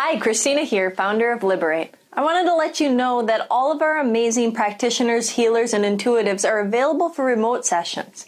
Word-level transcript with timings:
Hi, 0.00 0.16
Christina 0.16 0.62
here, 0.62 0.92
founder 0.92 1.32
of 1.32 1.42
Liberate. 1.42 1.92
I 2.12 2.22
wanted 2.22 2.48
to 2.48 2.54
let 2.54 2.78
you 2.78 2.88
know 2.88 3.20
that 3.22 3.48
all 3.50 3.72
of 3.72 3.82
our 3.82 3.98
amazing 3.98 4.52
practitioners, 4.52 5.30
healers, 5.30 5.74
and 5.74 5.84
intuitives 5.84 6.48
are 6.48 6.60
available 6.60 7.08
for 7.08 7.24
remote 7.24 7.66
sessions. 7.66 8.26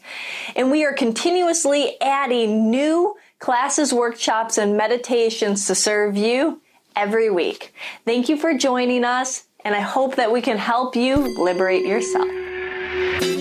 And 0.57 0.73
we 0.73 0.85
are 0.85 0.93
continuously 0.93 1.97
adding 2.01 2.73
new 2.73 3.15
classes, 3.39 3.93
workshops, 3.93 4.59
and 4.59 4.77
meditations 4.77 5.69
to 5.69 5.77
serve 5.77 6.17
you 6.17 6.61
every 6.97 7.31
week. 7.31 7.73
Thank 8.05 8.29
you 8.29 8.37
for 8.37 8.53
joining 8.53 9.05
us, 9.05 9.45
and 9.65 9.73
I 9.73 9.81
hope 9.81 10.17
that 10.17 10.33
we 10.33 10.43
can 10.43 10.59
help 10.59 10.97
you 10.97 11.41
liberate 11.41 11.87
yourself. 11.87 12.27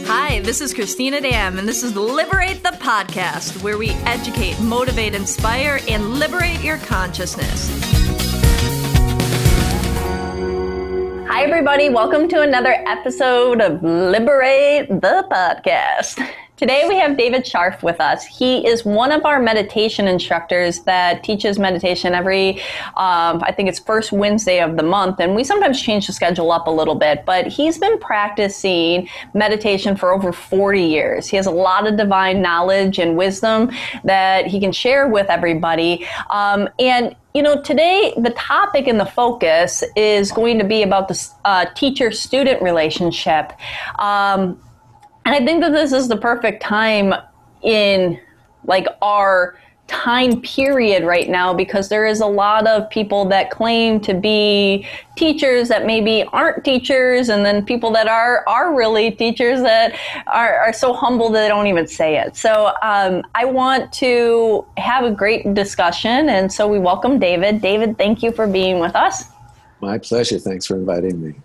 Hi, 0.06 0.40
this 0.42 0.62
is 0.62 0.76
Christina 0.76 1.20
Dam, 1.20 1.58
and 1.58 1.68
this 1.68 1.82
is 1.82 1.96
Liberate 1.96 2.62
the 2.62 2.78
Podcast, 2.78 3.64
where 3.64 3.80
we 3.80 3.90
educate, 4.06 4.60
motivate, 4.60 5.16
inspire, 5.16 5.80
and 5.90 6.20
liberate 6.20 6.62
your 6.62 6.78
consciousness. 6.78 7.99
Hi, 11.32 11.44
everybody. 11.44 11.90
Welcome 11.90 12.28
to 12.30 12.42
another 12.42 12.74
episode 12.88 13.62
of 13.62 13.84
Liberate 13.84 14.90
the 14.90 15.28
Podcast. 15.30 16.28
Today 16.60 16.84
we 16.90 16.98
have 16.98 17.16
David 17.16 17.48
Sharf 17.48 17.82
with 17.84 18.02
us. 18.02 18.26
He 18.26 18.68
is 18.68 18.84
one 18.84 19.14
of 19.14 19.24
our 19.24 19.40
meditation 19.40 20.10
instructors 20.10 20.82
that 20.82 21.24
teaches 21.24 21.58
meditation 21.58 22.14
every, 22.14 22.60
um, 22.98 23.42
I 23.44 23.54
think 23.56 23.70
it's 23.70 23.80
first 23.80 24.12
Wednesday 24.12 24.60
of 24.60 24.76
the 24.76 24.84
month, 24.84 25.22
and 25.22 25.36
we 25.36 25.46
sometimes 25.46 25.82
change 25.82 26.08
the 26.08 26.12
schedule 26.12 26.52
up 26.52 26.68
a 26.68 26.70
little 26.70 26.96
bit. 26.96 27.24
But 27.26 27.48
he's 27.48 27.78
been 27.78 27.98
practicing 28.00 29.08
meditation 29.34 29.96
for 29.96 30.12
over 30.12 30.34
40 30.34 30.84
years. 30.84 31.28
He 31.28 31.38
has 31.38 31.46
a 31.46 31.52
lot 31.52 31.88
of 31.88 31.96
divine 31.96 32.42
knowledge 32.42 33.00
and 33.00 33.16
wisdom 33.16 33.72
that 34.04 34.46
he 34.46 34.60
can 34.60 34.74
share 34.74 35.08
with 35.08 35.28
everybody. 35.30 36.06
Um, 36.30 36.68
and 36.78 37.16
you 37.34 37.42
know, 37.42 37.62
today 37.62 38.14
the 38.18 38.32
topic 38.32 38.88
and 38.88 39.00
the 39.00 39.06
focus 39.06 39.82
is 39.96 40.30
going 40.34 40.58
to 40.60 40.66
be 40.66 40.84
about 40.84 41.08
the 41.08 41.30
uh, 41.46 41.68
teacher 41.74 42.12
student 42.12 42.62
relationship. 42.62 43.54
Um, 43.98 44.60
and 45.30 45.36
I 45.36 45.46
think 45.46 45.62
that 45.62 45.74
this 45.74 45.92
is 45.92 46.08
the 46.08 46.18
perfect 46.18 46.60
time 46.60 47.14
in 47.62 48.20
like 48.66 48.88
our 49.00 49.60
time 49.86 50.42
period 50.42 51.04
right 51.04 51.30
now 51.30 51.54
because 51.54 51.88
there 51.88 52.08
is 52.08 52.20
a 52.20 52.26
lot 52.26 52.66
of 52.66 52.90
people 52.90 53.26
that 53.26 53.52
claim 53.52 54.00
to 54.00 54.16
be 54.16 54.88
teachers 55.16 55.68
that 55.68 55.86
maybe 55.86 56.24
aren't 56.34 56.66
teachers 56.66 57.30
and 57.30 57.46
then 57.46 57.64
people 57.64 57.92
that 57.92 58.08
are 58.08 58.44
are 58.48 58.76
really 58.76 59.12
teachers 59.12 59.62
that 59.62 59.96
are, 60.26 60.62
are 60.62 60.74
so 60.74 60.94
humble 60.94 61.30
that 61.30 61.42
they 61.42 61.48
don't 61.48 61.68
even 61.68 61.86
say 61.86 62.18
it. 62.18 62.36
So 62.36 62.72
um, 62.82 63.22
i 63.36 63.46
want 63.46 63.94
to 63.94 64.66
have 64.78 65.04
a 65.06 65.12
great 65.12 65.54
discussion 65.54 66.30
and 66.30 66.52
so 66.52 66.68
we 66.68 66.80
welcome 66.80 67.20
david. 67.20 67.62
David 67.62 68.00
thank 68.00 68.24
you 68.24 68.32
for 68.32 68.48
being 68.48 68.80
with 68.80 68.96
us. 68.96 69.26
My 69.80 70.00
pleasure. 70.00 70.40
Thanks 70.40 70.66
for 70.66 70.76
inviting 70.76 71.22
me 71.24 71.36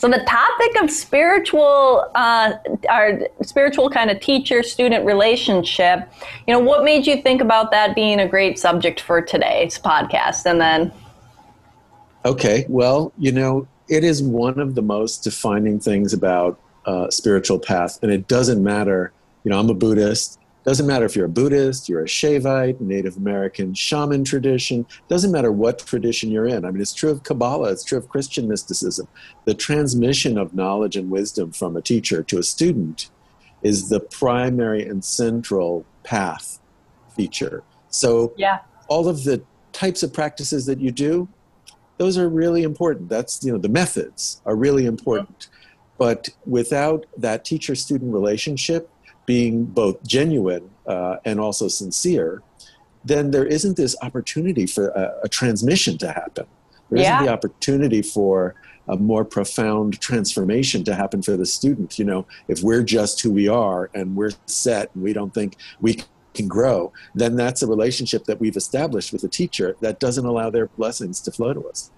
so 0.00 0.08
the 0.08 0.24
topic 0.26 0.82
of 0.82 0.90
spiritual, 0.90 2.10
uh, 2.14 2.54
our 2.88 3.20
spiritual 3.42 3.90
kind 3.90 4.10
of 4.10 4.18
teacher-student 4.18 5.04
relationship, 5.04 6.10
you 6.48 6.54
know, 6.54 6.58
what 6.58 6.84
made 6.84 7.06
you 7.06 7.20
think 7.20 7.42
about 7.42 7.70
that 7.72 7.94
being 7.94 8.18
a 8.18 8.26
great 8.26 8.58
subject 8.58 9.02
for 9.02 9.20
today's 9.20 9.78
podcast? 9.78 10.46
And 10.46 10.58
then, 10.58 10.90
okay, 12.24 12.64
well, 12.70 13.12
you 13.18 13.30
know, 13.30 13.68
it 13.90 14.02
is 14.02 14.22
one 14.22 14.58
of 14.58 14.74
the 14.74 14.80
most 14.80 15.22
defining 15.22 15.78
things 15.78 16.14
about 16.14 16.58
uh, 16.86 17.10
spiritual 17.10 17.58
path, 17.58 17.98
and 18.02 18.10
it 18.10 18.26
doesn't 18.26 18.64
matter. 18.64 19.12
You 19.44 19.50
know, 19.50 19.60
I'm 19.60 19.68
a 19.68 19.74
Buddhist. 19.74 20.39
Doesn't 20.64 20.86
matter 20.86 21.06
if 21.06 21.16
you're 21.16 21.26
a 21.26 21.30
Buddhist, 21.30 21.88
you're 21.88 22.02
a 22.02 22.06
Shaivite, 22.06 22.80
Native 22.80 23.16
American 23.16 23.72
shaman 23.72 24.24
tradition, 24.24 24.86
doesn't 25.08 25.32
matter 25.32 25.50
what 25.50 25.78
tradition 25.78 26.30
you're 26.30 26.46
in. 26.46 26.64
I 26.64 26.70
mean, 26.70 26.82
it's 26.82 26.92
true 26.92 27.10
of 27.10 27.22
Kabbalah, 27.22 27.72
it's 27.72 27.84
true 27.84 27.96
of 27.96 28.08
Christian 28.08 28.46
mysticism. 28.46 29.08
The 29.46 29.54
transmission 29.54 30.36
of 30.36 30.54
knowledge 30.54 30.96
and 30.96 31.10
wisdom 31.10 31.52
from 31.52 31.76
a 31.76 31.82
teacher 31.82 32.22
to 32.22 32.38
a 32.38 32.42
student 32.42 33.08
is 33.62 33.88
the 33.88 34.00
primary 34.00 34.86
and 34.86 35.04
central 35.04 35.86
path 36.02 36.58
feature. 37.16 37.62
So, 37.88 38.34
yeah. 38.36 38.60
all 38.88 39.08
of 39.08 39.24
the 39.24 39.42
types 39.72 40.02
of 40.02 40.12
practices 40.12 40.66
that 40.66 40.78
you 40.78 40.90
do, 40.90 41.28
those 41.98 42.16
are 42.18 42.28
really 42.28 42.62
important. 42.62 43.08
That's, 43.08 43.42
you 43.44 43.52
know, 43.52 43.58
the 43.58 43.68
methods 43.68 44.40
are 44.46 44.56
really 44.56 44.86
important. 44.86 45.48
But 45.98 46.30
without 46.46 47.04
that 47.18 47.44
teacher 47.44 47.74
student 47.74 48.12
relationship, 48.12 48.90
being 49.30 49.64
both 49.64 49.96
genuine 50.16 50.68
uh, 50.88 51.16
and 51.24 51.38
also 51.38 51.68
sincere, 51.68 52.42
then 53.04 53.30
there 53.30 53.46
isn't 53.46 53.76
this 53.76 53.94
opportunity 54.02 54.66
for 54.66 54.88
a, 54.88 55.04
a 55.22 55.28
transmission 55.28 55.96
to 55.96 56.08
happen. 56.10 56.46
There 56.88 57.00
yeah. 57.00 57.14
isn't 57.14 57.26
the 57.26 57.32
opportunity 57.32 58.02
for 58.02 58.56
a 58.88 58.96
more 58.96 59.24
profound 59.24 60.00
transformation 60.00 60.82
to 60.82 60.96
happen 60.96 61.22
for 61.22 61.36
the 61.36 61.46
student. 61.46 61.96
You 61.96 62.06
know, 62.06 62.26
if 62.48 62.58
we're 62.64 62.82
just 62.82 63.20
who 63.20 63.30
we 63.30 63.46
are 63.46 63.88
and 63.94 64.16
we're 64.16 64.32
set 64.46 64.92
and 64.94 65.04
we 65.04 65.12
don't 65.12 65.32
think 65.32 65.54
we 65.80 66.02
can 66.34 66.48
grow, 66.48 66.92
then 67.14 67.36
that's 67.36 67.62
a 67.62 67.68
relationship 67.68 68.24
that 68.24 68.40
we've 68.40 68.56
established 68.56 69.12
with 69.12 69.22
a 69.22 69.28
teacher 69.28 69.76
that 69.80 70.00
doesn't 70.00 70.26
allow 70.26 70.50
their 70.50 70.66
blessings 70.66 71.20
to 71.20 71.30
flow 71.30 71.52
to 71.52 71.62
us. 71.68 71.92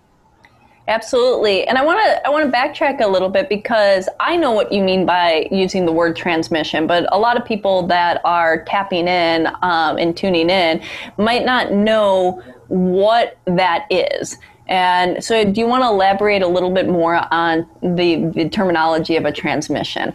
Absolutely. 0.88 1.66
And 1.66 1.78
I 1.78 1.84
want 1.84 2.00
to 2.00 2.26
I 2.26 2.31
want 2.31 2.50
to 2.50 2.56
backtrack 2.56 3.00
a 3.00 3.06
little 3.06 3.28
bit 3.28 3.48
because 3.48 4.09
I 4.19 4.37
know 4.37 4.50
what 4.50 4.72
you 4.72 4.82
mean 4.82 5.06
by 5.06 5.47
using 5.53 5.87
the 5.87 5.93
word 5.93 6.16
transmission, 6.16 6.88
but 6.88 7.06
a 7.12 7.19
lot 7.19 7.37
of 7.37 7.44
people 7.44 7.87
that 7.87 8.20
are 8.25 8.65
tapping 8.65 9.06
in 9.06 9.47
um, 9.62 9.97
and 9.97 10.16
tuning 10.16 10.50
in 10.50 10.82
might 11.19 11.44
not 11.44 11.72
know 11.72 12.42
what 12.66 13.38
that 13.47 13.87
is. 13.91 14.38
And 14.66 15.22
so, 15.22 15.44
do 15.44 15.60
you 15.60 15.66
want 15.66 15.82
to 15.84 15.88
elaborate 15.88 16.42
a 16.42 16.48
little 16.48 16.71
bit 16.71 16.88
more 16.88 17.26
on 17.32 17.69
the, 17.82 18.31
the 18.34 18.48
terminology 18.48 19.16
of 19.16 19.25
a 19.25 19.32
transmission? 19.32 20.15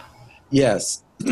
Yes. 0.50 1.04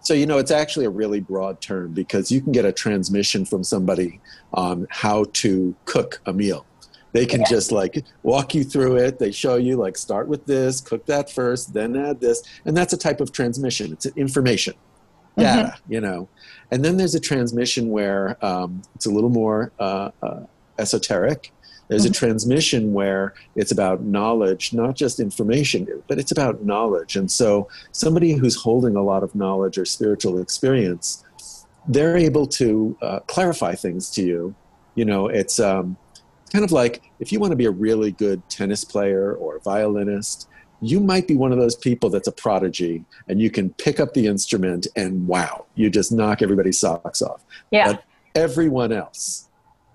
so, 0.00 0.14
you 0.14 0.26
know, 0.26 0.38
it's 0.38 0.50
actually 0.50 0.84
a 0.86 0.90
really 0.90 1.20
broad 1.20 1.60
term 1.60 1.92
because 1.92 2.30
you 2.30 2.40
can 2.40 2.52
get 2.52 2.64
a 2.64 2.72
transmission 2.72 3.44
from 3.44 3.64
somebody 3.64 4.20
on 4.52 4.86
how 4.90 5.24
to 5.32 5.74
cook 5.86 6.20
a 6.26 6.32
meal 6.32 6.66
they 7.16 7.26
can 7.26 7.40
yeah. 7.40 7.46
just 7.48 7.72
like 7.72 8.04
walk 8.22 8.54
you 8.54 8.62
through 8.62 8.96
it 8.96 9.18
they 9.18 9.32
show 9.32 9.56
you 9.56 9.76
like 9.76 9.96
start 9.96 10.28
with 10.28 10.44
this 10.46 10.80
cook 10.80 11.06
that 11.06 11.30
first 11.30 11.72
then 11.72 11.96
add 11.96 12.20
this 12.20 12.42
and 12.66 12.76
that's 12.76 12.92
a 12.92 12.96
type 12.96 13.20
of 13.20 13.32
transmission 13.32 13.92
it's 13.92 14.06
information 14.16 14.74
mm-hmm. 14.74 15.42
data 15.42 15.68
mm-hmm. 15.68 15.92
you 15.92 16.00
know 16.00 16.28
and 16.70 16.84
then 16.84 16.96
there's 16.96 17.14
a 17.14 17.20
transmission 17.20 17.88
where 17.90 18.36
um, 18.44 18.82
it's 18.94 19.06
a 19.06 19.10
little 19.10 19.30
more 19.30 19.72
uh, 19.78 20.10
uh, 20.22 20.40
esoteric 20.78 21.52
there's 21.88 22.02
mm-hmm. 22.02 22.10
a 22.10 22.14
transmission 22.14 22.92
where 22.92 23.32
it's 23.54 23.72
about 23.72 24.02
knowledge 24.02 24.74
not 24.74 24.94
just 24.94 25.18
information 25.18 25.86
but 26.08 26.18
it's 26.18 26.32
about 26.32 26.64
knowledge 26.64 27.16
and 27.16 27.30
so 27.30 27.66
somebody 27.92 28.32
who's 28.34 28.56
holding 28.56 28.94
a 28.94 29.02
lot 29.02 29.22
of 29.22 29.34
knowledge 29.34 29.78
or 29.78 29.86
spiritual 29.86 30.38
experience 30.38 31.24
they're 31.88 32.16
able 32.16 32.46
to 32.46 32.96
uh, 33.00 33.20
clarify 33.20 33.74
things 33.74 34.10
to 34.10 34.22
you 34.22 34.54
you 34.96 35.04
know 35.04 35.28
it's 35.28 35.58
um, 35.60 35.96
it's 36.46 36.52
kind 36.52 36.64
of 36.64 36.70
like 36.70 37.02
if 37.18 37.32
you 37.32 37.40
want 37.40 37.50
to 37.50 37.56
be 37.56 37.64
a 37.64 37.72
really 37.72 38.12
good 38.12 38.40
tennis 38.48 38.84
player 38.84 39.34
or 39.34 39.58
violinist, 39.58 40.48
you 40.80 41.00
might 41.00 41.26
be 41.26 41.34
one 41.34 41.50
of 41.50 41.58
those 41.58 41.74
people 41.74 42.08
that's 42.08 42.28
a 42.28 42.32
prodigy 42.32 43.04
and 43.26 43.40
you 43.40 43.50
can 43.50 43.70
pick 43.74 43.98
up 43.98 44.14
the 44.14 44.28
instrument 44.28 44.86
and 44.94 45.26
wow, 45.26 45.66
you 45.74 45.90
just 45.90 46.12
knock 46.12 46.42
everybody's 46.42 46.78
socks 46.78 47.20
off. 47.20 47.42
Yeah. 47.72 47.94
But 47.94 48.04
everyone 48.36 48.92
else 48.92 49.48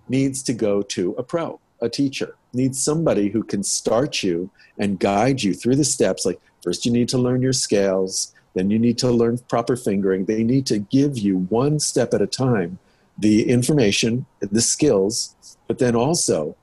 needs 0.10 0.44
to 0.44 0.54
go 0.54 0.82
to 0.82 1.14
a 1.14 1.24
pro, 1.24 1.58
a 1.82 1.88
teacher, 1.88 2.36
needs 2.52 2.84
somebody 2.84 3.30
who 3.30 3.44
can 3.44 3.64
start 3.64 4.22
you 4.22 4.50
and 4.78 5.00
guide 5.00 5.42
you 5.42 5.54
through 5.54 5.78
the 5.78 5.86
steps. 5.86 6.26
Like, 6.26 6.42
first, 6.62 6.86
you 6.86 6.92
need 6.92 7.08
to 7.10 7.18
learn 7.18 7.42
your 7.42 7.54
scales, 7.54 8.34
then, 8.54 8.70
you 8.70 8.78
need 8.78 8.98
to 8.98 9.10
learn 9.10 9.38
proper 9.38 9.78
fingering. 9.78 10.26
They 10.26 10.44
need 10.44 10.66
to 10.66 10.80
give 10.80 11.18
you 11.18 11.38
one 11.38 11.80
step 11.80 12.14
at 12.14 12.22
a 12.22 12.28
time 12.28 12.80
the 13.18 13.50
information, 13.50 14.26
the 14.40 14.62
skills, 14.62 15.36
but 15.68 15.80
then 15.80 15.96
also 15.96 16.56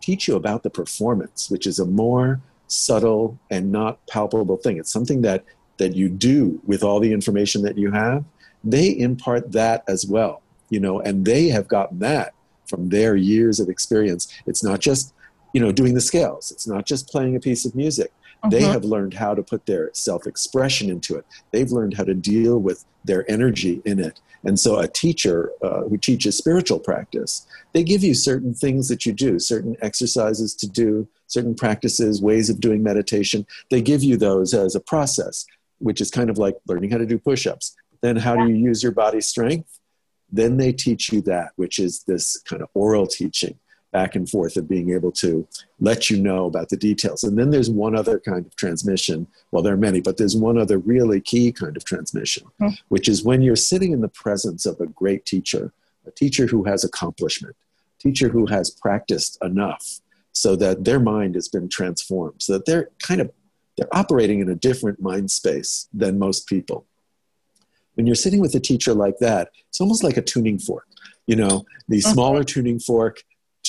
teach 0.00 0.26
you 0.26 0.36
about 0.36 0.62
the 0.62 0.70
performance, 0.70 1.50
which 1.50 1.66
is 1.66 1.78
a 1.78 1.86
more 1.86 2.40
subtle 2.66 3.38
and 3.50 3.70
not 3.70 4.04
palpable 4.06 4.56
thing. 4.56 4.78
It's 4.78 4.92
something 4.92 5.22
that 5.22 5.44
that 5.78 5.94
you 5.96 6.08
do 6.08 6.60
with 6.64 6.82
all 6.82 7.00
the 7.00 7.12
information 7.12 7.62
that 7.62 7.76
you 7.76 7.90
have. 7.90 8.24
They 8.62 8.96
impart 8.96 9.52
that 9.52 9.82
as 9.88 10.06
well, 10.06 10.42
you 10.70 10.78
know, 10.78 11.00
and 11.00 11.24
they 11.24 11.48
have 11.48 11.66
gotten 11.66 11.98
that 12.00 12.34
from 12.66 12.90
their 12.90 13.16
years 13.16 13.58
of 13.58 13.68
experience. 13.68 14.32
It's 14.46 14.62
not 14.62 14.80
just, 14.80 15.12
you 15.52 15.60
know, 15.60 15.72
doing 15.72 15.94
the 15.94 16.00
scales. 16.00 16.52
It's 16.52 16.66
not 16.66 16.86
just 16.86 17.08
playing 17.08 17.36
a 17.36 17.40
piece 17.40 17.64
of 17.64 17.74
music. 17.74 18.12
They 18.50 18.62
mm-hmm. 18.62 18.72
have 18.72 18.84
learned 18.84 19.14
how 19.14 19.34
to 19.34 19.42
put 19.42 19.66
their 19.66 19.90
self 19.92 20.26
expression 20.26 20.90
into 20.90 21.16
it. 21.16 21.24
They've 21.52 21.70
learned 21.70 21.94
how 21.94 22.04
to 22.04 22.14
deal 22.14 22.58
with 22.58 22.84
their 23.04 23.28
energy 23.30 23.82
in 23.84 24.00
it. 24.00 24.20
And 24.44 24.58
so, 24.58 24.78
a 24.78 24.88
teacher 24.88 25.52
uh, 25.62 25.82
who 25.82 25.96
teaches 25.96 26.36
spiritual 26.36 26.80
practice, 26.80 27.46
they 27.72 27.84
give 27.84 28.02
you 28.02 28.14
certain 28.14 28.52
things 28.52 28.88
that 28.88 29.06
you 29.06 29.12
do, 29.12 29.38
certain 29.38 29.76
exercises 29.80 30.54
to 30.56 30.68
do, 30.68 31.06
certain 31.28 31.54
practices, 31.54 32.20
ways 32.20 32.50
of 32.50 32.58
doing 32.60 32.82
meditation. 32.82 33.46
They 33.70 33.80
give 33.80 34.02
you 34.02 34.16
those 34.16 34.52
as 34.54 34.74
a 34.74 34.80
process, 34.80 35.46
which 35.78 36.00
is 36.00 36.10
kind 36.10 36.28
of 36.28 36.38
like 36.38 36.56
learning 36.66 36.90
how 36.90 36.98
to 36.98 37.06
do 37.06 37.18
push 37.18 37.46
ups. 37.46 37.76
Then, 38.00 38.16
how 38.16 38.34
do 38.34 38.48
you 38.48 38.56
use 38.56 38.82
your 38.82 38.92
body 38.92 39.20
strength? 39.20 39.78
Then 40.32 40.56
they 40.56 40.72
teach 40.72 41.12
you 41.12 41.20
that, 41.22 41.52
which 41.54 41.78
is 41.78 42.02
this 42.04 42.40
kind 42.40 42.62
of 42.62 42.68
oral 42.74 43.06
teaching 43.06 43.58
back 43.92 44.16
and 44.16 44.28
forth 44.28 44.56
of 44.56 44.68
being 44.68 44.90
able 44.90 45.12
to 45.12 45.46
let 45.78 46.08
you 46.08 46.16
know 46.16 46.46
about 46.46 46.70
the 46.70 46.76
details. 46.76 47.22
And 47.22 47.38
then 47.38 47.50
there's 47.50 47.70
one 47.70 47.94
other 47.94 48.18
kind 48.18 48.46
of 48.46 48.56
transmission. 48.56 49.26
Well, 49.50 49.62
there 49.62 49.74
are 49.74 49.78
many, 49.78 50.00
but 50.00 50.16
there's 50.16 50.34
one 50.34 50.58
other 50.58 50.78
really 50.78 51.20
key 51.20 51.52
kind 51.52 51.76
of 51.76 51.84
transmission, 51.84 52.46
mm. 52.60 52.76
which 52.88 53.08
is 53.08 53.22
when 53.22 53.42
you're 53.42 53.54
sitting 53.54 53.92
in 53.92 54.00
the 54.00 54.08
presence 54.08 54.66
of 54.66 54.80
a 54.80 54.86
great 54.86 55.26
teacher, 55.26 55.72
a 56.06 56.10
teacher 56.10 56.46
who 56.46 56.64
has 56.64 56.84
accomplishment, 56.84 57.54
teacher 58.00 58.28
who 58.28 58.46
has 58.46 58.70
practiced 58.70 59.38
enough 59.42 60.00
so 60.32 60.56
that 60.56 60.84
their 60.84 60.98
mind 60.98 61.34
has 61.34 61.48
been 61.48 61.68
transformed, 61.68 62.42
so 62.42 62.54
that 62.54 62.66
they're 62.66 62.88
kind 63.02 63.20
of 63.20 63.30
they're 63.76 63.94
operating 63.96 64.40
in 64.40 64.50
a 64.50 64.54
different 64.54 65.00
mind 65.00 65.30
space 65.30 65.88
than 65.94 66.18
most 66.18 66.46
people. 66.46 66.86
When 67.94 68.06
you're 68.06 68.16
sitting 68.16 68.40
with 68.40 68.54
a 68.54 68.60
teacher 68.60 68.94
like 68.94 69.18
that, 69.18 69.50
it's 69.68 69.80
almost 69.80 70.02
like 70.02 70.16
a 70.16 70.22
tuning 70.22 70.58
fork. 70.58 70.86
You 71.26 71.36
know, 71.36 71.64
the 71.88 71.98
mm-hmm. 71.98 72.12
smaller 72.12 72.44
tuning 72.44 72.78
fork 72.78 73.22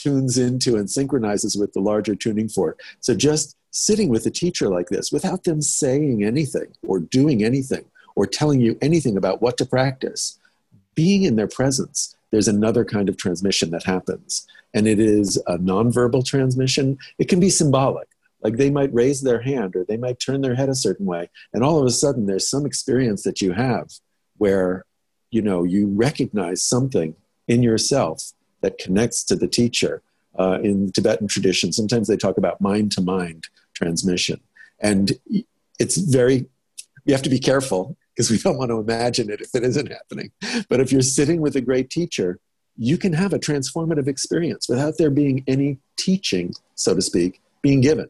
tunes 0.04 0.38
into 0.38 0.76
and 0.76 0.90
synchronizes 0.90 1.56
with 1.56 1.72
the 1.74 1.80
larger 1.80 2.14
tuning 2.14 2.50
fork. 2.50 2.82
So 3.00 3.16
just 3.16 3.56
sitting 3.72 4.10
with 4.10 4.26
a 4.26 4.30
teacher 4.30 4.68
like 4.68 4.90
this 4.90 5.12
without 5.12 5.46
them 5.46 5.62
saying 5.62 6.24
anything 6.24 6.74
or 6.86 7.00
doing 7.00 7.44
anything 7.44 7.86
or 8.16 8.28
telling 8.28 8.60
you 8.60 8.78
anything 8.82 9.18
about 9.18 9.42
what 9.42 9.58
to 9.58 9.66
practice, 9.66 10.38
being 10.94 11.24
in 11.24 11.38
their 11.38 11.48
presence, 11.48 12.16
there's 12.32 12.50
another 12.50 12.84
kind 12.84 13.10
of 13.10 13.18
transmission 13.18 13.72
that 13.72 13.84
happens. 13.84 14.46
And 14.74 14.88
it 14.88 15.00
is 15.00 15.38
a 15.48 15.58
nonverbal 15.58 16.26
transmission. 16.26 16.98
It 17.18 17.30
can 17.30 17.40
be 17.40 17.50
symbolic. 17.50 18.08
Like 18.42 18.58
they 18.58 18.70
might 18.70 18.94
raise 18.94 19.22
their 19.22 19.42
hand 19.42 19.76
or 19.76 19.86
they 19.86 19.98
might 19.98 20.20
turn 20.20 20.42
their 20.42 20.56
head 20.56 20.70
a 20.70 20.76
certain 20.76 21.06
way. 21.06 21.30
And 21.54 21.64
all 21.64 21.80
of 21.80 21.86
a 21.86 21.92
sudden, 21.92 22.26
there's 22.26 22.50
some 22.50 22.66
experience 22.66 23.24
that 23.24 23.42
you 23.42 23.54
have 23.54 23.90
where, 24.38 24.84
you 25.32 25.42
know, 25.42 25.64
you 25.64 25.88
recognize 25.88 26.62
something 26.62 27.16
in 27.48 27.64
yourself 27.64 28.34
that 28.64 28.80
connects 28.80 29.24
to 29.26 29.36
the 29.36 29.48
teacher. 29.48 30.02
Uh, 30.40 30.58
in 30.64 30.92
Tibetan 30.92 31.28
tradition, 31.28 31.72
sometimes 31.72 32.08
they 32.08 32.18
talk 32.18 32.40
about 32.40 32.60
mind 32.60 32.92
to 32.94 33.02
mind 33.02 33.50
transmission. 33.76 34.40
And 34.80 35.12
it's 35.78 35.98
very, 35.98 36.48
you 37.06 37.14
have 37.14 37.22
to 37.22 37.30
be 37.30 37.38
careful 37.38 37.96
because 38.16 38.32
we 38.32 38.40
don't 38.40 38.58
want 38.58 38.72
to 38.72 38.80
imagine 38.80 39.30
it 39.30 39.42
if 39.42 39.54
it 39.54 39.64
isn't 39.64 39.92
happening. 39.92 40.32
But 40.70 40.80
if 40.80 40.92
you're 40.92 41.04
sitting 41.04 41.40
with 41.40 41.56
a 41.56 41.62
great 41.62 41.92
teacher, 41.92 42.40
you 42.78 42.98
can 42.98 43.14
have 43.14 43.34
a 43.34 43.40
transformative 43.40 44.08
experience 44.08 44.68
without 44.68 44.96
there 44.98 45.12
being 45.12 45.44
any 45.48 45.78
teaching, 45.98 46.54
so 46.74 46.96
to 46.96 47.02
speak, 47.02 47.40
being 47.62 47.82
given. 47.82 48.10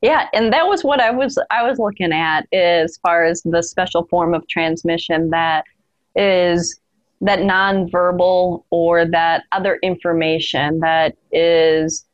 Yeah, 0.00 0.28
and 0.32 0.52
that 0.52 0.66
was 0.66 0.84
what 0.84 1.00
I 1.00 1.10
was 1.10 1.38
I 1.50 1.62
was 1.66 1.78
looking 1.78 2.12
at 2.12 2.46
as 2.52 2.98
far 2.98 3.24
as 3.24 3.42
the 3.42 3.62
special 3.62 4.06
form 4.06 4.34
of 4.34 4.46
transmission 4.48 5.30
that 5.30 5.64
is 6.14 6.78
that 7.24 7.38
nonverbal 7.38 8.64
or 8.70 9.06
that 9.06 9.44
other 9.50 9.78
information 9.82 10.78
that 10.80 11.16
is 11.32 12.04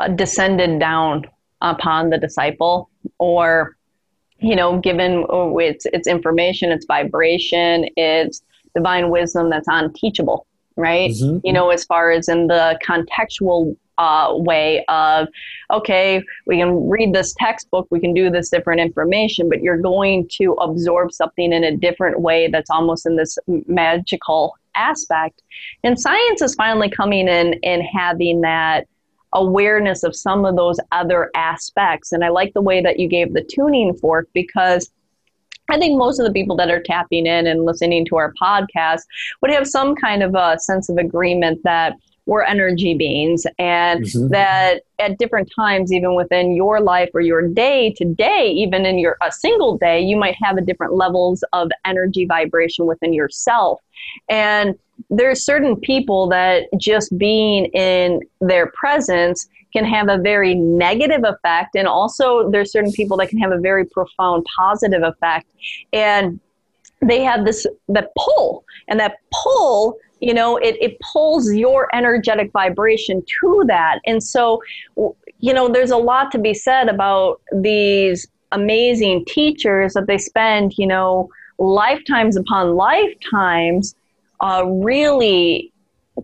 uh, 0.00 0.08
descended 0.08 0.80
down 0.80 1.26
upon 1.60 2.08
the 2.08 2.16
disciple 2.16 2.88
or 3.18 3.76
you 4.38 4.56
know 4.56 4.80
given 4.80 5.26
oh, 5.28 5.58
its 5.58 5.84
its 5.92 6.08
information 6.08 6.72
its 6.72 6.86
vibration 6.86 7.86
its 7.96 8.42
divine 8.74 9.10
wisdom 9.10 9.50
that's 9.50 9.68
unteachable 9.68 10.46
right 10.76 11.10
mm-hmm. 11.10 11.46
you 11.46 11.52
know 11.52 11.68
as 11.68 11.84
far 11.84 12.10
as 12.10 12.26
in 12.26 12.46
the 12.46 12.78
contextual 12.86 13.76
uh, 14.00 14.34
way 14.34 14.84
of 14.88 15.28
okay 15.70 16.22
we 16.46 16.56
can 16.56 16.88
read 16.88 17.12
this 17.12 17.34
textbook 17.38 17.86
we 17.90 18.00
can 18.00 18.14
do 18.14 18.30
this 18.30 18.48
different 18.48 18.80
information 18.80 19.48
but 19.48 19.62
you're 19.62 19.78
going 19.78 20.26
to 20.28 20.52
absorb 20.54 21.12
something 21.12 21.52
in 21.52 21.64
a 21.64 21.76
different 21.76 22.20
way 22.20 22.48
that's 22.48 22.70
almost 22.70 23.06
in 23.06 23.16
this 23.16 23.38
magical 23.66 24.54
aspect. 24.74 25.42
And 25.84 26.00
science 26.00 26.42
is 26.42 26.54
finally 26.54 26.90
coming 26.90 27.28
in 27.28 27.58
and 27.62 27.82
having 27.82 28.40
that 28.42 28.86
awareness 29.32 30.02
of 30.02 30.16
some 30.16 30.44
of 30.44 30.56
those 30.56 30.78
other 30.90 31.30
aspects. 31.36 32.12
And 32.12 32.24
i 32.24 32.28
like 32.28 32.52
the 32.52 32.62
way 32.62 32.82
that 32.82 32.98
you 32.98 33.08
gave 33.08 33.32
the 33.32 33.44
tuning 33.44 33.94
fork 33.94 34.28
because 34.34 34.90
I 35.70 35.78
think 35.78 35.96
most 35.96 36.18
of 36.18 36.26
the 36.26 36.32
people 36.32 36.56
that 36.56 36.68
are 36.68 36.82
tapping 36.82 37.26
in 37.26 37.46
and 37.46 37.64
listening 37.64 38.04
to 38.06 38.16
our 38.16 38.34
podcast 38.42 39.02
would 39.40 39.52
have 39.52 39.68
some 39.68 39.94
kind 39.94 40.24
of 40.24 40.34
a 40.34 40.58
sense 40.58 40.88
of 40.88 40.96
agreement 40.96 41.60
that 41.62 41.94
we're 42.30 42.44
energy 42.44 42.94
beings 42.94 43.44
and 43.58 44.04
mm-hmm. 44.04 44.28
that 44.28 44.82
at 45.00 45.18
different 45.18 45.50
times 45.54 45.92
even 45.92 46.14
within 46.14 46.54
your 46.54 46.80
life 46.80 47.10
or 47.12 47.20
your 47.20 47.48
day 47.48 47.92
to 47.96 48.04
day 48.04 48.52
even 48.56 48.86
in 48.86 49.00
your 49.00 49.16
a 49.20 49.32
single 49.32 49.76
day 49.76 50.00
you 50.00 50.16
might 50.16 50.36
have 50.40 50.56
a 50.56 50.60
different 50.60 50.94
levels 50.94 51.42
of 51.52 51.68
energy 51.84 52.24
vibration 52.26 52.86
within 52.86 53.12
yourself 53.12 53.80
and 54.28 54.78
there's 55.10 55.44
certain 55.44 55.74
people 55.74 56.28
that 56.28 56.68
just 56.78 57.18
being 57.18 57.64
in 57.66 58.20
their 58.40 58.70
presence 58.76 59.48
can 59.72 59.84
have 59.84 60.08
a 60.08 60.16
very 60.18 60.54
negative 60.54 61.24
effect 61.24 61.74
and 61.74 61.88
also 61.88 62.48
there's 62.50 62.70
certain 62.70 62.92
people 62.92 63.16
that 63.16 63.28
can 63.28 63.40
have 63.40 63.50
a 63.50 63.58
very 63.58 63.84
profound 63.84 64.46
positive 64.56 65.02
effect 65.02 65.48
and 65.92 66.38
they 67.02 67.24
have 67.24 67.44
this 67.44 67.66
the 67.88 68.08
pull 68.16 68.64
and 68.86 69.00
that 69.00 69.16
pull 69.32 69.98
you 70.20 70.34
know 70.34 70.56
it, 70.56 70.76
it 70.80 70.98
pulls 71.00 71.52
your 71.52 71.88
energetic 71.94 72.52
vibration 72.52 73.22
to 73.40 73.64
that. 73.66 74.00
And 74.06 74.22
so 74.22 74.62
you 75.38 75.52
know 75.52 75.68
there's 75.68 75.90
a 75.90 75.96
lot 75.96 76.30
to 76.32 76.38
be 76.38 76.54
said 76.54 76.88
about 76.88 77.40
these 77.52 78.26
amazing 78.52 79.24
teachers 79.26 79.94
that 79.94 80.06
they 80.06 80.18
spend 80.18 80.76
you 80.76 80.86
know 80.86 81.28
lifetimes 81.58 82.36
upon 82.36 82.74
lifetimes 82.74 83.94
uh, 84.40 84.64
really 84.66 85.72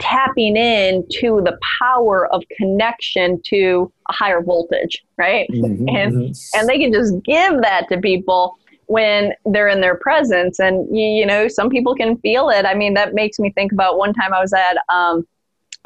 tapping 0.01 0.57
in 0.57 1.07
to 1.11 1.41
the 1.45 1.59
power 1.81 2.27
of 2.33 2.43
connection 2.57 3.41
to 3.43 3.91
a 4.09 4.13
higher 4.13 4.43
voltage 4.43 5.03
right? 5.17 5.49
Mm-hmm, 5.51 5.89
and 5.89 6.13
mm-hmm. 6.13 6.59
and 6.59 6.69
they 6.69 6.79
can 6.79 6.93
just 6.93 7.15
give 7.23 7.63
that 7.63 7.89
to 7.89 7.99
people 7.99 8.59
when 8.87 9.33
they're 9.47 9.69
in 9.69 9.81
their 9.81 9.97
presence 9.97 10.59
and 10.59 10.87
you, 10.97 11.05
you, 11.05 11.27
know 11.27 11.49
some 11.49 11.69
people 11.69 11.95
can 11.95 12.17
feel 12.19 12.49
it. 12.49 12.65
I 12.65 12.75
mean 12.75 12.95
that 12.95 13.15
makes 13.15 13.39
me 13.39 13.51
think 13.51 13.73
about 13.73 13.99
one 13.99 14.13
time 14.13 14.33
i 14.33 14.41
was 14.41 14.53
at 14.53 14.77
um, 14.89 15.27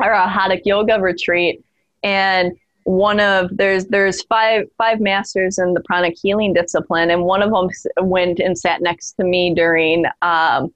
Arhatic 0.01 0.63
yoga 0.65 1.01
retreat 1.01 1.63
and 2.03 2.53
one 2.85 3.21
of 3.21 3.57
there's 3.57 3.87
there's 3.87 4.23
five 4.23 4.67
five 4.79 5.01
masters 5.01 5.59
in 5.59 5.75
the 5.75 5.81
pranic 5.81 6.17
healing 6.21 6.53
discipline 6.53 7.11
and 7.11 7.25
one 7.25 7.43
of 7.43 7.51
them 7.51 7.69
went 8.09 8.39
and 8.41 8.59
sat 8.59 8.81
next 8.83 9.13
to 9.13 9.25
me 9.25 9.55
during 9.55 10.05
um, 10.23 10.73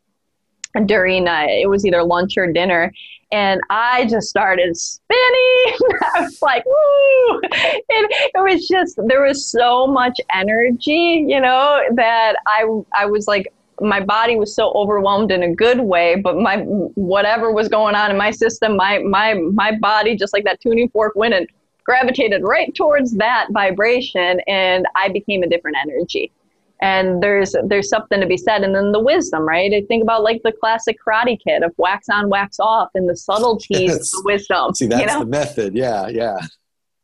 during 0.87 1.26
uh, 1.26 1.47
it 1.49 1.69
was 1.69 1.87
either 1.87 2.03
lunch 2.03 2.37
or 2.37 2.53
dinner 2.53 2.93
and 3.32 3.61
I 3.71 4.06
just 4.06 4.29
started 4.29 4.76
spinning. 4.76 5.19
I 6.15 6.21
was 6.21 6.41
like, 6.43 6.65
woo! 6.67 7.41
And 7.43 8.07
it 8.11 8.52
was 8.52 8.69
just 8.69 8.99
there 9.07 9.23
was 9.23 9.47
so 9.47 9.87
much 9.87 10.21
energy, 10.33 11.25
you 11.26 11.40
know, 11.40 11.83
that 11.95 12.37
I 12.47 12.64
I 12.95 13.07
was 13.07 13.26
like 13.26 13.52
my 13.81 14.00
body 14.00 14.37
was 14.37 14.54
so 14.54 14.73
overwhelmed 14.73 15.33
in 15.33 15.43
a 15.43 15.54
good 15.54 15.81
way, 15.81 16.16
but 16.16 16.37
my 16.37 16.59
whatever 16.59 17.52
was 17.52 17.69
going 17.69 17.95
on 17.95 18.11
in 18.11 18.16
my 18.16 18.31
system, 18.31 18.76
my 18.76 18.99
my 18.99 19.35
my 19.35 19.76
body 19.78 20.16
just 20.16 20.33
like 20.33 20.45
that 20.45 20.61
tuning 20.61 20.88
fork 20.90 21.14
went 21.16 21.35
and 21.35 21.49
gravitated 21.85 22.43
right 22.43 22.75
towards 22.75 23.12
that 23.12 23.47
vibration 23.50 24.40
and 24.47 24.87
I 24.97 25.11
became 25.11 25.43
a 25.43 25.49
different 25.49 25.76
energy 25.83 26.33
and 26.81 27.23
there's 27.23 27.54
there's 27.66 27.88
something 27.88 28.21
to 28.21 28.26
be 28.26 28.37
said. 28.37 28.62
And 28.62 28.75
then 28.75 28.93
the 28.93 29.00
wisdom 29.00 29.43
right? 29.43 29.73
I 29.73 29.83
think 29.87 30.02
about 30.02 30.23
like 30.23 30.43
the 30.43 30.52
classic 30.52 30.97
karate 31.04 31.38
kid 31.43 31.62
of 31.62 31.73
wax 31.76 32.09
on 32.09 32.28
wax 32.28 32.59
off 32.61 32.90
and 32.95 33.09
the 33.09 33.16
subtleties 33.16 33.69
yes. 33.71 34.12
of 34.12 34.23
the 34.23 34.23
wisdom 34.25 34.75
see 34.75 34.87
that's 34.87 35.00
you 35.00 35.07
know? 35.07 35.21
the 35.21 35.26
method. 35.26 35.75
Yeah 35.75 36.09
yeah. 36.09 36.38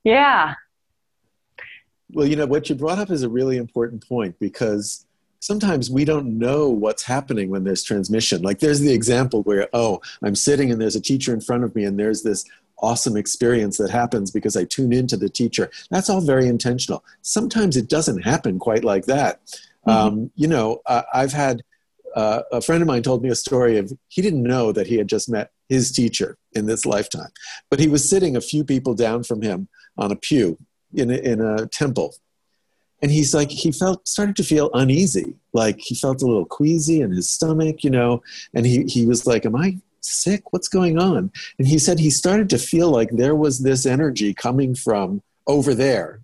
Yeah. 0.05 0.55
Well 2.13 2.27
you 2.27 2.37
know 2.37 2.47
what 2.47 2.69
you 2.69 2.75
brought 2.75 2.99
up 2.99 3.11
is 3.11 3.23
a 3.23 3.29
really 3.29 3.57
important 3.57 4.07
point 4.07 4.39
because 4.39 5.07
sometimes 5.41 5.91
we 5.91 6.05
don't 6.05 6.39
know 6.39 6.69
what's 6.69 7.03
happening 7.03 7.49
when 7.49 7.65
there's 7.65 7.83
transmission. 7.83 8.43
Like 8.43 8.59
there's 8.59 8.81
the 8.81 8.93
example 8.93 9.43
where 9.43 9.69
oh 9.73 10.01
i'm 10.23 10.35
sitting 10.35 10.71
and 10.71 10.81
there's 10.81 10.97
a 10.97 11.01
teacher 11.01 11.33
in 11.33 11.41
front 11.41 11.65
of 11.65 11.75
me 11.75 11.85
and 11.85 11.99
there's 11.99 12.23
this 12.23 12.45
awesome 12.83 13.17
experience 13.17 13.77
that 13.79 13.91
happens 13.91 14.31
because 14.31 14.57
I 14.57 14.65
tune 14.65 14.93
into 14.93 15.17
the 15.17 15.29
teacher. 15.29 15.71
That's 15.91 16.11
all 16.11 16.21
very 16.21 16.47
intentional. 16.47 17.05
Sometimes 17.23 17.77
it 17.77 17.89
doesn't 17.89 18.23
happen 18.23 18.59
quite 18.59 18.85
like 18.85 19.07
that. 19.07 19.41
Mm-hmm. 19.87 19.91
Um, 19.91 20.31
you 20.35 20.49
know, 20.49 20.81
uh, 20.87 21.03
I've 21.13 21.33
had 21.33 21.63
uh, 22.15 22.43
a 22.53 22.61
friend 22.61 22.83
of 22.83 22.89
mine 22.89 23.03
told 23.03 23.23
me 23.23 23.29
a 23.29 23.35
story 23.35 23.79
of 23.79 23.93
he 24.09 24.23
didn't 24.23 24.43
know 24.43 24.73
that 24.73 24.87
he 24.87 24.97
had 24.97 25.09
just 25.09 25.29
met 25.29 25.53
his 25.69 25.93
teacher 25.93 26.37
in 26.53 26.67
this 26.67 26.85
lifetime, 26.85 27.31
but 27.71 27.79
he 27.79 27.89
was 27.89 28.09
sitting 28.09 28.37
a 28.37 28.41
few 28.41 28.65
people 28.65 28.95
down 28.95 29.23
from 29.23 29.43
him 29.43 29.69
on 29.97 30.11
a 30.11 30.17
pew 30.17 30.59
in 30.95 31.11
a, 31.11 31.15
in 31.15 31.41
a 31.41 31.67
temple. 31.67 32.15
And 33.03 33.11
he's 33.11 33.33
like, 33.33 33.51
he 33.51 33.73
felt, 33.73 34.07
started 34.07 34.37
to 34.37 34.43
feel 34.43 34.71
uneasy. 34.75 35.35
Like 35.53 35.79
he 35.79 35.95
felt 35.95 36.21
a 36.21 36.27
little 36.27 36.45
queasy 36.45 37.01
in 37.01 37.13
his 37.13 37.29
stomach, 37.29 37.83
you 37.83 37.91
know, 37.91 38.23
and 38.53 38.67
he, 38.67 38.85
he 38.85 39.07
was 39.07 39.27
like, 39.27 39.47
am 39.47 39.57
I 39.57 39.79
sick? 40.01 40.53
What's 40.53 40.69
going 40.69 40.99
on? 40.99 41.31
And 41.59 41.69
he 41.69 41.79
said 41.79 41.99
he 41.99 42.11
started 42.11 42.51
to 42.51 42.59
feel 42.59 42.91
like 42.91 43.11
there 43.11 43.35
was 43.35 43.61
this 43.61 43.87
energy 43.87 44.35
coming 44.35 44.75
from 44.75 45.23
over 45.47 45.75
there. 45.75 46.21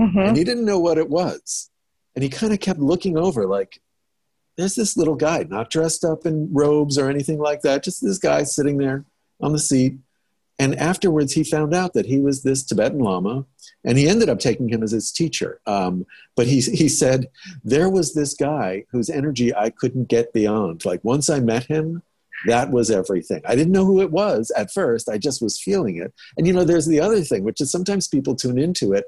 Mm-hmm. 0.00 0.18
And 0.18 0.36
he 0.36 0.44
didn't 0.44 0.64
know 0.64 0.78
what 0.78 0.98
it 0.98 1.08
was. 1.08 1.70
And 2.14 2.22
he 2.22 2.30
kind 2.30 2.52
of 2.52 2.60
kept 2.60 2.80
looking 2.80 3.16
over, 3.16 3.46
like, 3.46 3.80
there's 4.56 4.74
this 4.74 4.96
little 4.96 5.14
guy, 5.14 5.46
not 5.48 5.70
dressed 5.70 6.04
up 6.04 6.26
in 6.26 6.52
robes 6.52 6.98
or 6.98 7.08
anything 7.08 7.38
like 7.38 7.62
that, 7.62 7.82
just 7.82 8.02
this 8.02 8.18
guy 8.18 8.42
sitting 8.42 8.78
there 8.78 9.04
on 9.40 9.52
the 9.52 9.58
seat. 9.58 9.94
And 10.58 10.76
afterwards, 10.76 11.32
he 11.32 11.44
found 11.44 11.74
out 11.74 11.94
that 11.94 12.06
he 12.06 12.20
was 12.20 12.42
this 12.42 12.62
Tibetan 12.62 12.98
Lama, 12.98 13.46
and 13.82 13.96
he 13.96 14.06
ended 14.06 14.28
up 14.28 14.38
taking 14.38 14.68
him 14.68 14.82
as 14.82 14.90
his 14.90 15.10
teacher. 15.10 15.60
Um, 15.66 16.04
but 16.36 16.46
he, 16.46 16.60
he 16.60 16.88
said, 16.88 17.28
There 17.64 17.88
was 17.88 18.12
this 18.12 18.34
guy 18.34 18.84
whose 18.90 19.08
energy 19.08 19.54
I 19.54 19.70
couldn't 19.70 20.08
get 20.08 20.34
beyond. 20.34 20.84
Like, 20.84 21.02
once 21.02 21.30
I 21.30 21.40
met 21.40 21.64
him, 21.64 22.02
that 22.46 22.70
was 22.70 22.90
everything. 22.90 23.42
I 23.46 23.54
didn't 23.54 23.72
know 23.72 23.84
who 23.84 24.00
it 24.00 24.10
was 24.10 24.50
at 24.56 24.72
first, 24.72 25.08
I 25.08 25.18
just 25.18 25.42
was 25.42 25.60
feeling 25.60 25.96
it. 25.96 26.12
And 26.36 26.46
you 26.46 26.52
know, 26.52 26.64
there's 26.64 26.86
the 26.86 27.00
other 27.00 27.20
thing, 27.22 27.44
which 27.44 27.60
is 27.60 27.70
sometimes 27.70 28.08
people 28.08 28.34
tune 28.34 28.58
into 28.58 28.92
it 28.92 29.04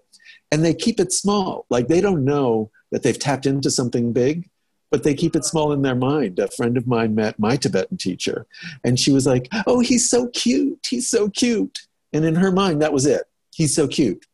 and 0.50 0.64
they 0.64 0.74
keep 0.74 1.00
it 1.00 1.12
small. 1.12 1.66
Like, 1.70 1.88
they 1.88 2.00
don't 2.00 2.24
know 2.24 2.70
that 2.90 3.02
they've 3.02 3.18
tapped 3.18 3.46
into 3.46 3.70
something 3.70 4.12
big 4.12 4.48
but 4.92 5.04
they 5.04 5.14
keep 5.14 5.34
it 5.34 5.44
small 5.44 5.72
in 5.72 5.80
their 5.80 5.94
mind. 5.94 6.38
A 6.38 6.48
friend 6.48 6.76
of 6.76 6.86
mine 6.86 7.14
met 7.14 7.38
my 7.38 7.56
Tibetan 7.56 7.96
teacher, 7.96 8.46
and 8.84 9.00
she 9.00 9.10
was 9.10 9.26
like, 9.26 9.48
Oh, 9.66 9.80
he's 9.80 10.08
so 10.08 10.28
cute. 10.28 10.86
He's 10.88 11.08
so 11.08 11.30
cute. 11.30 11.80
And 12.12 12.26
in 12.26 12.34
her 12.34 12.52
mind, 12.52 12.82
that 12.82 12.92
was 12.92 13.06
it. 13.06 13.22
He's 13.54 13.74
so 13.74 13.88
cute. 13.88 14.26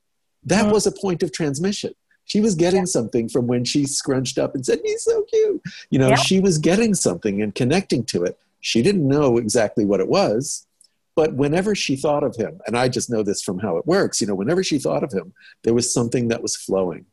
That 0.45 0.65
mm-hmm. 0.65 0.73
was 0.73 0.87
a 0.87 0.93
point 0.93 1.23
of 1.23 1.33
transmission. 1.33 1.95
She 2.25 2.41
was 2.41 2.57
getting 2.57 2.81
yeah. 2.81 2.87
something 2.87 3.29
from 3.29 3.47
when 3.47 3.65
she 3.65 3.87
scrunched 3.87 4.37
up 4.37 4.55
and 4.57 4.67
said, 4.67 4.81
He's 4.85 5.05
so 5.05 5.23
cute. 5.23 5.63
You 5.91 6.01
know, 6.01 6.09
yeah. 6.09 6.17
she 6.17 6.41
was 6.41 6.59
getting 6.59 6.93
something 6.93 7.41
and 7.41 7.55
connecting 7.55 8.05
to 8.07 8.25
it. 8.25 8.37
She 8.61 8.83
didn't 8.83 9.07
know 9.07 9.39
exactly 9.39 9.85
what 9.85 10.01
it 10.01 10.09
was, 10.09 10.67
but 11.15 11.35
whenever 11.35 11.75
she 11.75 11.97
thought 11.97 12.23
of 12.23 12.37
him, 12.37 12.61
and 12.67 12.77
I 12.77 12.89
just 12.89 13.11
know 13.11 13.23
this 13.23 13.43
from 13.43 13.59
how 13.59 13.77
it 13.77 13.87
works, 13.87 14.21
you 14.21 14.27
know, 14.27 14.35
whenever 14.35 14.63
she 14.63 14.79
thought 14.79 15.03
of 15.03 15.13
him, 15.13 15.33
there 15.65 15.75
was 15.75 15.93
something 15.93 16.29
that 16.29 16.43
was 16.43 16.57
flowing. 16.57 17.07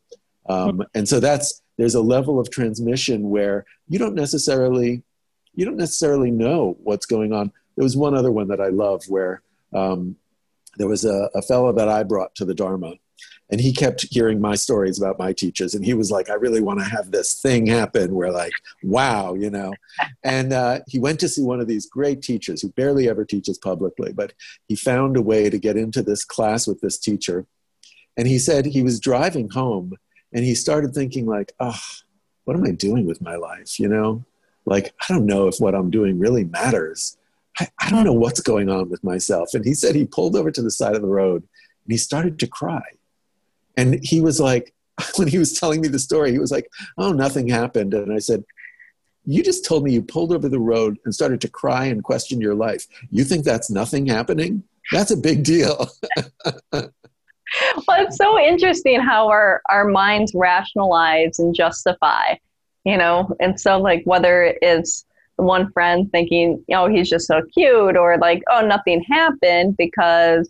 Um, 0.48 0.84
and 0.94 1.10
so 1.10 1.20
that's 1.20 1.62
there's 1.78 1.96
a 1.96 2.02
level 2.02 2.40
of 2.40 2.50
transmission 2.52 3.30
where 3.30 3.66
you 3.88 4.00
don't 4.00 4.16
necessarily 4.16 5.04
you 5.56 5.66
don't 5.66 5.78
necessarily 5.78 6.32
know 6.32 6.78
what's 6.84 7.06
going 7.06 7.34
on. 7.34 7.52
There 7.76 7.84
was 7.84 7.98
one 7.98 8.14
other 8.14 8.32
one 8.32 8.48
that 8.50 8.62
I 8.62 8.68
love 8.68 9.04
where 9.08 9.42
um, 9.74 10.16
there 10.78 10.88
was 10.88 11.06
a, 11.06 11.30
a 11.34 11.42
fellow 11.42 11.72
that 11.74 11.90
I 11.90 12.04
brought 12.04 12.36
to 12.36 12.46
the 12.46 12.54
Dharma, 12.54 12.94
and 13.52 13.62
he 13.62 13.74
kept 13.74 14.08
hearing 14.10 14.42
my 14.42 14.56
stories 14.56 14.98
about 14.98 15.20
my 15.20 15.32
teachers, 15.32 15.76
and 15.76 15.86
he 15.86 15.94
was 15.94 16.12
like, 16.12 16.30
"I 16.30 16.34
really 16.34 16.62
want 16.62 16.80
to 16.80 16.86
have 16.86 17.12
this 17.12 17.34
thing 17.42 17.66
happen." 17.68 18.16
Where 18.16 18.32
like, 18.32 18.54
wow, 18.84 19.34
you 19.36 19.50
know, 19.50 19.74
and 20.24 20.54
uh, 20.54 20.80
he 20.88 21.00
went 21.00 21.20
to 21.22 21.30
see 21.30 21.44
one 21.44 21.60
of 21.60 21.68
these 21.68 21.88
great 21.88 22.22
teachers 22.22 22.62
who 22.62 22.70
barely 22.70 23.08
ever 23.10 23.26
teaches 23.26 23.58
publicly, 23.58 24.14
but 24.14 24.34
he 24.68 24.76
found 24.76 25.18
a 25.18 25.22
way 25.22 25.50
to 25.50 25.58
get 25.58 25.78
into 25.78 26.02
this 26.02 26.26
class 26.26 26.68
with 26.68 26.82
this 26.82 26.98
teacher, 26.98 27.46
and 28.18 28.28
he 28.28 28.40
said 28.40 28.66
he 28.66 28.84
was 28.84 29.00
driving 29.00 29.50
home 29.50 29.96
and 30.36 30.44
he 30.44 30.54
started 30.54 30.94
thinking 30.94 31.26
like 31.26 31.54
oh 31.60 31.80
what 32.44 32.56
am 32.56 32.64
i 32.64 32.72
doing 32.72 33.08
with 33.08 33.22
my 33.22 33.36
life? 33.36 33.80
You 33.80 33.88
know? 33.88 34.24
Like 34.66 34.94
i 35.02 35.14
don't 35.14 35.26
know 35.26 35.48
if 35.48 35.58
what 35.60 35.76
i'm 35.76 35.90
doing 35.90 36.20
really 36.20 36.44
matters. 36.44 37.18
I, 37.60 37.68
I 37.80 37.90
don't 37.90 38.04
know 38.04 38.14
what's 38.14 38.42
going 38.42 38.70
on 38.70 38.90
with 38.90 39.04
myself. 39.04 39.54
And 39.54 39.64
he 39.64 39.74
said 39.74 39.96
he 39.96 40.06
pulled 40.06 40.36
over 40.36 40.52
to 40.52 40.62
the 40.62 40.72
side 40.72 40.96
of 40.96 41.02
the 41.02 41.08
road 41.08 41.44
and 41.44 41.92
he 41.92 41.98
started 41.98 42.38
to 42.40 42.48
cry 42.48 42.84
and 43.78 44.00
he 44.04 44.22
was 44.22 44.40
like 44.40 44.74
when 45.18 45.28
he 45.28 45.38
was 45.38 45.60
telling 45.60 45.82
me 45.82 45.88
the 45.88 46.00
story 46.00 46.32
he 46.32 46.40
was 46.40 46.52
like 46.52 46.70
oh 46.98 47.12
nothing 47.12 47.48
happened. 47.48 47.94
And 47.94 48.14
i 48.14 48.20
said 48.20 48.44
you 49.26 49.42
just 49.44 49.66
told 49.66 49.84
me 49.84 49.92
you 49.92 50.04
pulled 50.04 50.32
over 50.32 50.48
the 50.48 50.60
road 50.60 50.98
and 51.04 51.14
started 51.14 51.42
to 51.42 51.50
cry 51.50 51.86
and 51.86 52.04
question 52.04 52.40
your 52.40 52.54
life. 52.54 52.86
You 53.10 53.24
think 53.24 53.44
that's 53.44 53.72
nothing 53.72 54.06
happening? 54.06 54.64
That's 54.92 55.10
a 55.10 55.18
big 55.18 55.44
deal. 55.44 55.88
Well, 57.88 58.04
it's 58.04 58.18
so 58.18 58.40
interesting 58.40 59.00
how 59.00 59.28
our, 59.28 59.62
our 59.70 59.86
minds 59.86 60.34
rationalize 60.36 61.40
and 61.40 61.56
justify, 61.56 62.36
you 62.84 62.98
know, 62.98 63.36
and 63.40 63.60
so 63.60 63.80
like 63.80 64.04
whether 64.06 64.58
it's 64.62 65.06
one 65.38 65.72
friend 65.72 66.12
thinking, 66.12 66.64
oh, 66.74 66.88
he's 66.88 67.10
just 67.10 67.28
so 67.28 67.42
cute, 67.54 67.96
or 67.98 68.18
like, 68.18 68.42
oh, 68.50 68.66
nothing 68.66 69.04
happened 69.04 69.78
because 69.78 70.50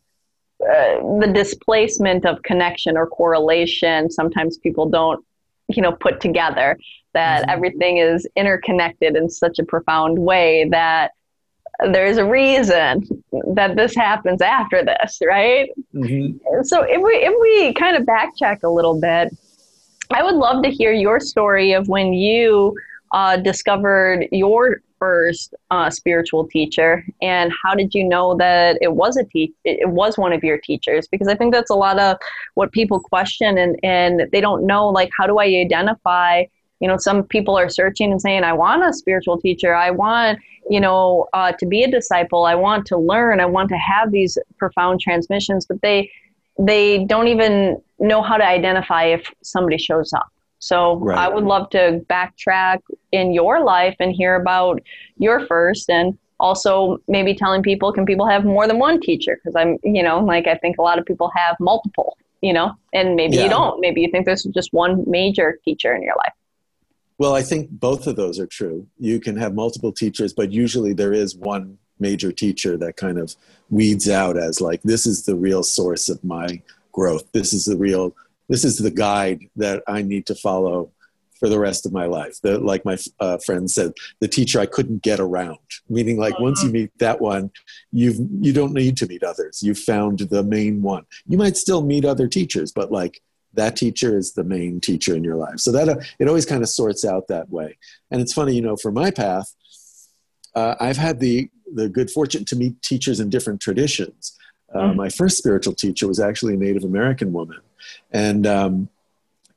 uh, 0.62 1.20
the 1.20 1.32
displacement 1.34 2.26
of 2.26 2.42
connection 2.44 2.98
or 2.98 3.08
correlation, 3.08 4.10
sometimes 4.10 4.58
people 4.58 4.90
don't, 4.90 5.24
you 5.68 5.82
know, 5.82 5.92
put 5.92 6.22
together 6.22 6.78
that 7.14 7.42
mm-hmm. 7.42 7.50
everything 7.50 7.98
is 7.98 8.28
interconnected 8.36 9.16
in 9.16 9.30
such 9.30 9.60
a 9.60 9.66
profound 9.66 10.18
way 10.18 10.68
that 10.70 11.12
there's 11.92 12.18
a 12.18 12.26
reason 12.26 13.04
that 13.54 13.76
this 13.76 13.96
happens 13.96 14.42
after 14.42 14.84
this, 14.84 15.20
right? 15.26 15.70
Mm-hmm. 15.94 16.64
So 16.64 16.84
if 16.84 17.02
we 17.02 17.14
if 17.16 17.34
we 17.42 17.74
kind 17.74 17.98
of 17.98 18.04
backtrack 18.04 18.64
a 18.64 18.70
little 18.70 19.00
bit, 19.00 19.36
I 20.12 20.24
would 20.24 20.36
love 20.36 20.64
to 20.64 20.70
hear 20.70 20.94
your 20.94 21.20
story 21.20 21.74
of 21.74 21.88
when 21.88 22.14
you 22.14 22.76
uh, 23.12 23.38
discovered 23.38 24.28
your 24.32 24.78
first 25.00 25.54
uh, 25.72 25.90
spiritual 25.90 26.48
teacher, 26.48 27.06
and 27.22 27.52
how 27.64 27.76
did 27.76 27.94
you 27.94 28.04
know 28.04 28.36
that 28.38 28.78
it 28.82 28.94
was 28.94 29.18
a 29.18 29.24
te- 29.24 29.54
it 29.64 29.90
was 29.90 30.18
one 30.18 30.34
of 30.34 30.44
your 30.44 30.58
teachers? 30.58 31.08
Because 31.08 31.28
I 31.28 31.36
think 31.36 31.54
that's 31.54 31.70
a 31.70 31.76
lot 31.76 32.00
of 32.00 32.18
what 32.56 32.72
people 32.72 33.00
question, 33.00 33.58
and 33.58 33.78
and 33.84 34.30
they 34.32 34.42
don't 34.42 34.66
know 34.66 34.88
like 34.88 35.10
how 35.18 35.28
do 35.28 35.38
I 35.38 35.46
identify? 35.46 36.44
You 36.80 36.88
know 36.88 36.98
some 36.98 37.24
people 37.24 37.58
are 37.58 37.70
searching 37.70 38.12
and 38.12 38.22
saying 38.22 38.44
i 38.44 38.52
want 38.52 38.84
a 38.84 38.94
spiritual 38.94 39.40
teacher. 39.40 39.74
I 39.74 39.92
want 39.92 40.40
you 40.70 40.80
know 40.80 41.28
uh, 41.34 41.52
to 41.60 41.66
be 41.66 41.84
a 41.84 41.92
disciple. 41.92 42.46
I 42.46 42.56
want 42.56 42.86
to 42.88 42.98
learn. 42.98 43.40
I 43.40 43.46
want 43.46 43.70
to 43.70 43.78
have 43.78 44.12
these 44.12 44.38
profound 44.58 45.00
transmissions. 45.00 45.66
But 45.66 45.82
they 45.82 46.12
they 46.60 47.06
don't 47.06 47.28
even 47.28 47.82
know 48.00 48.22
how 48.22 48.38
to 48.38 48.46
identify 48.46 49.06
if 49.06 49.32
somebody 49.42 49.78
shows 49.78 50.12
up 50.14 50.28
so 50.65 50.98
right. 50.98 51.17
i 51.17 51.27
would 51.27 51.43
love 51.43 51.69
to 51.69 52.01
backtrack 52.10 52.79
in 53.12 53.34
your 53.34 53.63
life 53.63 53.95
and 54.00 54.12
hear 54.12 54.36
about 54.36 54.81
your 55.17 55.45
first 55.48 55.89
and 55.89 56.17
also 56.39 56.98
maybe 57.07 57.34
telling 57.34 57.62
people 57.62 57.93
can 57.93 58.05
people 58.05 58.27
have 58.27 58.43
more 58.43 58.67
than 58.67 58.79
one 58.79 59.00
teacher 59.00 59.38
because 59.38 59.55
i'm 59.55 59.77
you 59.84 60.03
know 60.03 60.19
like 60.19 60.48
i 60.48 60.55
think 60.55 60.77
a 60.77 60.81
lot 60.81 61.00
of 61.00 61.05
people 61.05 61.31
have 61.36 61.55
multiple 61.60 62.17
you 62.41 62.51
know 62.51 62.74
and 62.93 63.15
maybe 63.15 63.38
yeah. 63.38 63.43
you 63.43 63.50
don't 63.50 63.79
maybe 63.79 64.01
you 64.01 64.10
think 64.12 64.25
there's 64.25 64.43
just 64.53 64.74
one 64.74 65.03
major 65.07 65.60
teacher 65.63 65.95
in 65.95 66.01
your 66.01 66.15
life 66.17 66.34
well, 67.17 67.34
I 67.34 67.43
think 67.43 67.69
both 67.69 68.07
of 68.07 68.15
those 68.15 68.39
are 68.39 68.48
true. 68.48 68.88
You 68.98 69.19
can 69.19 69.38
have 69.38 69.53
multiple 69.53 69.91
teachers, 69.91 70.34
but 70.34 70.51
usually 70.51 70.93
there 70.93 71.13
is 71.13 71.36
one 71.36 71.77
major 71.98 72.31
teacher 72.31 72.77
that 72.77 72.98
kind 72.98 73.17
of 73.17 73.36
weeds 73.69 74.10
out 74.10 74.38
as 74.38 74.60
like, 74.60 74.81
this 74.84 75.05
is 75.05 75.25
the 75.25 75.36
real 75.36 75.63
source 75.63 76.10
of 76.10 76.22
my 76.24 76.62
growth. 76.91 77.31
This 77.31 77.53
is 77.53 77.65
the 77.65 77.77
real, 77.77 78.13
this 78.50 78.64
is 78.64 78.78
the 78.78 78.92
guide 78.92 79.42
that 79.56 79.84
I 79.88 80.02
need 80.02 80.25
to 80.28 80.36
follow 80.36 80.92
for 81.40 81.50
the 81.50 81.60
rest 81.60 81.86
of 81.86 81.92
my 81.92 82.06
life. 82.06 82.40
The, 82.42 82.60
like 82.60 82.86
my 82.86 82.98
uh, 83.20 83.38
friend 83.46 83.70
said, 83.70 83.94
the 84.20 84.28
teacher 84.28 84.60
I 84.60 84.66
couldn't 84.66 85.04
get 85.04 85.20
around. 85.20 85.58
Meaning, 85.90 86.18
like 86.18 86.40
once 86.40 86.64
you 86.64 86.72
meet 86.72 86.92
that 87.00 87.22
one, 87.22 87.52
you've 87.92 88.18
you 88.40 88.54
don't 88.54 88.74
need 88.74 88.98
to 88.98 89.08
meet 89.08 89.24
others. 89.24 89.62
You've 89.62 89.80
found 89.80 90.20
the 90.20 90.44
main 90.44 90.82
one. 90.82 91.06
You 91.28 91.38
might 91.38 91.58
still 91.58 91.84
meet 91.84 92.06
other 92.06 92.28
teachers, 92.28 92.72
but 92.72 92.92
like 92.92 93.22
that 93.54 93.75
teacher 93.75 94.18
is 94.18 94.34
the 94.34 94.44
main 94.44 94.80
teacher 94.80 95.16
in 95.16 95.24
your 95.24 95.36
life. 95.36 95.60
So 95.60 95.72
that 95.72 95.90
uh, 95.90 95.98
it 96.20 96.28
always 96.28 96.46
kind 96.46 96.64
of 96.64 96.70
sorts 96.70 97.06
out 97.06 97.28
that 97.28 97.50
way. 97.50 97.78
And 98.12 98.22
it's 98.22 98.34
funny, 98.34 98.56
you 98.56 98.62
know, 98.62 98.75
for 98.75 98.92
my 98.92 99.12
path, 99.12 99.54
uh, 100.56 100.75
I've 100.80 100.98
had 100.98 101.20
the 101.20 101.50
the 101.74 101.90
good 101.90 102.12
fortune 102.12 102.46
to 102.46 102.56
meet 102.56 102.82
teachers 102.82 103.20
in 103.20 103.30
different 103.30 103.60
traditions. 103.60 104.38
Uh, 104.74 104.79
mm. 104.79 104.95
My 104.95 105.10
first 105.10 105.38
spiritual 105.38 105.74
teacher 105.74 106.07
was 106.07 106.19
actually 106.19 106.55
a 106.55 106.57
Native 106.57 106.84
American 106.84 107.34
woman, 107.34 107.60
and 108.12 108.45
um, 108.48 108.89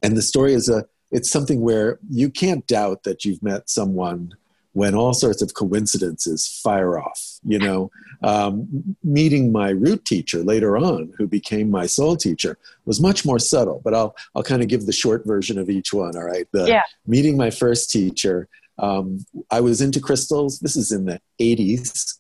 and 0.02 0.16
the 0.16 0.22
story 0.22 0.54
is 0.54 0.68
a 0.68 0.86
it's 1.10 1.30
something 1.30 1.60
where 1.60 1.98
you 2.10 2.30
can't 2.30 2.66
doubt 2.66 3.04
that 3.04 3.24
you've 3.24 3.42
met 3.42 3.70
someone 3.70 4.34
when 4.72 4.94
all 4.94 5.14
sorts 5.14 5.42
of 5.42 5.54
coincidences 5.54 6.46
fire 6.62 6.98
off. 6.98 7.20
You 7.42 7.58
know, 7.58 7.90
um, 8.22 8.96
meeting 9.02 9.50
my 9.50 9.70
root 9.70 10.04
teacher 10.04 10.42
later 10.42 10.76
on, 10.76 11.12
who 11.16 11.26
became 11.26 11.70
my 11.70 11.86
soul 11.86 12.16
teacher, 12.16 12.58
was 12.84 13.00
much 13.00 13.24
more 13.24 13.38
subtle. 13.38 13.80
But 13.82 13.94
I'll 13.94 14.14
I'll 14.34 14.42
kind 14.42 14.62
of 14.62 14.68
give 14.68 14.86
the 14.86 14.92
short 14.92 15.26
version 15.26 15.58
of 15.58 15.70
each 15.70 15.92
one. 15.92 16.16
All 16.16 16.24
right, 16.24 16.46
the 16.52 16.66
yeah. 16.66 16.82
meeting 17.06 17.36
my 17.36 17.50
first 17.50 17.90
teacher. 17.90 18.48
Um, 18.78 19.24
I 19.50 19.60
was 19.60 19.80
into 19.80 19.98
crystals. 20.00 20.60
This 20.60 20.76
is 20.76 20.92
in 20.92 21.04
the 21.06 21.20
80s. 21.40 22.17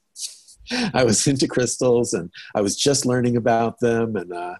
I 0.94 1.04
was 1.04 1.26
into 1.26 1.48
crystals 1.48 2.12
and 2.12 2.30
I 2.54 2.60
was 2.60 2.76
just 2.76 3.06
learning 3.06 3.36
about 3.36 3.80
them. 3.80 4.16
And 4.16 4.32
uh, 4.32 4.56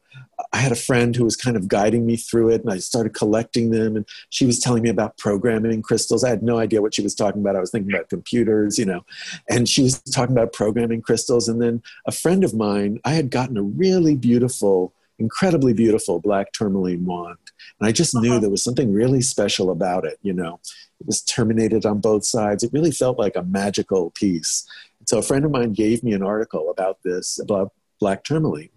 I 0.53 0.59
had 0.59 0.73
a 0.73 0.77
friend 0.77 1.15
who 1.15 1.25
was 1.25 1.37
kind 1.37 1.57
of 1.57 1.69
guiding 1.69 2.07
me 2.07 2.17
through 2.17 2.51
it. 2.51 2.63
And 2.63 2.73
I 2.73 2.79
started 2.79 3.15
collecting 3.15 3.71
them. 3.71 3.97
And 3.97 4.07
she 4.31 4.47
was 4.47 4.59
telling 4.59 4.83
me 4.83 4.91
about 4.91 5.19
programming 5.19 5.83
crystals. 5.83 6.25
I 6.25 6.31
had 6.31 6.43
no 6.43 6.59
idea 6.59 6.83
what 6.83 6.95
she 6.95 7.03
was 7.03 7.15
talking 7.15 7.41
about. 7.41 7.57
I 7.57 7.61
was 7.61 7.71
thinking 7.71 7.93
about 7.93 8.09
computers, 8.09 8.79
you 8.79 8.85
know. 8.85 9.05
And 9.49 9.69
she 9.69 9.83
was 9.83 10.01
talking 10.01 10.37
about 10.37 10.53
programming 10.53 11.03
crystals. 11.03 11.49
And 11.49 11.61
then 11.61 11.83
a 12.07 12.13
friend 12.13 12.45
of 12.45 12.55
mine, 12.55 13.01
I 13.05 13.13
had 13.13 13.31
gotten 13.31 13.57
a 13.57 13.63
really 13.63 14.17
beautiful, 14.17 14.95
incredibly 15.19 15.73
beautiful 15.73 16.21
black 16.21 16.53
tourmaline 16.53 17.05
wand. 17.05 17.39
And 17.81 17.89
I 17.89 17.93
just 17.93 18.15
knew 18.15 18.33
uh-huh. 18.33 18.41
there 18.41 18.51
was 18.51 18.65
something 18.65 18.93
really 18.93 19.21
special 19.21 19.71
about 19.71 20.05
it, 20.05 20.19
you 20.23 20.33
know. 20.33 20.61
It 21.01 21.07
was 21.07 21.23
terminated 21.23 21.87
on 21.87 22.01
both 22.01 22.25
sides. 22.25 22.65
It 22.65 22.73
really 22.73 22.91
felt 22.91 23.19
like 23.19 23.37
a 23.37 23.43
magical 23.43 24.11
piece. 24.11 24.67
So 25.09 25.17
a 25.17 25.23
friend 25.23 25.47
of 25.47 25.51
mine 25.51 25.73
gave 25.73 26.05
me 26.05 26.13
an 26.13 26.23
article 26.23 26.69
about 26.69 26.99
this, 27.03 27.39
about 27.41 27.73
black 27.99 28.25
tourmaline. 28.25 28.69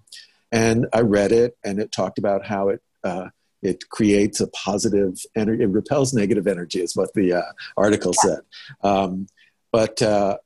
And 0.49 0.87
I 0.93 1.01
read 1.01 1.33
it, 1.33 1.57
and 1.61 1.77
it 1.77 1.91
talked 1.91 2.17
about 2.17 2.45
how 2.45 2.69
it 2.69 2.81
uh, 3.03 3.31
it 3.61 3.89
creates 3.89 4.39
a 4.39 4.47
positive 4.47 5.19
energy, 5.35 5.63
it 5.63 5.67
repels 5.67 6.13
negative 6.13 6.47
energy, 6.47 6.79
is 6.79 6.95
what 6.95 7.13
the 7.15 7.33
uh, 7.33 7.51
article 7.75 8.13
said. 8.13 8.39
Um, 8.81 9.27
but 9.73 10.01
uh, 10.01 10.37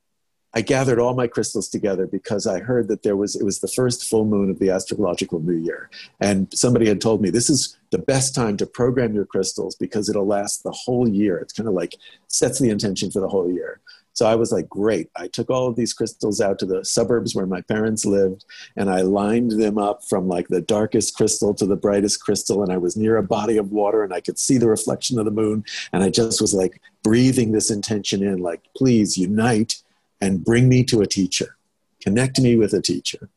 I 0.52 0.62
gathered 0.62 0.98
all 0.98 1.14
my 1.14 1.28
crystals 1.28 1.68
together 1.68 2.08
because 2.08 2.48
I 2.48 2.58
heard 2.58 2.88
that 2.88 3.04
there 3.04 3.16
was 3.16 3.36
it 3.36 3.44
was 3.44 3.60
the 3.60 3.68
first 3.68 4.10
full 4.10 4.24
moon 4.24 4.50
of 4.50 4.58
the 4.58 4.70
astrological 4.70 5.38
new 5.38 5.54
year, 5.54 5.88
and 6.18 6.52
somebody 6.52 6.88
had 6.88 7.00
told 7.00 7.22
me 7.22 7.30
this 7.30 7.48
is 7.48 7.78
the 7.92 7.98
best 7.98 8.34
time 8.34 8.56
to 8.56 8.66
program 8.66 9.14
your 9.14 9.24
crystals 9.24 9.76
because 9.76 10.08
it'll 10.08 10.26
last 10.26 10.64
the 10.64 10.72
whole 10.72 11.08
year. 11.08 11.38
It's 11.38 11.52
kind 11.52 11.68
of 11.68 11.74
like 11.74 11.94
sets 12.26 12.58
the 12.58 12.70
intention 12.70 13.12
for 13.12 13.20
the 13.20 13.28
whole 13.28 13.48
year. 13.52 13.80
So 14.16 14.24
I 14.24 14.34
was 14.34 14.50
like, 14.50 14.66
great. 14.70 15.10
I 15.14 15.28
took 15.28 15.50
all 15.50 15.66
of 15.66 15.76
these 15.76 15.92
crystals 15.92 16.40
out 16.40 16.58
to 16.60 16.66
the 16.66 16.82
suburbs 16.86 17.34
where 17.34 17.44
my 17.44 17.60
parents 17.60 18.06
lived, 18.06 18.46
and 18.74 18.88
I 18.88 19.02
lined 19.02 19.60
them 19.60 19.76
up 19.76 20.04
from 20.08 20.26
like 20.26 20.48
the 20.48 20.62
darkest 20.62 21.14
crystal 21.14 21.52
to 21.52 21.66
the 21.66 21.76
brightest 21.76 22.22
crystal. 22.22 22.62
And 22.62 22.72
I 22.72 22.78
was 22.78 22.96
near 22.96 23.18
a 23.18 23.22
body 23.22 23.58
of 23.58 23.72
water, 23.72 24.02
and 24.02 24.14
I 24.14 24.22
could 24.22 24.38
see 24.38 24.56
the 24.56 24.70
reflection 24.70 25.18
of 25.18 25.26
the 25.26 25.30
moon. 25.30 25.66
And 25.92 26.02
I 26.02 26.08
just 26.08 26.40
was 26.40 26.54
like 26.54 26.80
breathing 27.02 27.52
this 27.52 27.70
intention 27.70 28.22
in, 28.22 28.38
like, 28.38 28.62
please 28.74 29.18
unite 29.18 29.82
and 30.22 30.42
bring 30.42 30.66
me 30.66 30.82
to 30.84 31.02
a 31.02 31.06
teacher, 31.06 31.58
connect 32.00 32.40
me 32.40 32.56
with 32.56 32.72
a 32.72 32.80
teacher. 32.80 33.28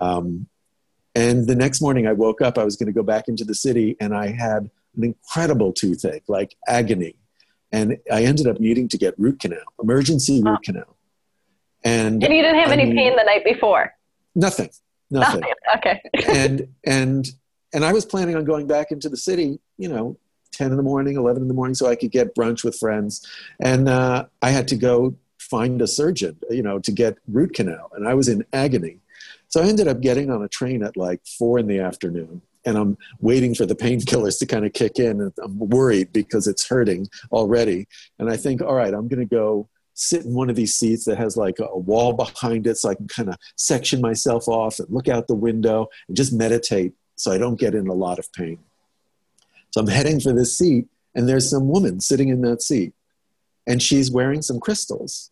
Um, 0.00 0.48
and 1.14 1.46
the 1.46 1.54
next 1.54 1.80
morning 1.80 2.08
I 2.08 2.14
woke 2.14 2.42
up, 2.42 2.58
I 2.58 2.64
was 2.64 2.74
going 2.74 2.88
to 2.88 2.92
go 2.92 3.04
back 3.04 3.28
into 3.28 3.44
the 3.44 3.54
city, 3.54 3.96
and 4.00 4.12
I 4.12 4.32
had 4.32 4.70
an 4.96 5.04
incredible 5.04 5.72
toothache, 5.72 6.24
like 6.26 6.56
agony. 6.66 7.14
And 7.76 7.98
I 8.10 8.24
ended 8.24 8.46
up 8.46 8.58
needing 8.58 8.88
to 8.88 8.96
get 8.96 9.14
root 9.18 9.38
canal, 9.38 9.58
emergency 9.82 10.42
root 10.42 10.58
oh. 10.58 10.64
canal. 10.64 10.96
And, 11.84 12.24
and 12.24 12.34
you 12.34 12.42
didn't 12.42 12.58
have 12.58 12.70
I 12.70 12.72
any 12.72 12.86
mean, 12.86 12.96
pain 12.96 13.16
the 13.16 13.22
night 13.22 13.44
before? 13.44 13.92
Nothing. 14.34 14.70
Nothing. 15.10 15.42
okay. 15.76 16.00
and 16.26 16.68
and 16.84 17.28
and 17.74 17.84
I 17.84 17.92
was 17.92 18.06
planning 18.06 18.34
on 18.34 18.44
going 18.44 18.66
back 18.66 18.92
into 18.92 19.10
the 19.10 19.16
city, 19.18 19.60
you 19.76 19.88
know, 19.88 20.16
10 20.52 20.70
in 20.70 20.78
the 20.78 20.82
morning, 20.82 21.16
11 21.16 21.42
in 21.42 21.48
the 21.48 21.54
morning, 21.54 21.74
so 21.74 21.86
I 21.86 21.96
could 21.96 22.10
get 22.10 22.34
brunch 22.34 22.64
with 22.64 22.78
friends. 22.78 23.26
And 23.60 23.90
uh, 23.90 24.24
I 24.40 24.50
had 24.50 24.68
to 24.68 24.76
go 24.76 25.14
find 25.38 25.82
a 25.82 25.86
surgeon, 25.86 26.38
you 26.48 26.62
know, 26.62 26.78
to 26.78 26.90
get 26.90 27.18
root 27.28 27.52
canal. 27.52 27.90
And 27.94 28.08
I 28.08 28.14
was 28.14 28.28
in 28.28 28.46
agony. 28.54 29.00
So 29.48 29.62
I 29.62 29.66
ended 29.66 29.86
up 29.86 30.00
getting 30.00 30.30
on 30.30 30.42
a 30.42 30.48
train 30.48 30.82
at 30.82 30.96
like 30.96 31.20
four 31.38 31.58
in 31.58 31.66
the 31.66 31.80
afternoon. 31.80 32.40
And 32.66 32.76
I'm 32.76 32.98
waiting 33.20 33.54
for 33.54 33.64
the 33.64 33.74
painkillers 33.74 34.38
to 34.40 34.46
kind 34.46 34.66
of 34.66 34.72
kick 34.72 34.98
in. 34.98 35.20
And 35.20 35.32
I'm 35.42 35.58
worried 35.58 36.12
because 36.12 36.46
it's 36.46 36.68
hurting 36.68 37.08
already. 37.32 37.86
And 38.18 38.28
I 38.28 38.36
think, 38.36 38.60
all 38.60 38.74
right, 38.74 38.92
I'm 38.92 39.08
going 39.08 39.26
to 39.26 39.34
go 39.34 39.68
sit 39.94 40.24
in 40.26 40.34
one 40.34 40.50
of 40.50 40.56
these 40.56 40.78
seats 40.78 41.06
that 41.06 41.16
has 41.16 41.36
like 41.38 41.58
a 41.58 41.78
wall 41.78 42.12
behind 42.12 42.66
it 42.66 42.76
so 42.76 42.90
I 42.90 42.96
can 42.96 43.08
kind 43.08 43.30
of 43.30 43.36
section 43.56 44.02
myself 44.02 44.46
off 44.46 44.78
and 44.78 44.90
look 44.90 45.08
out 45.08 45.26
the 45.26 45.34
window 45.34 45.88
and 46.08 46.16
just 46.16 46.34
meditate 46.34 46.92
so 47.14 47.32
I 47.32 47.38
don't 47.38 47.58
get 47.58 47.74
in 47.74 47.86
a 47.86 47.94
lot 47.94 48.18
of 48.18 48.30
pain. 48.32 48.58
So 49.70 49.80
I'm 49.80 49.86
heading 49.86 50.20
for 50.20 50.34
this 50.34 50.56
seat, 50.56 50.86
and 51.14 51.28
there's 51.28 51.48
some 51.48 51.68
woman 51.68 52.00
sitting 52.00 52.28
in 52.28 52.42
that 52.42 52.60
seat 52.60 52.92
and 53.66 53.82
she's 53.82 54.10
wearing 54.10 54.42
some 54.42 54.60
crystals. 54.60 55.30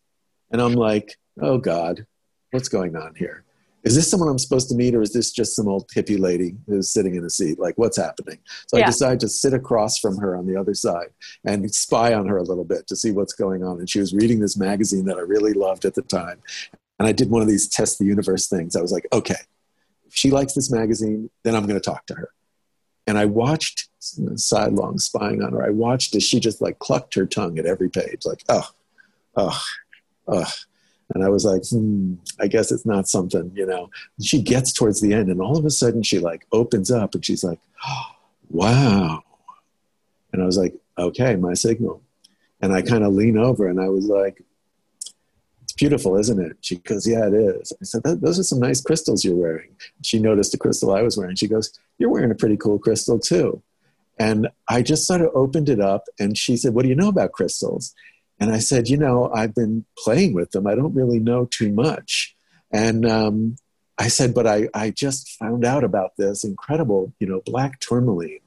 And 0.51 0.61
I'm 0.61 0.73
like, 0.73 1.17
oh 1.41 1.57
God, 1.57 2.05
what's 2.51 2.69
going 2.69 2.95
on 2.95 3.15
here? 3.15 3.44
Is 3.85 3.95
this 3.95 4.09
someone 4.09 4.27
I'm 4.27 4.39
supposed 4.39 4.67
to 4.69 4.75
meet, 4.75 4.95
or 4.95 5.01
is 5.01 5.13
this 5.13 5.31
just 5.31 5.55
some 5.55 5.67
old 5.67 5.87
hippie 5.89 6.19
lady 6.19 6.55
who's 6.65 6.89
sitting 6.91 7.15
in 7.15 7.23
a 7.23 7.29
seat? 7.29 7.59
Like, 7.59 7.77
what's 7.77 7.97
happening? 7.97 8.39
So 8.67 8.77
yeah. 8.77 8.83
I 8.83 8.87
decided 8.87 9.19
to 9.19 9.29
sit 9.29 9.53
across 9.53 9.99
from 9.99 10.17
her 10.17 10.35
on 10.35 10.47
the 10.47 10.59
other 10.59 10.73
side 10.73 11.09
and 11.45 11.73
spy 11.73 12.15
on 12.15 12.27
her 12.27 12.37
a 12.37 12.43
little 12.43 12.63
bit 12.63 12.87
to 12.87 12.95
see 12.95 13.11
what's 13.11 13.33
going 13.33 13.63
on. 13.63 13.77
And 13.77 13.87
she 13.87 13.99
was 13.99 14.11
reading 14.11 14.39
this 14.39 14.57
magazine 14.57 15.05
that 15.05 15.17
I 15.17 15.21
really 15.21 15.53
loved 15.53 15.85
at 15.85 15.93
the 15.93 16.01
time. 16.01 16.41
And 16.97 17.07
I 17.07 17.11
did 17.11 17.29
one 17.29 17.43
of 17.43 17.47
these 17.47 17.67
test 17.67 17.99
the 17.99 18.05
universe 18.05 18.47
things. 18.47 18.75
I 18.75 18.81
was 18.81 18.91
like, 18.91 19.07
okay, 19.13 19.35
if 20.07 20.15
she 20.15 20.31
likes 20.31 20.53
this 20.53 20.71
magazine, 20.71 21.29
then 21.43 21.55
I'm 21.55 21.67
going 21.67 21.79
to 21.79 21.89
talk 21.89 22.07
to 22.07 22.15
her. 22.15 22.29
And 23.05 23.19
I 23.19 23.25
watched 23.25 23.89
sidelong 23.99 24.97
spying 24.97 25.43
on 25.43 25.53
her. 25.53 25.63
I 25.63 25.69
watched 25.69 26.15
as 26.15 26.23
she 26.23 26.39
just 26.39 26.59
like 26.59 26.79
clucked 26.79 27.13
her 27.13 27.27
tongue 27.27 27.59
at 27.59 27.67
every 27.67 27.89
page, 27.89 28.21
like, 28.25 28.43
oh, 28.49 28.67
oh, 29.35 29.61
oh. 30.27 30.51
And 31.13 31.23
I 31.23 31.29
was 31.29 31.45
like, 31.45 31.61
hmm, 31.69 32.15
I 32.39 32.47
guess 32.47 32.71
it's 32.71 32.85
not 32.85 33.07
something, 33.07 33.51
you 33.53 33.65
know. 33.65 33.89
And 34.17 34.25
she 34.25 34.41
gets 34.41 34.73
towards 34.73 35.01
the 35.01 35.13
end, 35.13 35.29
and 35.29 35.39
all 35.39 35.57
of 35.57 35.65
a 35.65 35.69
sudden 35.69 36.03
she 36.03 36.19
like 36.19 36.45
opens 36.51 36.89
up 36.91 37.13
and 37.13 37.23
she's 37.23 37.43
like, 37.43 37.59
oh, 37.87 38.05
wow. 38.49 39.21
And 40.33 40.41
I 40.41 40.45
was 40.45 40.57
like, 40.57 40.75
okay, 40.97 41.35
my 41.35 41.53
signal. 41.53 42.01
And 42.61 42.73
I 42.73 42.81
kind 42.81 43.03
of 43.03 43.13
lean 43.13 43.37
over 43.37 43.67
and 43.67 43.79
I 43.79 43.89
was 43.89 44.05
like, 44.05 44.41
it's 45.63 45.73
beautiful, 45.73 46.17
isn't 46.17 46.39
it? 46.39 46.57
She 46.61 46.77
goes, 46.77 47.07
yeah, 47.07 47.27
it 47.27 47.33
is. 47.33 47.71
I 47.81 47.85
said, 47.85 48.01
those 48.03 48.39
are 48.39 48.43
some 48.43 48.59
nice 48.59 48.81
crystals 48.81 49.23
you're 49.23 49.35
wearing. 49.35 49.75
She 50.03 50.19
noticed 50.19 50.51
the 50.51 50.57
crystal 50.57 50.93
I 50.93 51.01
was 51.01 51.17
wearing. 51.17 51.35
She 51.35 51.47
goes, 51.47 51.77
you're 51.97 52.09
wearing 52.09 52.31
a 52.31 52.35
pretty 52.35 52.57
cool 52.57 52.79
crystal 52.79 53.19
too. 53.19 53.61
And 54.17 54.49
I 54.67 54.81
just 54.81 55.05
sort 55.05 55.21
of 55.21 55.31
opened 55.33 55.69
it 55.69 55.79
up 55.79 56.05
and 56.19 56.37
she 56.37 56.55
said, 56.57 56.73
What 56.73 56.83
do 56.83 56.89
you 56.89 56.95
know 56.95 57.09
about 57.09 57.33
crystals? 57.33 57.93
And 58.39 58.51
I 58.51 58.59
said, 58.59 58.89
You 58.89 58.97
know, 58.97 59.31
I've 59.33 59.55
been 59.55 59.85
playing 59.97 60.33
with 60.33 60.51
them. 60.51 60.67
I 60.67 60.75
don't 60.75 60.93
really 60.93 61.19
know 61.19 61.45
too 61.45 61.71
much. 61.71 62.35
And 62.71 63.09
um, 63.09 63.55
I 63.97 64.07
said, 64.07 64.33
But 64.33 64.47
I, 64.47 64.69
I 64.73 64.91
just 64.91 65.29
found 65.37 65.65
out 65.65 65.83
about 65.83 66.17
this 66.17 66.43
incredible, 66.43 67.13
you 67.19 67.27
know, 67.27 67.41
black 67.45 67.79
tourmaline. 67.79 68.39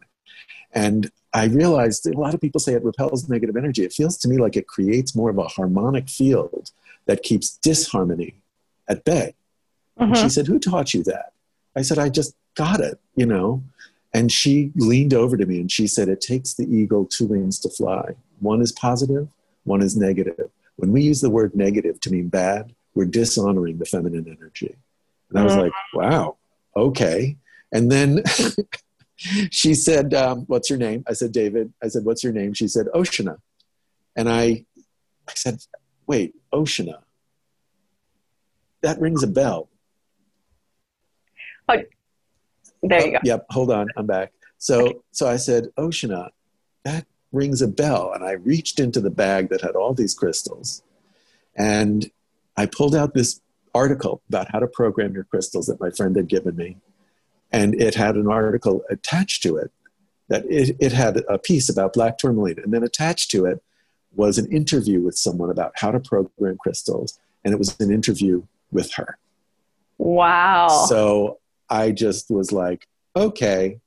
And 0.72 1.10
I 1.32 1.46
realized 1.46 2.06
a 2.06 2.18
lot 2.18 2.34
of 2.34 2.40
people 2.40 2.60
say 2.60 2.74
it 2.74 2.84
repels 2.84 3.28
negative 3.28 3.56
energy. 3.56 3.84
It 3.84 3.92
feels 3.92 4.16
to 4.18 4.28
me 4.28 4.38
like 4.38 4.56
it 4.56 4.66
creates 4.66 5.14
more 5.14 5.30
of 5.30 5.38
a 5.38 5.48
harmonic 5.48 6.08
field 6.08 6.70
that 7.06 7.22
keeps 7.22 7.56
disharmony 7.58 8.34
at 8.88 9.04
bay. 9.04 9.34
Mm-hmm. 9.98 10.14
She 10.14 10.28
said, 10.28 10.46
Who 10.46 10.58
taught 10.58 10.94
you 10.94 11.02
that? 11.04 11.32
I 11.74 11.82
said, 11.82 11.98
I 11.98 12.08
just 12.08 12.34
got 12.54 12.80
it, 12.80 12.98
you 13.14 13.26
know. 13.26 13.62
And 14.14 14.32
she 14.32 14.72
leaned 14.74 15.12
over 15.12 15.36
to 15.36 15.44
me 15.46 15.60
and 15.60 15.70
she 15.70 15.86
said, 15.86 16.08
It 16.08 16.20
takes 16.20 16.54
the 16.54 16.64
eagle 16.64 17.06
two 17.06 17.26
wings 17.26 17.58
to 17.60 17.68
fly. 17.68 18.14
One 18.40 18.60
is 18.60 18.72
positive, 18.72 19.28
one 19.68 19.82
is 19.82 19.96
negative. 19.96 20.50
When 20.76 20.92
we 20.92 21.02
use 21.02 21.20
the 21.20 21.30
word 21.30 21.54
negative 21.54 22.00
to 22.00 22.10
mean 22.10 22.28
bad, 22.28 22.74
we're 22.94 23.04
dishonoring 23.04 23.78
the 23.78 23.84
feminine 23.84 24.26
energy. 24.28 24.74
And 25.30 25.38
I 25.38 25.44
was 25.44 25.56
like, 25.56 25.72
Wow, 25.94 26.36
okay. 26.76 27.36
And 27.72 27.92
then 27.92 28.22
she 29.16 29.74
said, 29.74 30.14
um, 30.14 30.40
What's 30.46 30.70
your 30.70 30.78
name? 30.78 31.04
I 31.06 31.12
said, 31.12 31.32
David. 31.32 31.72
I 31.82 31.88
said, 31.88 32.04
What's 32.04 32.24
your 32.24 32.32
name? 32.32 32.54
She 32.54 32.68
said, 32.68 32.86
Oceana. 32.94 33.38
And 34.16 34.28
I, 34.28 34.64
I 35.28 35.34
said, 35.34 35.62
Wait, 36.06 36.34
Oceana. 36.52 37.00
That 38.82 39.00
rings 39.00 39.22
a 39.22 39.26
bell. 39.26 39.68
Oh, 41.68 41.76
there 42.82 43.06
you 43.06 43.12
go. 43.12 43.18
Yep. 43.24 43.46
Hold 43.50 43.72
on. 43.72 43.88
I'm 43.96 44.06
back. 44.06 44.32
So, 44.58 45.04
so 45.10 45.28
I 45.28 45.36
said, 45.36 45.68
that 45.76 46.30
rings 47.32 47.62
a 47.62 47.68
bell. 47.68 48.12
And 48.14 48.24
I 48.24 48.32
reached 48.32 48.80
into 48.80 49.00
the 49.00 49.10
bag 49.10 49.48
that 49.50 49.60
had 49.60 49.76
all 49.76 49.94
these 49.94 50.14
crystals 50.14 50.82
and 51.58 52.10
I 52.56 52.66
pulled 52.66 52.94
out 52.94 53.12
this 53.12 53.40
article 53.74 54.22
about 54.28 54.50
how 54.50 54.60
to 54.60 54.66
program 54.68 55.12
your 55.12 55.24
crystals 55.24 55.66
that 55.66 55.80
my 55.80 55.90
friend 55.90 56.16
had 56.16 56.28
given 56.28 56.56
me. 56.56 56.76
And 57.52 57.74
it 57.74 57.94
had 57.94 58.14
an 58.14 58.28
article 58.28 58.82
attached 58.88 59.42
to 59.42 59.56
it 59.56 59.72
that 60.28 60.44
it, 60.46 60.76
it 60.78 60.92
had 60.92 61.24
a 61.28 61.38
piece 61.38 61.68
about 61.68 61.94
black 61.94 62.18
tourmaline. 62.18 62.58
And 62.62 62.72
then 62.72 62.82
attached 62.82 63.30
to 63.32 63.44
it 63.44 63.62
was 64.14 64.38
an 64.38 64.50
interview 64.52 65.00
with 65.00 65.16
someone 65.16 65.50
about 65.50 65.72
how 65.76 65.90
to 65.90 66.00
program 66.00 66.56
crystals. 66.58 67.18
And 67.44 67.52
it 67.52 67.58
was 67.58 67.78
an 67.80 67.92
interview 67.92 68.44
with 68.70 68.92
her. 68.94 69.18
Wow. 69.96 70.68
So 70.88 71.38
I 71.68 71.90
just 71.90 72.30
was 72.30 72.52
like, 72.52 72.86
okay, 73.16 73.80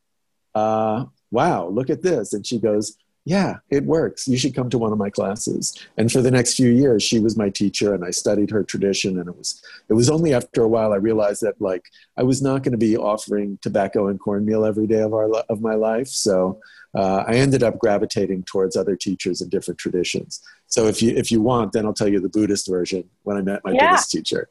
uh, 0.56 1.06
wow, 1.30 1.68
look 1.68 1.90
at 1.90 2.02
this. 2.02 2.34
And 2.34 2.46
she 2.46 2.60
goes, 2.60 2.98
yeah, 3.24 3.58
it 3.70 3.84
works. 3.84 4.28
You 4.28 4.38
should 4.38 4.56
come 4.56 4.70
to 4.72 4.80
one 4.80 4.92
of 4.92 4.98
my 4.98 5.12
classes. 5.12 5.78
And 5.96 6.12
for 6.12 6.22
the 6.22 6.32
next 6.32 6.56
few 6.56 6.72
years, 6.72 7.04
she 7.04 7.20
was 7.20 7.38
my 7.38 7.50
teacher, 7.50 7.94
and 7.94 8.04
I 8.04 8.10
studied 8.10 8.50
her 8.50 8.64
tradition. 8.64 9.20
And 9.20 9.30
it 9.30 9.38
was 9.38 9.62
it 9.90 9.94
was 9.94 10.10
only 10.10 10.34
after 10.34 10.64
a 10.64 10.68
while 10.68 10.92
I 10.92 10.98
realized 10.98 11.42
that 11.42 11.62
like 11.62 11.86
I 12.18 12.24
was 12.24 12.42
not 12.42 12.64
going 12.64 12.72
to 12.72 12.80
be 12.80 12.98
offering 12.98 13.60
tobacco 13.62 14.08
and 14.08 14.20
cornmeal 14.20 14.66
every 14.66 14.88
day 14.88 15.02
of 15.02 15.14
our 15.14 15.30
of 15.50 15.62
my 15.62 15.76
life. 15.76 16.08
So 16.08 16.60
uh, 16.96 17.24
I 17.28 17.36
ended 17.36 17.62
up 17.62 17.78
gravitating 17.78 18.44
towards 18.44 18.76
other 18.76 18.96
teachers 18.96 19.40
and 19.40 19.52
different 19.52 19.80
traditions. 19.80 20.42
So 20.66 20.88
if 20.88 21.02
you 21.02 21.12
if 21.16 21.32
you 21.32 21.42
want, 21.42 21.74
then 21.74 21.86
I'll 21.86 21.94
tell 21.94 22.10
you 22.10 22.20
the 22.20 22.30
Buddhist 22.30 22.68
version 22.68 23.08
when 23.22 23.38
I 23.38 23.42
met 23.42 23.64
my 23.64 23.72
yeah. 23.72 23.92
Buddhist 23.92 24.10
teacher. 24.10 24.50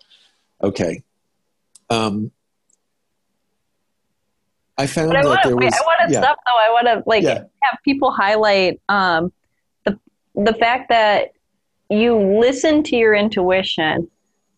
Okay. 0.63 1.03
Um, 1.89 2.31
I 4.81 4.87
found 4.87 5.11
I 5.11 5.23
that 5.23 5.29
wanna, 5.29 5.41
there 5.45 5.57
was. 5.57 5.75
I 5.75 5.85
want 5.85 6.09
to 6.09 6.15
yeah. 6.15 6.21
stop 6.21 6.39
though. 6.47 6.59
I 6.59 6.71
want 6.73 6.87
to 6.87 7.03
like 7.09 7.23
yeah. 7.23 7.45
have 7.63 7.79
people 7.85 8.11
highlight 8.11 8.81
um, 8.89 9.31
the 9.85 9.99
the 10.35 10.55
fact 10.55 10.89
that 10.89 11.33
you 11.91 12.17
listen 12.17 12.83
to 12.85 12.97
your 12.97 13.15
intuition. 13.15 14.09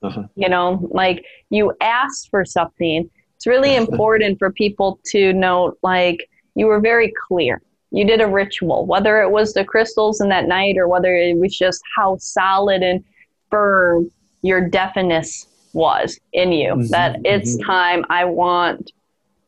Uh-huh. 0.03 0.25
You 0.37 0.49
know, 0.49 0.89
like 0.93 1.25
you 1.51 1.73
ask 1.81 2.31
for 2.31 2.45
something. 2.45 3.11
It's 3.35 3.47
really 3.47 3.75
important 3.85 4.39
for 4.39 4.53
people 4.53 5.01
to 5.07 5.33
note, 5.33 5.79
like 5.83 6.29
you 6.55 6.67
were 6.67 6.81
very 6.81 7.13
clear. 7.27 7.61
You 7.91 8.07
did 8.07 8.21
a 8.21 8.27
ritual, 8.27 8.87
whether 8.87 9.21
it 9.23 9.31
was 9.31 9.53
the 9.53 9.65
crystals 9.65 10.21
in 10.21 10.29
that 10.29 10.47
night 10.47 10.79
or 10.79 10.89
whether 10.89 11.15
it 11.15 11.37
was 11.37 11.57
just 11.57 11.83
how 11.97 12.17
solid 12.19 12.83
and 12.83 13.05
firm 13.51 14.11
your 14.41 14.67
deafness 14.67 15.47
was 15.73 16.19
in 16.33 16.53
you. 16.53 16.71
Mm-hmm, 16.71 16.87
that 16.89 17.21
it's 17.25 17.57
mm-hmm. 17.57 17.67
time. 17.67 18.05
I 18.09 18.25
want 18.25 18.93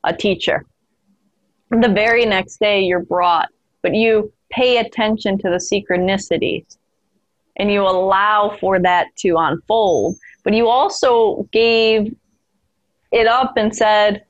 a 0.05 0.12
teacher. 0.12 0.64
The 1.71 1.88
very 1.88 2.25
next 2.25 2.59
day, 2.59 2.83
you're 2.83 3.05
brought, 3.05 3.49
but 3.83 3.95
you 3.95 4.33
pay 4.51 4.79
attention 4.79 5.38
to 5.38 5.51
the 5.51 5.57
synchronicities 5.57 6.79
and 7.57 7.71
you 7.71 7.83
allow 7.83 8.57
for 8.61 8.79
that 8.81 9.07
to 9.17 9.37
unfold. 9.37 10.17
but 10.43 10.53
you 10.53 10.69
also 10.69 11.49
gave 11.53 12.14
it 13.12 13.27
up 13.27 13.55
and 13.57 13.75
said, 13.75 14.25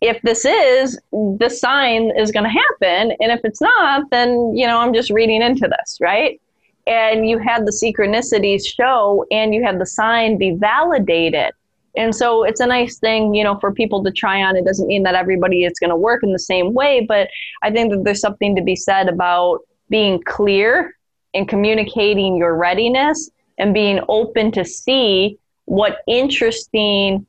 if 0.00 0.20
this 0.22 0.44
is, 0.46 0.98
the 1.12 1.50
sign 1.50 2.10
is 2.16 2.30
going 2.30 2.44
to 2.44 2.50
happen. 2.50 3.14
And 3.20 3.30
if 3.30 3.40
it's 3.44 3.60
not, 3.60 4.08
then, 4.10 4.56
you 4.56 4.66
know, 4.66 4.78
I'm 4.78 4.94
just 4.94 5.10
reading 5.10 5.42
into 5.42 5.68
this, 5.68 5.98
right? 6.00 6.40
And 6.86 7.28
you 7.28 7.38
had 7.38 7.66
the 7.66 7.72
synchronicities 7.72 8.62
show 8.66 9.26
and 9.30 9.54
you 9.54 9.62
had 9.62 9.78
the 9.78 9.86
sign 9.86 10.38
be 10.38 10.52
validated. 10.52 11.52
And 11.96 12.14
so 12.14 12.44
it's 12.44 12.60
a 12.60 12.66
nice 12.66 12.98
thing, 12.98 13.34
you 13.34 13.42
know, 13.42 13.58
for 13.58 13.72
people 13.72 14.02
to 14.04 14.12
try 14.12 14.42
on. 14.42 14.56
It 14.56 14.64
doesn't 14.64 14.86
mean 14.86 15.02
that 15.02 15.14
everybody 15.14 15.64
is 15.64 15.78
going 15.78 15.90
to 15.90 15.96
work 15.96 16.22
in 16.22 16.32
the 16.32 16.38
same 16.38 16.72
way, 16.72 17.04
but 17.06 17.28
I 17.62 17.70
think 17.70 17.92
that 17.92 18.04
there's 18.04 18.20
something 18.20 18.54
to 18.56 18.62
be 18.62 18.76
said 18.76 19.08
about 19.08 19.60
being 19.88 20.22
clear 20.22 20.96
and 21.34 21.48
communicating 21.48 22.36
your 22.36 22.56
readiness 22.56 23.30
and 23.58 23.74
being 23.74 24.00
open 24.08 24.52
to 24.52 24.64
see 24.64 25.38
what 25.64 25.98
interesting 26.06 27.26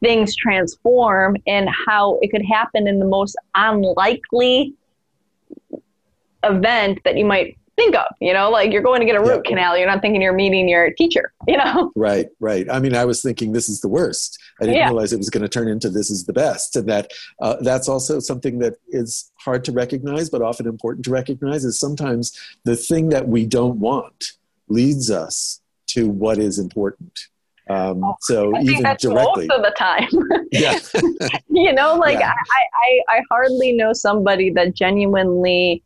things 0.00 0.34
transform 0.36 1.36
and 1.46 1.68
how 1.86 2.18
it 2.22 2.30
could 2.30 2.44
happen 2.44 2.86
in 2.86 2.98
the 2.98 3.04
most 3.04 3.36
unlikely 3.54 4.74
event 6.44 6.98
that 7.04 7.16
you 7.16 7.24
might 7.24 7.58
think 7.78 7.94
of 7.94 8.06
you 8.20 8.32
know 8.32 8.50
like 8.50 8.72
you're 8.72 8.82
going 8.82 9.00
to 9.00 9.06
get 9.06 9.16
a 9.16 9.20
root 9.20 9.42
yeah. 9.44 9.50
canal 9.50 9.78
you're 9.78 9.86
not 9.86 10.02
thinking 10.02 10.20
you're 10.20 10.32
meeting 10.32 10.68
your 10.68 10.90
teacher 10.92 11.32
you 11.46 11.56
know? 11.56 11.92
Right 11.96 12.28
right. 12.40 12.66
I 12.70 12.78
mean 12.80 12.94
i 12.94 13.04
was 13.04 13.22
thinking 13.22 13.52
this 13.52 13.68
is 13.68 13.80
the 13.80 13.88
worst. 13.88 14.38
I 14.60 14.64
didn't 14.64 14.76
yeah. 14.76 14.86
realize 14.86 15.12
it 15.12 15.18
was 15.18 15.30
going 15.30 15.42
to 15.42 15.48
turn 15.48 15.68
into 15.68 15.88
this 15.88 16.10
is 16.10 16.26
the 16.26 16.32
best 16.32 16.76
and 16.76 16.88
that 16.88 17.10
uh, 17.40 17.56
that's 17.60 17.88
also 17.88 18.18
something 18.18 18.58
that 18.58 18.74
is 18.88 19.30
hard 19.38 19.64
to 19.66 19.72
recognize 19.72 20.28
but 20.28 20.42
often 20.42 20.66
important 20.66 21.04
to 21.06 21.10
recognize 21.10 21.64
is 21.64 21.78
sometimes 21.78 22.36
the 22.64 22.76
thing 22.76 23.08
that 23.10 23.28
we 23.28 23.46
don't 23.46 23.78
want 23.78 24.32
leads 24.68 25.10
us 25.10 25.60
to 25.88 26.08
what 26.08 26.38
is 26.38 26.58
important. 26.58 27.18
Um, 27.70 28.02
oh, 28.02 28.16
so 28.20 28.54
I 28.56 28.62
even 28.62 28.96
directly, 28.98 29.46
most 29.46 29.58
of 29.58 29.62
the 29.62 29.74
time, 29.76 30.08
yeah, 30.52 30.78
you 31.50 31.72
know, 31.72 31.96
like 31.96 32.18
yeah. 32.18 32.32
I, 32.32 33.12
I, 33.12 33.16
I 33.18 33.22
hardly 33.30 33.72
know 33.72 33.92
somebody 33.92 34.50
that 34.50 34.74
genuinely 34.74 35.82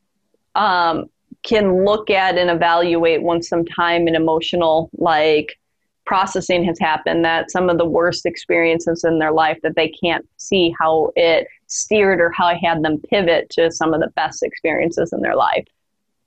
um, 0.55 1.07
can 1.42 1.85
look 1.85 2.11
at 2.11 2.38
and 2.38 2.50
evaluate 2.50 3.22
once 3.22 3.48
some 3.48 3.64
time 3.64 4.07
and 4.07 4.16
emotional 4.16 4.90
like 4.96 5.59
processing 6.05 6.64
has 6.64 6.78
happened 6.78 7.24
that 7.24 7.50
some 7.50 7.68
of 7.68 7.78
the 7.78 7.85
worst 7.85 8.26
experiences 8.26 9.05
in 9.05 9.18
their 9.18 9.33
life 9.33 9.59
that 9.62 9.76
they 9.76 9.88
can't 9.88 10.26
see 10.37 10.74
how 10.78 11.12
it 11.16 11.46
steered 11.66 12.20
or 12.20 12.31
how 12.31 12.48
it 12.48 12.59
had 12.59 12.83
them 12.83 12.98
pivot 13.09 13.48
to 13.50 13.70
some 13.70 13.94
of 13.94 14.00
the 14.00 14.09
best 14.09 14.42
experiences 14.42 15.12
in 15.12 15.20
their 15.20 15.37
life. 15.37 15.66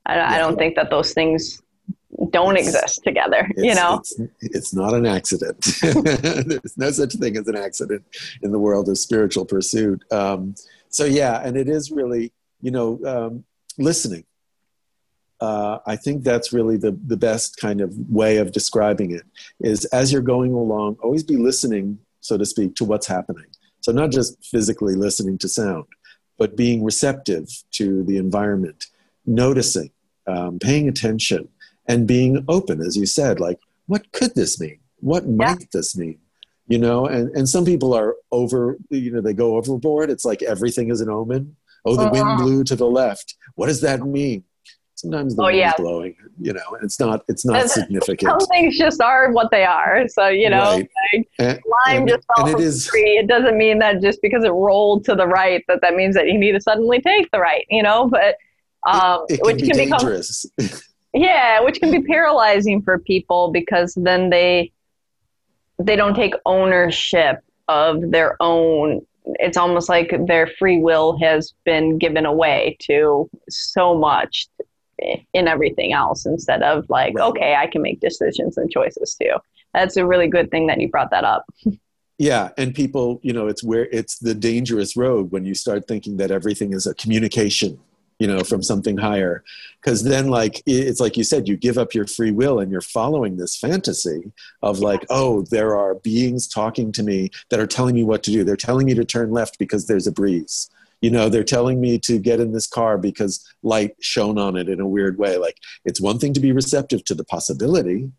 I, 0.06 0.16
yeah. 0.16 0.30
I 0.32 0.38
don't 0.38 0.56
think 0.56 0.76
that 0.76 0.90
those 0.90 1.12
things 1.12 1.62
don't 2.30 2.56
it's, 2.56 2.68
exist 2.68 3.04
together 3.04 3.50
you 3.56 3.74
know 3.74 3.96
it's, 3.98 4.18
it's, 4.40 4.74
not 4.74 4.94
an 4.94 5.04
accident 5.04 5.60
there's 5.82 6.78
no 6.78 6.90
such 6.90 7.12
thing 7.14 7.36
as 7.36 7.46
an 7.46 7.56
accident 7.56 8.02
in 8.42 8.52
the 8.52 8.58
world 8.58 8.88
of 8.88 8.96
spiritual 8.96 9.44
pursuit 9.44 10.02
um, 10.12 10.54
so 10.88 11.04
yeah 11.04 11.42
and 11.44 11.56
it 11.56 11.68
is 11.68 11.90
really 11.90 12.32
you 12.62 12.70
know 12.70 12.98
um, 13.04 13.44
listening 13.76 14.24
uh, 15.40 15.78
i 15.86 15.96
think 15.96 16.22
that's 16.22 16.52
really 16.52 16.76
the, 16.76 16.98
the 17.06 17.16
best 17.16 17.56
kind 17.58 17.80
of 17.80 17.94
way 18.08 18.38
of 18.38 18.52
describing 18.52 19.10
it 19.10 19.22
is 19.60 19.84
as 19.86 20.12
you're 20.12 20.22
going 20.22 20.52
along 20.52 20.96
always 21.02 21.22
be 21.22 21.36
listening 21.36 21.98
so 22.20 22.36
to 22.36 22.46
speak 22.46 22.74
to 22.74 22.84
what's 22.84 23.06
happening 23.06 23.46
so 23.80 23.92
not 23.92 24.10
just 24.10 24.44
physically 24.44 24.94
listening 24.94 25.38
to 25.38 25.48
sound 25.48 25.84
but 26.38 26.56
being 26.56 26.84
receptive 26.84 27.48
to 27.70 28.02
the 28.04 28.16
environment 28.16 28.86
noticing 29.26 29.90
um, 30.26 30.58
paying 30.58 30.88
attention 30.88 31.48
and 31.88 32.06
being 32.06 32.44
open, 32.48 32.80
as 32.80 32.96
you 32.96 33.06
said, 33.06 33.40
like, 33.40 33.58
what 33.86 34.10
could 34.12 34.34
this 34.34 34.60
mean? 34.60 34.80
What 35.00 35.28
might 35.28 35.60
yeah. 35.60 35.66
this 35.72 35.96
mean? 35.96 36.18
You 36.68 36.78
know, 36.78 37.06
and, 37.06 37.30
and 37.36 37.48
some 37.48 37.64
people 37.64 37.94
are 37.94 38.16
over, 38.32 38.76
you 38.90 39.12
know, 39.12 39.20
they 39.20 39.34
go 39.34 39.56
overboard. 39.56 40.10
It's 40.10 40.24
like 40.24 40.42
everything 40.42 40.90
is 40.90 41.00
an 41.00 41.08
omen. 41.08 41.56
Oh, 41.84 41.94
the 41.94 42.02
uh-huh. 42.02 42.10
wind 42.12 42.38
blew 42.38 42.64
to 42.64 42.74
the 42.74 42.86
left. 42.86 43.36
What 43.54 43.66
does 43.66 43.80
that 43.82 44.00
mean? 44.00 44.42
Sometimes 44.96 45.36
the 45.36 45.42
oh, 45.42 45.46
wind 45.46 45.58
yeah. 45.58 45.74
blowing, 45.76 46.16
you 46.40 46.54
know, 46.54 46.78
it's 46.82 46.98
not 46.98 47.22
it's 47.28 47.44
not 47.44 47.68
significant. 47.70 48.40
Some 48.40 48.48
things 48.48 48.78
just 48.78 49.00
are 49.02 49.30
what 49.30 49.50
they 49.50 49.64
are. 49.64 50.08
So, 50.08 50.28
you 50.28 50.48
know, 50.48 50.62
right. 50.62 50.88
like 51.12 51.28
and, 51.38 51.60
lime 51.86 51.96
and, 51.98 52.08
just 52.08 52.26
fell 52.34 52.46
from 52.46 52.62
the 52.62 52.86
tree. 52.88 53.18
It 53.18 53.26
doesn't 53.26 53.58
mean 53.58 53.78
that 53.80 54.00
just 54.00 54.20
because 54.22 54.42
it 54.42 54.50
rolled 54.50 55.04
to 55.04 55.14
the 55.14 55.26
right 55.26 55.62
that 55.68 55.82
that 55.82 55.94
means 55.94 56.14
that 56.14 56.28
you 56.28 56.38
need 56.38 56.52
to 56.52 56.60
suddenly 56.60 57.00
take 57.02 57.30
the 57.30 57.38
right, 57.38 57.66
you 57.68 57.82
know, 57.82 58.08
but 58.08 58.36
um, 58.86 59.26
it, 59.28 59.34
it 59.34 59.36
can 59.36 59.46
which 59.46 59.60
be 59.60 59.68
can 59.68 59.76
dangerous. 59.76 60.46
become 60.56 60.80
Yeah, 61.12 61.60
which 61.60 61.80
can 61.80 61.90
be 61.90 62.02
paralyzing 62.02 62.82
for 62.82 62.98
people 62.98 63.50
because 63.50 63.94
then 63.96 64.30
they 64.30 64.72
they 65.78 65.96
don't 65.96 66.14
take 66.14 66.34
ownership 66.44 67.42
of 67.68 68.10
their 68.10 68.36
own 68.40 69.00
it's 69.26 69.56
almost 69.56 69.88
like 69.88 70.14
their 70.26 70.46
free 70.58 70.78
will 70.78 71.18
has 71.18 71.52
been 71.64 71.98
given 71.98 72.26
away 72.26 72.76
to 72.80 73.28
so 73.48 73.96
much 73.96 74.46
in 74.98 75.48
everything 75.48 75.92
else 75.92 76.26
instead 76.26 76.62
of 76.62 76.88
like 76.88 77.14
right. 77.14 77.28
okay 77.28 77.54
i 77.54 77.66
can 77.66 77.82
make 77.82 78.00
decisions 78.00 78.56
and 78.56 78.70
choices 78.70 79.14
too. 79.20 79.32
That's 79.74 79.96
a 79.96 80.06
really 80.06 80.28
good 80.28 80.50
thing 80.50 80.68
that 80.68 80.80
you 80.80 80.88
brought 80.88 81.10
that 81.10 81.24
up. 81.24 81.44
Yeah 82.18 82.48
and 82.56 82.74
people 82.74 83.20
you 83.22 83.34
know 83.34 83.46
it's 83.46 83.62
where 83.62 83.88
it's 83.92 84.18
the 84.18 84.34
dangerous 84.34 84.96
road 84.96 85.32
when 85.32 85.44
you 85.44 85.54
start 85.54 85.86
thinking 85.86 86.16
that 86.16 86.30
everything 86.30 86.72
is 86.72 86.86
a 86.86 86.94
communication 86.94 87.78
you 88.18 88.26
know 88.26 88.40
from 88.40 88.62
something 88.62 88.96
higher. 88.96 89.44
Because 89.82 90.02
then 90.02 90.28
like 90.28 90.62
it's 90.66 91.00
like 91.00 91.16
you 91.16 91.24
said 91.24 91.46
you 91.46 91.56
give 91.56 91.76
up 91.76 91.94
your 91.94 92.06
free 92.06 92.30
will 92.30 92.58
and 92.58 92.72
you're 92.72 92.80
following 92.80 93.36
this 93.36 93.56
fantasy 93.56 94.32
of 94.62 94.78
like 94.78 95.04
oh 95.10 95.42
there 95.50 95.76
are 95.76 95.96
beings 95.96 96.48
talking 96.48 96.90
to 96.92 97.02
me 97.02 97.30
that 97.50 97.60
are 97.60 97.66
telling 97.66 97.94
me 97.94 98.04
what 98.04 98.22
to 98.22 98.30
do. 98.30 98.44
They're 98.44 98.56
telling 98.56 98.86
me 98.86 98.94
to 98.94 99.04
turn 99.04 99.30
left 99.30 99.58
because 99.58 99.86
there's 99.86 100.06
a 100.06 100.12
breeze 100.12 100.70
you 101.00 101.10
know 101.10 101.28
they're 101.28 101.44
telling 101.44 101.80
me 101.80 101.98
to 101.98 102.18
get 102.18 102.40
in 102.40 102.52
this 102.52 102.66
car 102.66 102.98
because 102.98 103.46
light 103.62 103.94
shone 104.00 104.38
on 104.38 104.56
it 104.56 104.68
in 104.68 104.80
a 104.80 104.86
weird 104.86 105.18
way 105.18 105.36
like 105.36 105.56
it's 105.84 106.00
one 106.00 106.18
thing 106.18 106.32
to 106.32 106.40
be 106.40 106.52
receptive 106.52 107.04
to 107.04 107.14
the 107.14 107.24
possibility 107.24 108.10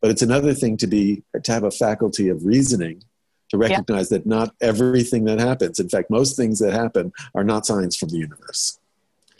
but 0.00 0.10
it's 0.10 0.22
another 0.22 0.54
thing 0.54 0.76
to 0.76 0.86
be 0.86 1.22
to 1.42 1.52
have 1.52 1.64
a 1.64 1.70
faculty 1.70 2.28
of 2.28 2.44
reasoning 2.44 3.02
to 3.50 3.58
recognize 3.58 4.10
yeah. 4.10 4.18
that 4.18 4.26
not 4.26 4.54
everything 4.60 5.24
that 5.24 5.38
happens 5.38 5.78
in 5.78 5.88
fact 5.88 6.10
most 6.10 6.36
things 6.36 6.58
that 6.58 6.72
happen 6.72 7.12
are 7.34 7.44
not 7.44 7.66
signs 7.66 7.96
from 7.96 8.08
the 8.08 8.18
universe 8.18 8.78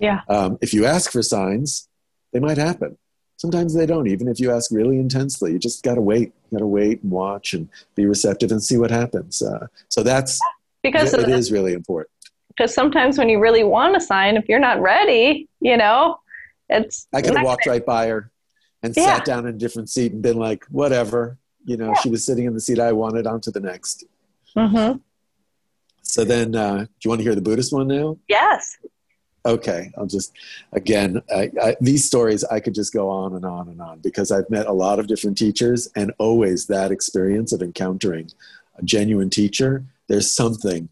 yeah. 0.03 0.23
Um, 0.29 0.59
if 0.61 0.75
you 0.75 0.85
ask 0.85 1.13
for 1.13 1.23
signs, 1.23 1.89
they 2.33 2.41
might 2.41 2.59
happen. 2.59 2.99
Sometimes 3.37 3.73
they 3.73 3.87
don't. 3.87 4.09
Even 4.09 4.27
if 4.27 4.41
you 4.41 4.51
ask 4.51 4.73
really 4.73 4.99
intensely, 4.99 5.53
you 5.53 5.61
just 5.61 5.85
got 5.85 5.95
to 5.95 6.01
wait. 6.01 6.33
You 6.51 6.59
got 6.59 6.63
to 6.63 6.67
wait 6.67 7.03
and 7.03 7.13
watch 7.13 7.55
and 7.55 7.69
be 7.95 8.05
receptive 8.07 8.51
and 8.51 8.63
see 8.63 8.77
what 8.77 8.91
happens. 8.91 9.41
Uh, 9.41 9.69
so 9.89 10.03
that's 10.03 10.41
because 10.83 11.15
it 11.15 11.29
is 11.29 11.53
really 11.53 11.73
important. 11.73 12.11
Because 12.57 12.75
sometimes 12.75 13.19
when 13.19 13.29
you 13.29 13.39
really 13.41 13.65
want 13.65 13.95
to 13.95 14.01
sign, 14.01 14.37
if 14.37 14.49
you're 14.49 14.59
not 14.59 14.81
ready, 14.81 15.49
you 15.61 15.77
know, 15.77 16.19
it's. 16.69 17.07
I 17.13 17.23
could 17.23 17.37
have 17.37 17.45
walked 17.45 17.67
right 17.67 17.85
by 17.85 18.09
her 18.09 18.31
and 18.83 18.95
yeah. 18.97 19.17
sat 19.17 19.25
down 19.25 19.47
in 19.47 19.55
a 19.55 19.59
different 19.59 19.89
seat 19.89 20.13
and 20.13 20.23
been 20.23 20.39
like, 20.39 20.65
whatever. 20.67 21.39
You 21.65 21.77
know, 21.77 21.89
yeah. 21.89 22.01
she 22.01 22.11
was 22.11 22.25
sitting 22.25 22.45
in 22.47 22.55
the 22.55 22.61
seat 22.61 22.79
I 22.79 22.93
wanted. 22.93 23.27
On 23.27 23.41
to 23.43 23.51
the 23.51 23.61
next. 23.61 24.05
Mm-hmm. 24.57 24.99
So 26.03 26.25
then, 26.25 26.55
uh, 26.55 26.79
do 26.79 26.89
you 27.05 27.09
want 27.09 27.21
to 27.21 27.25
hear 27.25 27.35
the 27.35 27.41
Buddhist 27.41 27.73
one 27.73 27.89
now? 27.89 28.19
Yes 28.29 28.77
okay 29.45 29.91
i'll 29.97 30.07
just 30.07 30.33
again 30.73 31.21
I, 31.35 31.51
I, 31.61 31.77
these 31.81 32.05
stories 32.05 32.45
i 32.45 32.61
could 32.61 32.75
just 32.75 32.93
go 32.93 33.09
on 33.09 33.35
and 33.35 33.45
on 33.45 33.69
and 33.69 33.81
on 33.81 33.99
because 33.99 34.31
i've 34.31 34.49
met 34.51 34.67
a 34.67 34.73
lot 34.73 34.99
of 34.99 35.07
different 35.07 35.37
teachers 35.37 35.89
and 35.97 36.13
always 36.19 36.67
that 36.67 36.93
experience 36.93 37.53
of 37.53 37.63
encountering 37.63 38.31
a 38.77 38.83
genuine 38.83 39.31
teacher 39.31 39.85
there's 40.09 40.31
something 40.31 40.89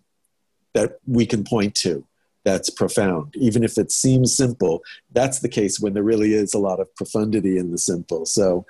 that 0.74 0.98
we 1.06 1.26
can 1.26 1.44
point 1.44 1.74
to 1.76 2.04
that's 2.42 2.70
profound. 2.70 3.34
Even 3.36 3.62
if 3.62 3.76
it 3.76 3.92
seems 3.92 4.34
simple 4.34 4.82
that's 5.12 5.40
the 5.40 5.48
case 5.48 5.78
when 5.80 5.92
there 5.92 6.02
really 6.02 6.32
is 6.34 6.54
a 6.54 6.58
lot 6.58 6.80
of 6.80 6.94
profundity 6.96 7.58
in 7.58 7.70
the 7.70 7.78
simple. 7.78 8.24
So 8.26 8.64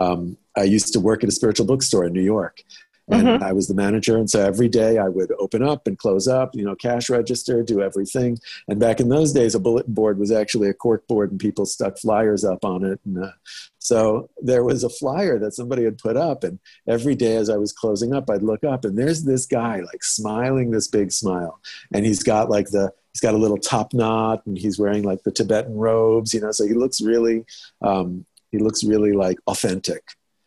um, 0.00 0.36
i 0.56 0.62
used 0.62 0.92
to 0.92 1.00
work 1.00 1.22
at 1.22 1.28
a 1.28 1.32
spiritual 1.32 1.66
bookstore 1.66 2.06
in 2.06 2.12
new 2.12 2.22
york 2.22 2.62
and 3.08 3.22
mm-hmm. 3.22 3.44
I 3.44 3.52
was 3.52 3.68
the 3.68 3.74
manager. 3.74 4.16
And 4.16 4.28
so 4.28 4.40
every 4.40 4.68
day 4.68 4.98
I 4.98 5.08
would 5.08 5.32
open 5.38 5.62
up 5.62 5.86
and 5.86 5.96
close 5.96 6.26
up, 6.26 6.54
you 6.54 6.64
know, 6.64 6.74
cash 6.74 7.08
register, 7.08 7.62
do 7.62 7.80
everything. 7.80 8.38
And 8.68 8.80
back 8.80 8.98
in 8.98 9.08
those 9.08 9.32
days, 9.32 9.54
a 9.54 9.60
bulletin 9.60 9.94
board 9.94 10.18
was 10.18 10.32
actually 10.32 10.68
a 10.68 10.74
cork 10.74 11.06
board 11.06 11.30
and 11.30 11.38
people 11.38 11.66
stuck 11.66 11.98
flyers 11.98 12.44
up 12.44 12.64
on 12.64 12.84
it. 12.84 13.00
And 13.04 13.24
uh, 13.24 13.30
so 13.78 14.28
there 14.42 14.64
was 14.64 14.82
a 14.82 14.88
flyer 14.88 15.38
that 15.38 15.54
somebody 15.54 15.84
had 15.84 15.98
put 15.98 16.16
up. 16.16 16.42
And 16.42 16.58
every 16.88 17.14
day 17.14 17.36
as 17.36 17.48
I 17.48 17.56
was 17.56 17.72
closing 17.72 18.12
up, 18.12 18.28
I'd 18.28 18.42
look 18.42 18.64
up 18.64 18.84
and 18.84 18.98
there's 18.98 19.22
this 19.22 19.46
guy 19.46 19.80
like 19.80 20.02
smiling 20.02 20.72
this 20.72 20.88
big 20.88 21.12
smile. 21.12 21.60
And 21.94 22.04
he's 22.04 22.24
got 22.24 22.50
like 22.50 22.70
the, 22.70 22.92
he's 23.12 23.20
got 23.20 23.34
a 23.34 23.38
little 23.38 23.58
top 23.58 23.94
knot 23.94 24.44
and 24.46 24.58
he's 24.58 24.80
wearing 24.80 25.04
like 25.04 25.22
the 25.22 25.30
Tibetan 25.30 25.76
robes, 25.76 26.34
you 26.34 26.40
know, 26.40 26.50
so 26.50 26.66
he 26.66 26.74
looks 26.74 27.00
really, 27.00 27.44
um, 27.82 28.26
he 28.50 28.58
looks 28.58 28.82
really 28.82 29.12
like 29.12 29.38
authentic 29.46 30.02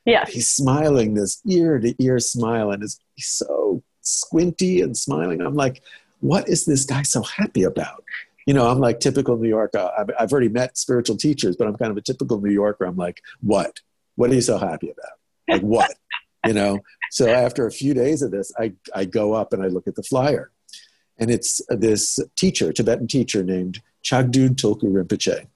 yeah. 0.06 0.26
He's 0.28 0.50
smiling 0.50 1.14
this 1.14 1.42
ear 1.48 1.80
to 1.80 1.96
ear 2.02 2.20
smile 2.20 2.72
and 2.72 2.84
is 2.84 3.00
he's 3.16 3.28
so 3.28 3.84
squinty 4.02 4.82
and 4.82 4.98
smiling. 4.98 5.42
I'm 5.42 5.56
like, 5.56 5.82
what 6.20 6.48
is 6.50 6.66
this 6.66 6.86
guy 6.86 7.04
so 7.04 7.24
happy 7.24 7.64
about? 7.64 8.04
You 8.46 8.54
know, 8.54 8.68
I'm 8.68 8.80
like 8.80 9.00
typical 9.00 9.38
New 9.38 9.50
Yorker. 9.50 9.78
Uh, 9.78 9.92
I've, 9.98 10.10
I've 10.20 10.32
already 10.32 10.50
met 10.50 10.78
spiritual 10.78 11.18
teachers, 11.18 11.56
but 11.56 11.68
I'm 11.68 11.76
kind 11.76 11.92
of 11.92 11.98
a 11.98 12.02
typical 12.02 12.42
New 12.42 12.52
Yorker. 12.52 12.86
I'm 12.86 12.98
like, 12.98 13.22
what? 13.42 13.80
What 14.16 14.32
are 14.32 14.34
you 14.34 14.42
so 14.42 14.58
happy 14.58 14.90
about? 14.90 15.18
Like 15.48 15.62
what? 15.62 15.94
you 16.46 16.54
know. 16.54 16.80
So 17.12 17.28
after 17.28 17.68
a 17.68 17.72
few 17.72 17.94
days 17.94 18.22
of 18.22 18.32
this, 18.32 18.52
I, 18.60 18.74
I 18.96 19.06
go 19.06 19.34
up 19.34 19.54
and 19.54 19.64
I 19.64 19.68
look 19.68 19.88
at 19.88 19.96
the 19.96 20.04
flyer. 20.04 20.52
And 21.18 21.30
it's 21.30 21.62
this 21.70 22.18
teacher, 22.38 22.72
Tibetan 22.72 23.08
teacher 23.08 23.44
named 23.44 23.82
Chagdud 24.04 24.56
Tulku 24.56 24.84
Rinpoche. 24.84 25.48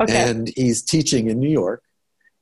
Okay. 0.00 0.30
And 0.30 0.50
he's 0.56 0.82
teaching 0.82 1.28
in 1.28 1.38
New 1.38 1.50
York. 1.50 1.82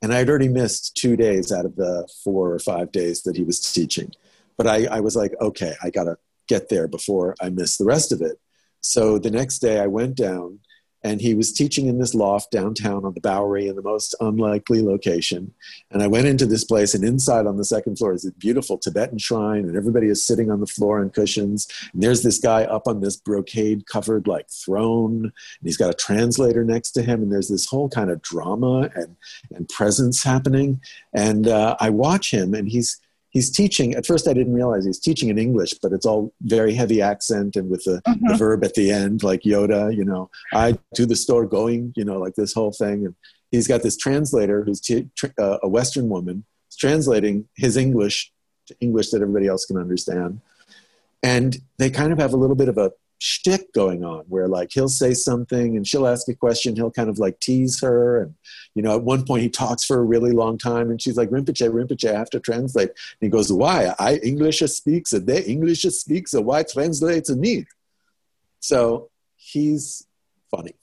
And 0.03 0.13
I'd 0.13 0.29
already 0.29 0.49
missed 0.49 0.97
two 0.97 1.17
days 1.17 1.53
out 1.53 1.65
of 1.65 1.77
the 1.77 2.09
four 2.23 2.53
or 2.53 2.59
five 2.59 2.93
days 2.93 3.23
that 3.23 3.37
he 3.37 3.45
was 3.45 3.61
teaching. 3.73 4.13
But 4.57 4.67
I, 4.67 4.87
I 4.87 5.01
was 5.01 5.17
like, 5.17 5.35
okay, 5.41 5.75
I 5.83 5.91
got 5.91 6.05
to 6.05 6.17
get 6.49 6.69
there 6.69 6.87
before 6.89 7.35
I 7.41 7.51
miss 7.51 7.77
the 7.77 7.85
rest 7.85 8.13
of 8.13 8.21
it. 8.23 8.39
So 8.81 9.19
the 9.19 9.31
next 9.31 9.59
day 9.59 9.81
I 9.81 9.87
went 9.87 10.17
down 10.17 10.61
and 11.07 11.21
he 11.21 11.35
was 11.35 11.53
teaching 11.53 11.87
in 11.87 12.01
this 12.01 12.15
loft 12.15 12.51
downtown 12.51 13.05
on 13.05 13.15
the 13.15 13.21
Bowery 13.21 13.69
in 13.69 13.77
the 13.77 13.83
most 13.83 14.13
unlikely 14.19 14.83
location. 14.83 15.55
And 15.93 16.03
I 16.03 16.09
went 16.09 16.27
into 16.27 16.47
this 16.47 16.65
place, 16.65 16.95
and 16.95 17.05
inside 17.05 17.47
on 17.47 17.57
the 17.57 17.65
second 17.65 17.97
floor 17.97 18.13
is 18.13 18.25
a 18.25 18.33
beautiful 18.33 18.77
Tibetan 18.77 19.19
shrine, 19.19 19.67
and 19.67 19.77
everybody 19.77 20.09
is 20.09 20.27
sitting 20.27 20.51
on 20.51 20.59
the 20.59 20.67
floor 20.67 21.01
on 21.01 21.11
cushions. 21.11 21.69
And 21.93 22.03
there's 22.03 22.25
this 22.25 22.41
guy 22.41 22.65
up 22.65 22.89
on 22.89 23.01
this 23.01 23.17
brocade 23.17 23.87
covered 23.87 24.27
like 24.27 24.51
throne, 24.51 25.27
and 25.27 25.63
he's 25.63 25.77
got 25.77 25.91
a 25.91 25.95
translator 25.95 26.65
next 26.65 26.91
to 26.93 27.03
him, 27.03 27.23
and 27.23 27.31
there's 27.31 27.49
this 27.49 27.67
whole 27.67 27.89
kind 27.89 28.11
of 28.11 28.21
drama 28.21 28.91
and, 28.97 29.15
and 29.55 29.69
presence 29.69 30.25
happening. 30.25 30.81
And 31.13 31.47
uh, 31.47 31.77
I 31.79 31.91
watch 31.91 32.33
him, 32.33 32.53
and 32.53 32.69
he's 32.69 33.01
he's 33.37 33.51
teaching 33.51 33.95
at 33.95 34.07
first 34.07 34.27
i 34.27 34.33
didn't 34.33 34.55
realize 34.55 34.87
he's 34.87 34.99
teaching 34.99 35.29
in 35.29 35.37
english 35.37 35.75
but 35.83 35.93
it's 35.93 36.07
all 36.07 36.33
very 36.41 36.73
heavy 36.73 37.03
accent 37.03 37.55
and 37.55 37.69
with 37.69 37.85
the, 37.85 38.01
mm-hmm. 38.09 38.29
the 38.29 38.35
verb 38.35 38.65
at 38.65 38.73
the 38.73 38.91
end 38.91 39.23
like 39.23 39.43
yoda 39.43 39.95
you 39.95 40.07
know 40.07 40.31
i 40.55 40.67
to 40.95 41.05
the 41.05 41.15
store 41.15 41.45
going 41.45 41.93
you 41.97 42.05
know 42.05 42.19
like 42.19 42.35
this 42.35 42.55
whole 42.55 42.73
thing 42.73 43.05
and 43.05 43.15
he's 43.51 43.69
got 43.69 43.83
this 43.83 43.99
translator 43.99 44.65
who's 44.65 44.81
t- 44.81 45.11
uh, 45.39 45.59
a 45.63 45.69
western 45.69 46.09
woman 46.09 46.45
translating 46.79 47.47
his 47.57 47.77
english 47.77 48.33
to 48.67 48.75
english 48.81 49.11
that 49.11 49.21
everybody 49.21 49.47
else 49.47 49.67
can 49.67 49.77
understand 49.77 50.41
and 51.23 51.59
they 51.77 51.91
kind 51.91 52.13
of 52.15 52.19
have 52.19 52.33
a 52.33 52.39
little 52.39 52.57
bit 52.57 52.71
of 52.71 52.79
a 52.79 52.91
shtick 53.27 53.73
going 53.73 54.05
on 54.05 54.25
where 54.29 54.47
like 54.47 54.71
he'll 54.73 54.89
say 54.89 55.13
something 55.13 55.77
and 55.77 55.87
she'll 55.87 56.07
ask 56.07 56.29
a 56.29 56.35
question. 56.35 56.77
He'll 56.77 56.93
kind 56.93 57.09
of 57.09 57.19
like 57.19 57.41
tease 57.41 57.81
her. 57.81 58.23
And, 58.23 58.35
you 58.75 58.83
know, 58.83 58.95
at 58.95 59.03
one 59.03 59.25
point 59.25 59.43
he 59.43 59.49
talks 59.49 59.85
for 59.85 59.99
a 59.99 60.05
really 60.05 60.31
long 60.31 60.59
time 60.59 60.91
and 60.91 61.03
she's 61.03 61.17
like, 61.17 61.31
Rinpoche, 61.31 61.69
Rinpoche, 61.69 62.09
I 62.09 62.17
have 62.17 62.31
to 62.31 62.41
translate. 62.41 62.91
And 62.91 62.97
he 63.21 63.29
goes, 63.29 63.53
why? 63.53 63.95
I 63.99 64.17
English 64.17 64.61
speaks, 64.61 65.13
and 65.13 65.27
they 65.27 65.43
English 65.43 65.83
speaks, 65.83 66.31
so 66.31 66.41
why 66.41 66.63
translate 66.63 67.25
to 67.25 67.35
me? 67.35 67.67
So 68.61 69.11
he's 69.37 70.07
funny. 70.51 70.75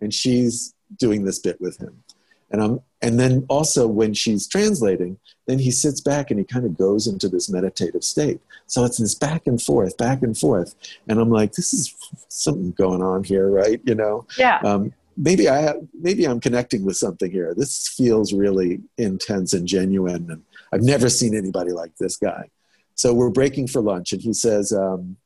And 0.00 0.12
she's 0.12 0.74
doing 0.98 1.24
this 1.24 1.38
bit 1.38 1.60
with 1.60 1.78
him. 1.78 2.02
And 2.50 2.62
I'm 2.62 2.80
and 3.02 3.18
then 3.18 3.46
also 3.48 3.86
when 3.86 4.12
she's 4.12 4.46
translating, 4.46 5.18
then 5.46 5.58
he 5.58 5.70
sits 5.70 6.00
back 6.00 6.30
and 6.30 6.38
he 6.38 6.44
kind 6.44 6.66
of 6.66 6.76
goes 6.76 7.06
into 7.06 7.28
this 7.28 7.48
meditative 7.48 8.04
state. 8.04 8.40
So 8.66 8.84
it's 8.84 8.98
this 8.98 9.14
back 9.14 9.46
and 9.46 9.60
forth, 9.60 9.96
back 9.96 10.22
and 10.22 10.36
forth. 10.36 10.74
And 11.08 11.18
I'm 11.18 11.30
like, 11.30 11.52
this 11.52 11.72
is 11.72 11.94
something 12.28 12.72
going 12.72 13.02
on 13.02 13.24
here, 13.24 13.48
right? 13.48 13.80
You 13.84 13.94
know? 13.94 14.26
Yeah. 14.36 14.60
Um, 14.62 14.92
maybe 15.16 15.48
I 15.48 15.60
have, 15.62 15.76
maybe 15.98 16.26
I'm 16.26 16.40
connecting 16.40 16.84
with 16.84 16.96
something 16.96 17.30
here. 17.30 17.54
This 17.54 17.88
feels 17.88 18.32
really 18.32 18.80
intense 18.98 19.54
and 19.54 19.66
genuine, 19.66 20.30
and 20.30 20.42
I've 20.72 20.82
never 20.82 21.08
seen 21.08 21.34
anybody 21.34 21.72
like 21.72 21.96
this 21.96 22.16
guy. 22.16 22.50
So 22.94 23.14
we're 23.14 23.30
breaking 23.30 23.68
for 23.68 23.80
lunch, 23.80 24.12
and 24.12 24.20
he 24.20 24.34
says 24.34 24.72
um, 24.72 25.16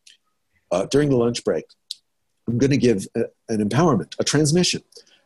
uh, 0.70 0.86
during 0.86 1.10
the 1.10 1.16
lunch 1.16 1.44
break, 1.44 1.64
I'm 2.46 2.58
going 2.58 2.70
to 2.70 2.76
give 2.76 3.06
a, 3.16 3.24
an 3.48 3.68
empowerment, 3.68 4.14
a 4.18 4.24
transmission 4.24 4.82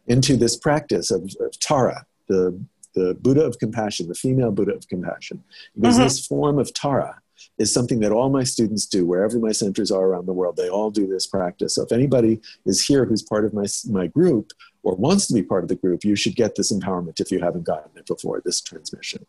into 0.09 0.37
this 0.37 0.57
practice 0.57 1.11
of, 1.11 1.23
of 1.41 1.59
Tara, 1.61 2.05
the, 2.29 2.59
the 2.95 3.15
Buddha 3.21 3.43
of 3.43 3.59
compassion, 3.59 4.09
the 4.09 4.15
female 4.15 4.51
Buddha 4.51 4.75
of 4.75 4.89
compassion. 4.89 5.45
Because 5.75 5.95
mm-hmm. 5.95 6.05
this 6.05 6.27
form 6.27 6.59
of 6.59 6.73
Tara 6.75 7.21
is 7.59 7.73
something 7.73 8.01
that 8.01 8.13
all 8.13 8.31
my 8.31 8.45
students 8.45 8.87
do 8.87 9.07
wherever 9.07 9.39
my 9.39 9.53
centers 9.53 9.91
are 9.91 10.07
around 10.07 10.27
the 10.27 10.33
world. 10.33 10.57
They 10.57 10.69
all 10.69 10.91
do 10.91 11.07
this 11.07 11.27
practice. 11.27 11.77
So 11.77 11.85
if 11.85 11.93
anybody 11.93 12.41
is 12.67 12.85
here 12.85 13.05
who's 13.05 13.23
part 13.23 13.45
of 13.45 13.55
my, 13.55 13.67
my 13.89 14.07
group 14.09 14.53
or 14.83 14.97
wants 14.97 15.27
to 15.29 15.35
be 15.35 15.43
part 15.43 15.63
of 15.63 15.69
the 15.69 15.77
group, 15.77 16.05
you 16.05 16.17
should 16.17 16.37
get 16.37 16.55
this 16.57 16.73
empowerment 16.73 17.21
if 17.21 17.31
you 17.31 17.41
haven't 17.41 17.65
gotten 17.65 17.91
it 17.97 18.07
before, 18.07 18.41
this 18.45 18.61
transmission. 18.61 19.25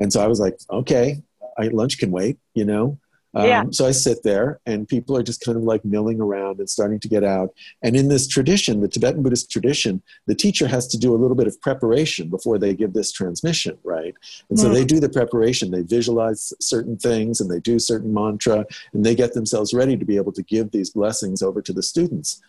And 0.00 0.12
so 0.12 0.22
I 0.22 0.26
was 0.26 0.40
like, 0.40 0.58
okay, 0.70 1.22
I, 1.58 1.68
lunch 1.68 1.98
can 1.98 2.10
wait, 2.10 2.38
you 2.54 2.64
know? 2.64 2.98
Um, 3.38 3.46
yeah. 3.46 3.64
So 3.70 3.86
I 3.86 3.92
sit 3.92 4.24
there, 4.24 4.58
and 4.66 4.88
people 4.88 5.16
are 5.16 5.22
just 5.22 5.44
kind 5.44 5.56
of 5.56 5.62
like 5.62 5.84
milling 5.84 6.20
around 6.20 6.58
and 6.58 6.68
starting 6.68 6.98
to 6.98 7.08
get 7.08 7.22
out. 7.22 7.54
And 7.82 7.96
in 7.96 8.08
this 8.08 8.26
tradition, 8.26 8.80
the 8.80 8.88
Tibetan 8.88 9.22
Buddhist 9.22 9.48
tradition, 9.48 10.02
the 10.26 10.34
teacher 10.34 10.66
has 10.66 10.88
to 10.88 10.98
do 10.98 11.14
a 11.14 11.18
little 11.22 11.36
bit 11.36 11.46
of 11.46 11.60
preparation 11.60 12.30
before 12.30 12.58
they 12.58 12.74
give 12.74 12.94
this 12.94 13.12
transmission, 13.12 13.78
right? 13.84 14.12
And 14.50 14.58
mm. 14.58 14.60
so 14.60 14.70
they 14.70 14.84
do 14.84 14.98
the 14.98 15.08
preparation. 15.08 15.70
They 15.70 15.82
visualize 15.82 16.52
certain 16.60 16.96
things 16.96 17.40
and 17.40 17.48
they 17.48 17.60
do 17.60 17.78
certain 17.78 18.12
mantra, 18.12 18.66
and 18.92 19.06
they 19.06 19.14
get 19.14 19.34
themselves 19.34 19.72
ready 19.72 19.96
to 19.96 20.04
be 20.04 20.16
able 20.16 20.32
to 20.32 20.42
give 20.42 20.72
these 20.72 20.90
blessings 20.90 21.40
over 21.40 21.62
to 21.62 21.72
the 21.72 21.82
students. 21.82 22.42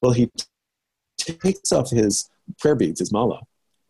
Well, 0.00 0.12
he 0.12 0.30
takes 1.18 1.72
off 1.72 1.90
his 1.90 2.30
prayer 2.58 2.74
beads, 2.74 3.00
his 3.00 3.12
mala, 3.12 3.42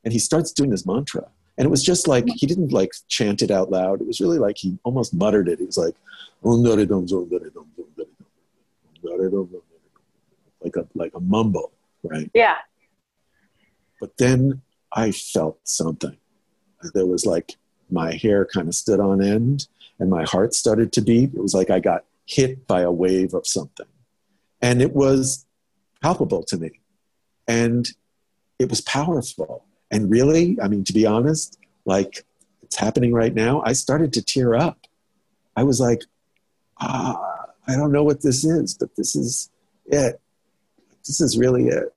and 0.03 0.13
he 0.13 0.19
starts 0.19 0.53
doing 0.53 0.71
this 0.71 0.85
mantra. 0.85 1.29
And 1.59 1.67
it 1.67 1.71
was 1.71 1.83
just 1.83 2.09
like 2.09 2.27
he 2.27 2.47
didn't 2.47 2.73
like 2.73 2.93
chant 3.09 3.43
it 3.43 3.51
out 3.51 3.71
loud. 3.71 4.01
It 4.01 4.07
was 4.07 4.21
really 4.21 4.39
like 4.39 4.57
he 4.59 4.79
almost 4.85 5.13
muttered 5.15 5.49
it. 5.49 5.59
He 5.59 5.67
was 5.67 5.77
like, 5.77 5.95
like 10.63 10.77
a 10.77 10.87
like 10.95 11.13
a 11.15 11.21
mumble, 11.21 11.73
right? 12.03 12.31
Yeah. 12.35 12.57
But 14.01 14.17
then 14.17 14.63
I 14.93 15.13
felt 15.13 15.59
something. 15.65 16.17
There 16.95 17.07
was 17.07 17.27
like 17.27 17.57
my 17.91 18.15
hair 18.15 18.45
kind 18.45 18.69
of 18.69 18.75
stood 18.75 18.99
on 18.99 19.23
end 19.23 19.69
and 19.99 20.11
my 20.11 20.25
heart 20.25 20.55
started 20.55 20.93
to 20.93 21.01
beat. 21.01 21.35
It 21.35 21.43
was 21.43 21.55
like 21.55 21.71
I 21.71 21.79
got 21.79 22.05
hit 22.27 22.67
by 22.67 22.81
a 22.81 22.91
wave 22.91 23.35
of 23.35 23.47
something. 23.47 23.87
And 24.61 24.81
it 24.81 24.93
was 24.93 25.47
palpable 26.01 26.43
to 26.45 26.57
me. 26.57 26.81
And 27.47 27.89
it 28.59 28.71
was 28.71 28.81
powerful. 28.81 29.65
And 29.93 30.11
really, 30.11 30.59
I 30.61 30.69
mean, 30.69 30.83
to 30.85 30.93
be 30.95 31.07
honest, 31.07 31.59
like 31.85 32.25
it's 32.63 32.77
happening 32.77 33.13
right 33.13 33.35
now, 33.35 33.63
I 33.65 33.75
started 33.75 34.15
to 34.15 34.23
tear 34.23 34.55
up. 34.55 34.79
I 35.55 35.65
was 35.65 35.79
like, 35.79 36.03
ah, 36.81 37.45
I 37.69 37.77
don't 37.77 37.93
know 37.93 38.03
what 38.03 38.23
this 38.23 38.43
is, 38.43 38.75
but 38.75 38.97
this 38.97 39.15
is 39.15 39.51
it. 39.87 40.19
This 41.07 41.21
is 41.21 41.37
really 41.37 41.69
it. 41.69 41.95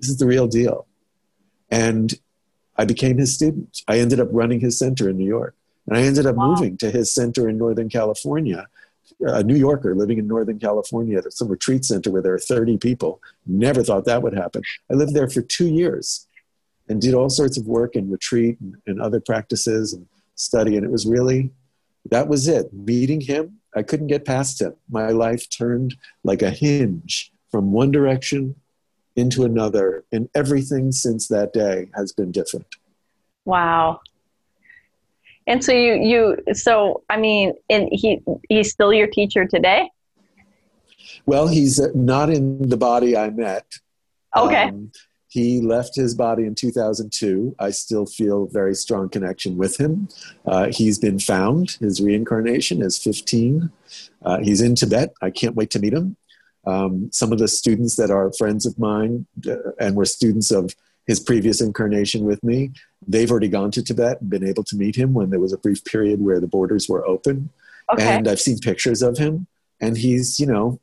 This 0.00 0.08
is 0.08 0.16
the 0.16 0.26
real 0.26 0.48
deal. 0.48 0.86
And 1.70 2.14
I 2.76 2.86
became 2.86 3.18
his 3.18 3.34
student. 3.34 3.82
I 3.86 3.98
ended 3.98 4.18
up 4.18 4.28
running 4.30 4.60
his 4.60 4.78
center 4.78 5.10
in 5.10 5.18
New 5.18 5.26
York. 5.26 5.54
And 5.86 5.98
I 5.98 6.02
ended 6.02 6.26
up 6.26 6.36
wow. 6.36 6.50
moving 6.50 6.78
to 6.78 6.90
his 6.90 7.12
center 7.12 7.48
in 7.48 7.58
Northern 7.58 7.90
California. 7.90 8.66
A 9.20 9.42
New 9.42 9.56
Yorker 9.56 9.94
living 9.94 10.18
in 10.18 10.26
Northern 10.26 10.58
California 10.58 11.18
at 11.18 11.32
some 11.32 11.48
retreat 11.48 11.84
center 11.84 12.10
where 12.10 12.22
there 12.22 12.34
are 12.34 12.38
30 12.38 12.78
people. 12.78 13.20
Never 13.46 13.82
thought 13.82 14.06
that 14.06 14.22
would 14.22 14.32
happen. 14.32 14.62
I 14.90 14.94
lived 14.94 15.14
there 15.14 15.28
for 15.28 15.42
two 15.42 15.66
years 15.66 16.26
and 16.88 17.00
did 17.00 17.14
all 17.14 17.30
sorts 17.30 17.58
of 17.58 17.66
work 17.66 17.94
and 17.94 18.10
retreat 18.10 18.58
and, 18.60 18.74
and 18.86 19.00
other 19.00 19.20
practices 19.20 19.92
and 19.92 20.06
study. 20.34 20.76
And 20.76 20.84
it 20.84 20.90
was 20.90 21.06
really, 21.06 21.50
that 22.10 22.28
was 22.28 22.48
it. 22.48 22.72
Meeting 22.72 23.20
him, 23.20 23.58
I 23.74 23.82
couldn't 23.82 24.08
get 24.08 24.24
past 24.24 24.60
him. 24.60 24.74
My 24.90 25.08
life 25.10 25.48
turned 25.48 25.94
like 26.24 26.42
a 26.42 26.50
hinge 26.50 27.32
from 27.50 27.72
one 27.72 27.90
direction 27.90 28.56
into 29.16 29.44
another. 29.44 30.04
And 30.12 30.28
everything 30.34 30.92
since 30.92 31.28
that 31.28 31.52
day 31.52 31.88
has 31.94 32.12
been 32.12 32.32
different. 32.32 32.66
Wow. 33.44 34.00
And 35.46 35.64
so 35.64 35.72
you, 35.72 35.94
you, 35.94 36.54
so 36.54 37.02
I 37.08 37.16
mean, 37.16 37.54
and 37.68 37.88
he, 37.90 38.20
he's 38.48 38.70
still 38.70 38.92
your 38.92 39.08
teacher 39.08 39.46
today. 39.46 39.90
Well, 41.26 41.48
he's 41.48 41.80
not 41.94 42.30
in 42.30 42.68
the 42.68 42.76
body 42.76 43.16
I 43.16 43.30
met. 43.30 43.66
Okay. 44.36 44.64
Um, 44.64 44.92
he 45.32 45.62
left 45.62 45.96
his 45.96 46.14
body 46.14 46.44
in 46.44 46.54
2002. 46.54 47.56
I 47.58 47.70
still 47.70 48.04
feel 48.04 48.48
very 48.48 48.74
strong 48.74 49.08
connection 49.08 49.56
with 49.56 49.80
him. 49.80 50.08
Uh, 50.44 50.66
he's 50.70 50.98
been 50.98 51.18
found. 51.18 51.78
His 51.80 52.02
reincarnation 52.02 52.82
is 52.82 52.98
15. 52.98 53.72
Uh, 54.22 54.38
he's 54.40 54.60
in 54.60 54.74
Tibet. 54.74 55.14
I 55.22 55.30
can't 55.30 55.56
wait 55.56 55.70
to 55.70 55.78
meet 55.78 55.94
him. 55.94 56.18
Um, 56.66 57.08
some 57.12 57.32
of 57.32 57.38
the 57.38 57.48
students 57.48 57.96
that 57.96 58.10
are 58.10 58.30
friends 58.34 58.66
of 58.66 58.78
mine 58.78 59.24
uh, 59.48 59.72
and 59.80 59.96
were 59.96 60.04
students 60.04 60.50
of 60.50 60.76
his 61.06 61.18
previous 61.18 61.62
incarnation 61.62 62.24
with 62.24 62.44
me, 62.44 62.70
they've 63.08 63.30
already 63.30 63.48
gone 63.48 63.70
to 63.70 63.82
Tibet 63.82 64.20
and 64.20 64.28
been 64.28 64.46
able 64.46 64.64
to 64.64 64.76
meet 64.76 64.96
him 64.96 65.14
when 65.14 65.30
there 65.30 65.40
was 65.40 65.54
a 65.54 65.58
brief 65.58 65.82
period 65.86 66.20
where 66.20 66.40
the 66.40 66.46
borders 66.46 66.90
were 66.90 67.06
open. 67.06 67.48
Okay. 67.90 68.04
And 68.04 68.28
I've 68.28 68.38
seen 68.38 68.58
pictures 68.58 69.00
of 69.00 69.16
him, 69.16 69.46
and 69.80 69.96
he's, 69.96 70.38
you 70.38 70.44
know, 70.44 70.78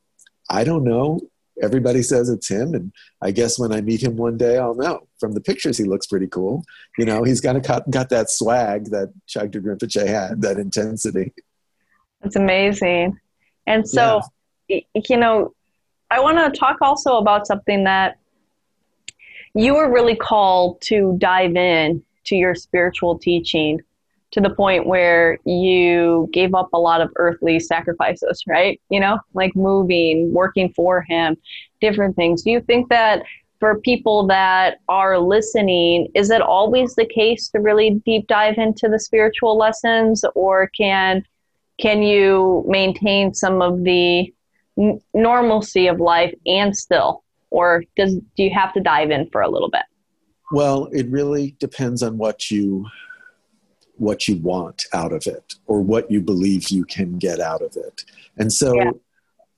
I 0.49 0.63
don't 0.63 0.83
know 0.83 1.21
everybody 1.61 2.01
says 2.01 2.29
it's 2.29 2.49
him 2.49 2.73
and 2.73 2.91
i 3.21 3.31
guess 3.31 3.59
when 3.59 3.71
i 3.71 3.81
meet 3.81 4.01
him 4.01 4.15
one 4.15 4.37
day 4.37 4.57
i'll 4.57 4.75
know 4.75 5.07
from 5.19 5.33
the 5.33 5.41
pictures 5.41 5.77
he 5.77 5.83
looks 5.83 6.07
pretty 6.07 6.27
cool. 6.27 6.63
You 6.97 7.05
know 7.05 7.23
he's 7.23 7.41
got, 7.41 7.55
a, 7.55 7.83
got 7.89 8.09
that 8.09 8.29
swag 8.29 8.85
that 8.85 9.13
Chagdud 9.27 9.63
Rinpoche 9.63 10.07
had 10.07 10.41
that 10.41 10.57
intensity. 10.57 11.33
It's 12.23 12.35
amazing. 12.35 13.19
And 13.67 13.87
so 13.87 14.21
yeah. 14.67 14.79
you 15.07 15.17
know 15.17 15.53
i 16.09 16.19
want 16.19 16.37
to 16.37 16.59
talk 16.59 16.77
also 16.81 17.17
about 17.17 17.45
something 17.45 17.83
that 17.83 18.17
you 19.53 19.75
were 19.75 19.91
really 19.91 20.15
called 20.15 20.81
to 20.81 21.15
dive 21.19 21.55
in 21.55 22.03
to 22.25 22.35
your 22.35 22.55
spiritual 22.55 23.17
teaching 23.17 23.79
to 24.31 24.41
the 24.41 24.49
point 24.49 24.85
where 24.85 25.39
you 25.45 26.29
gave 26.31 26.53
up 26.53 26.69
a 26.73 26.79
lot 26.79 27.01
of 27.01 27.09
earthly 27.15 27.59
sacrifices, 27.59 28.43
right? 28.47 28.79
You 28.89 28.99
know, 28.99 29.19
like 29.33 29.55
moving, 29.55 30.31
working 30.33 30.71
for 30.75 31.01
him, 31.07 31.35
different 31.81 32.15
things. 32.15 32.43
Do 32.43 32.51
you 32.51 32.61
think 32.61 32.89
that 32.89 33.23
for 33.59 33.79
people 33.81 34.27
that 34.27 34.77
are 34.87 35.19
listening, 35.19 36.07
is 36.15 36.29
it 36.29 36.41
always 36.41 36.95
the 36.95 37.05
case 37.05 37.49
to 37.49 37.59
really 37.59 38.01
deep 38.05 38.27
dive 38.27 38.57
into 38.57 38.87
the 38.87 38.99
spiritual 38.99 39.57
lessons 39.57 40.23
or 40.35 40.69
can 40.77 41.23
can 41.79 42.03
you 42.03 42.65
maintain 42.67 43.33
some 43.33 43.61
of 43.61 43.83
the 43.85 44.33
n- 44.77 44.99
normalcy 45.13 45.87
of 45.87 45.99
life 45.99 46.33
and 46.45 46.75
still 46.75 47.23
or 47.51 47.83
does 47.95 48.15
do 48.35 48.43
you 48.43 48.51
have 48.53 48.73
to 48.73 48.79
dive 48.79 49.11
in 49.11 49.29
for 49.31 49.41
a 49.41 49.49
little 49.49 49.69
bit? 49.69 49.83
Well, 50.51 50.85
it 50.91 51.07
really 51.09 51.55
depends 51.59 52.01
on 52.01 52.17
what 52.17 52.49
you 52.49 52.85
what 53.99 54.27
you 54.27 54.37
want 54.37 54.85
out 54.93 55.11
of 55.11 55.27
it 55.27 55.55
or 55.67 55.81
what 55.81 56.09
you 56.09 56.21
believe 56.21 56.69
you 56.69 56.85
can 56.85 57.17
get 57.17 57.39
out 57.39 57.61
of 57.61 57.75
it. 57.75 58.05
And 58.37 58.51
so, 58.51 58.73
yeah. 58.73 58.91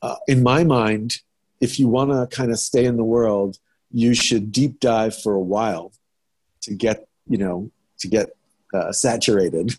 uh, 0.01 0.15
in 0.27 0.43
my 0.43 0.63
mind, 0.63 1.17
if 1.60 1.80
you 1.80 1.88
want 1.88 2.10
to 2.10 2.36
kind 2.36 2.51
of 2.51 2.60
stay 2.60 2.86
in 2.86 2.97
the 2.97 3.04
world, 3.04 3.60
you 3.91 4.13
should 4.13 4.51
deep 4.51 4.80
dive 4.80 5.15
for 5.15 5.34
a 5.34 5.39
while 5.39 5.91
to 6.62 6.73
get, 6.73 7.08
you 7.27 7.38
know, 7.38 7.71
to 7.99 8.08
get 8.08 8.36
uh, 8.73 8.91
saturated. 8.91 9.77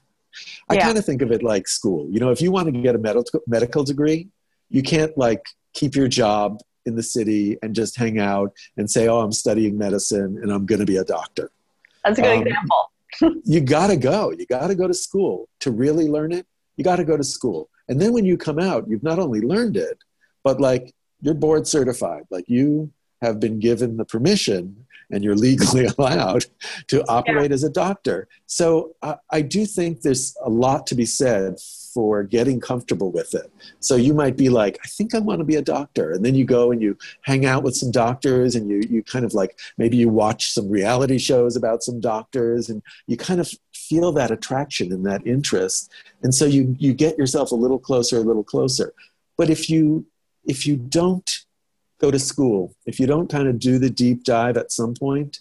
I 0.68 0.74
yeah. 0.74 0.84
kind 0.84 0.96
of 0.96 1.04
think 1.04 1.22
of 1.22 1.32
it 1.32 1.42
like 1.42 1.66
school. 1.66 2.08
You 2.10 2.20
know, 2.20 2.30
if 2.30 2.40
you 2.40 2.52
want 2.52 2.72
to 2.72 2.80
get 2.80 2.94
a 2.94 2.98
medical 2.98 3.40
medical 3.46 3.84
degree, 3.84 4.28
you 4.70 4.82
can't 4.82 5.16
like 5.18 5.44
keep 5.74 5.94
your 5.94 6.08
job 6.08 6.60
in 6.86 6.94
the 6.94 7.02
city 7.02 7.58
and 7.62 7.74
just 7.74 7.96
hang 7.96 8.18
out 8.18 8.52
and 8.76 8.90
say, 8.90 9.08
"Oh, 9.08 9.20
I'm 9.20 9.32
studying 9.32 9.76
medicine 9.76 10.38
and 10.40 10.50
I'm 10.50 10.64
going 10.66 10.80
to 10.80 10.86
be 10.86 10.96
a 10.96 11.04
doctor." 11.04 11.50
That's 12.04 12.18
a 12.18 12.22
good 12.22 12.36
um, 12.36 12.46
example 12.46 12.91
you 13.44 13.60
got 13.60 13.88
to 13.88 13.96
go. 13.96 14.30
You 14.30 14.46
got 14.46 14.68
to 14.68 14.74
go 14.74 14.86
to 14.86 14.94
school 14.94 15.48
to 15.60 15.70
really 15.70 16.08
learn 16.08 16.32
it. 16.32 16.46
You 16.76 16.84
got 16.84 16.96
to 16.96 17.04
go 17.04 17.16
to 17.16 17.24
school. 17.24 17.68
And 17.88 18.00
then 18.00 18.12
when 18.12 18.24
you 18.24 18.36
come 18.36 18.58
out, 18.58 18.88
you've 18.88 19.02
not 19.02 19.18
only 19.18 19.40
learned 19.40 19.76
it, 19.76 19.98
but 20.44 20.60
like 20.60 20.94
you're 21.20 21.34
board 21.34 21.66
certified. 21.66 22.24
Like 22.30 22.48
you 22.48 22.92
have 23.20 23.38
been 23.38 23.58
given 23.58 23.96
the 23.96 24.04
permission 24.04 24.81
and 25.12 25.22
you're 25.22 25.36
legally 25.36 25.84
allowed 25.98 26.46
to 26.88 27.04
operate 27.08 27.50
yeah. 27.50 27.54
as 27.54 27.62
a 27.62 27.70
doctor. 27.70 28.26
So 28.46 28.96
I, 29.02 29.16
I 29.30 29.42
do 29.42 29.66
think 29.66 30.02
there's 30.02 30.36
a 30.42 30.50
lot 30.50 30.86
to 30.88 30.94
be 30.94 31.06
said 31.06 31.60
for 31.92 32.22
getting 32.22 32.58
comfortable 32.58 33.12
with 33.12 33.34
it. 33.34 33.52
So 33.80 33.96
you 33.96 34.14
might 34.14 34.36
be 34.36 34.48
like, 34.48 34.78
I 34.82 34.88
think 34.88 35.14
I 35.14 35.18
want 35.18 35.40
to 35.40 35.44
be 35.44 35.56
a 35.56 35.62
doctor. 35.62 36.12
And 36.12 36.24
then 36.24 36.34
you 36.34 36.44
go 36.44 36.72
and 36.72 36.80
you 36.80 36.96
hang 37.20 37.44
out 37.44 37.62
with 37.62 37.76
some 37.76 37.90
doctors 37.90 38.54
and 38.54 38.68
you, 38.68 38.82
you 38.88 39.02
kind 39.02 39.24
of 39.24 39.34
like, 39.34 39.58
maybe 39.76 39.98
you 39.98 40.08
watch 40.08 40.52
some 40.52 40.70
reality 40.70 41.18
shows 41.18 41.54
about 41.54 41.82
some 41.82 42.00
doctors 42.00 42.70
and 42.70 42.82
you 43.06 43.16
kind 43.16 43.40
of 43.40 43.50
feel 43.74 44.10
that 44.12 44.30
attraction 44.30 44.92
and 44.92 45.04
that 45.04 45.26
interest. 45.26 45.90
And 46.22 46.34
so 46.34 46.46
you, 46.46 46.74
you 46.78 46.94
get 46.94 47.18
yourself 47.18 47.52
a 47.52 47.56
little 47.56 47.78
closer, 47.78 48.16
a 48.16 48.20
little 48.20 48.44
closer. 48.44 48.94
But 49.36 49.50
if 49.50 49.68
you, 49.68 50.06
if 50.44 50.66
you 50.66 50.76
don't 50.76 51.30
go 52.02 52.10
to 52.10 52.18
school, 52.18 52.74
if 52.84 52.98
you 52.98 53.06
don't 53.06 53.30
kind 53.30 53.48
of 53.48 53.58
do 53.58 53.78
the 53.78 53.88
deep 53.88 54.24
dive 54.24 54.56
at 54.56 54.72
some 54.72 54.92
point, 54.94 55.40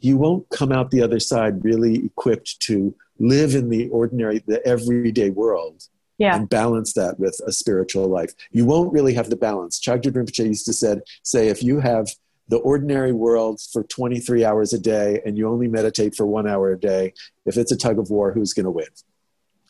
you 0.00 0.16
won't 0.16 0.48
come 0.50 0.72
out 0.72 0.90
the 0.90 1.02
other 1.02 1.20
side 1.20 1.64
really 1.64 2.04
equipped 2.04 2.58
to 2.60 2.94
live 3.18 3.54
in 3.54 3.68
the 3.68 3.88
ordinary, 3.90 4.42
the 4.46 4.66
everyday 4.66 5.30
world. 5.30 5.84
Yeah. 6.18 6.36
And 6.36 6.50
balance 6.50 6.92
that 6.94 7.18
with 7.18 7.40
a 7.46 7.52
spiritual 7.52 8.06
life. 8.06 8.34
You 8.50 8.66
won't 8.66 8.92
really 8.92 9.14
have 9.14 9.30
the 9.30 9.36
balance. 9.36 9.80
Chagdud 9.80 10.12
Rinpoche 10.12 10.44
used 10.44 10.66
to 10.66 10.74
said, 10.74 11.00
say, 11.22 11.48
if 11.48 11.62
you 11.62 11.80
have 11.80 12.08
the 12.48 12.58
ordinary 12.58 13.12
world 13.12 13.58
for 13.72 13.84
23 13.84 14.44
hours 14.44 14.74
a 14.74 14.78
day 14.78 15.22
and 15.24 15.38
you 15.38 15.48
only 15.48 15.66
meditate 15.66 16.14
for 16.14 16.26
one 16.26 16.46
hour 16.46 16.72
a 16.72 16.78
day, 16.78 17.14
if 17.46 17.56
it's 17.56 17.72
a 17.72 17.76
tug 17.76 17.98
of 17.98 18.10
war, 18.10 18.32
who's 18.32 18.52
going 18.52 18.64
to 18.64 18.70
win? 18.70 18.88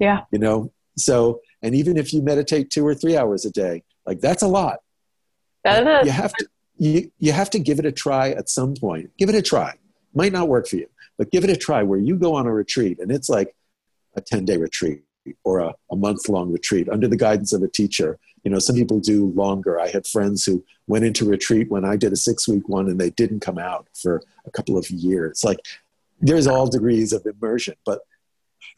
Yeah. 0.00 0.22
You 0.32 0.40
know? 0.40 0.72
So, 0.96 1.40
and 1.62 1.72
even 1.76 1.96
if 1.96 2.12
you 2.12 2.20
meditate 2.20 2.70
two 2.70 2.84
or 2.84 2.96
three 2.96 3.16
hours 3.16 3.44
a 3.44 3.52
day, 3.52 3.84
like 4.04 4.20
that's 4.20 4.42
a 4.42 4.48
lot. 4.48 4.80
You 6.04 6.12
have 6.12 6.32
to, 6.34 6.46
you, 6.76 7.10
you 7.18 7.32
have 7.32 7.50
to 7.50 7.58
give 7.58 7.78
it 7.78 7.86
a 7.86 7.92
try 7.92 8.30
at 8.30 8.48
some 8.48 8.74
point. 8.74 9.10
Give 9.18 9.28
it 9.28 9.34
a 9.34 9.42
try. 9.42 9.74
Might 10.14 10.32
not 10.32 10.48
work 10.48 10.66
for 10.66 10.76
you 10.76 10.86
but 11.20 11.30
give 11.30 11.44
it 11.44 11.50
a 11.50 11.56
try 11.56 11.82
where 11.82 11.98
you 11.98 12.16
go 12.16 12.34
on 12.34 12.46
a 12.46 12.52
retreat 12.52 12.98
and 12.98 13.12
it's 13.12 13.28
like 13.28 13.54
a 14.16 14.22
10 14.22 14.46
day 14.46 14.56
retreat 14.56 15.02
or 15.44 15.58
a, 15.58 15.74
a 15.90 15.94
month 15.94 16.30
long 16.30 16.50
retreat 16.50 16.88
under 16.88 17.06
the 17.06 17.16
guidance 17.16 17.52
of 17.52 17.62
a 17.62 17.68
teacher. 17.68 18.18
You 18.42 18.50
know, 18.50 18.58
some 18.58 18.74
people 18.74 19.00
do 19.00 19.26
longer. 19.32 19.78
I 19.78 19.88
had 19.88 20.06
friends 20.06 20.46
who 20.46 20.64
went 20.86 21.04
into 21.04 21.26
retreat 21.26 21.70
when 21.70 21.84
I 21.84 21.96
did 21.96 22.14
a 22.14 22.16
six 22.16 22.48
week 22.48 22.70
one 22.70 22.88
and 22.88 22.98
they 22.98 23.10
didn't 23.10 23.40
come 23.40 23.58
out 23.58 23.86
for 23.92 24.22
a 24.46 24.50
couple 24.50 24.78
of 24.78 24.88
years. 24.90 25.44
Like 25.44 25.58
there's 26.22 26.46
all 26.46 26.66
degrees 26.66 27.12
of 27.12 27.26
immersion, 27.26 27.74
but 27.84 28.00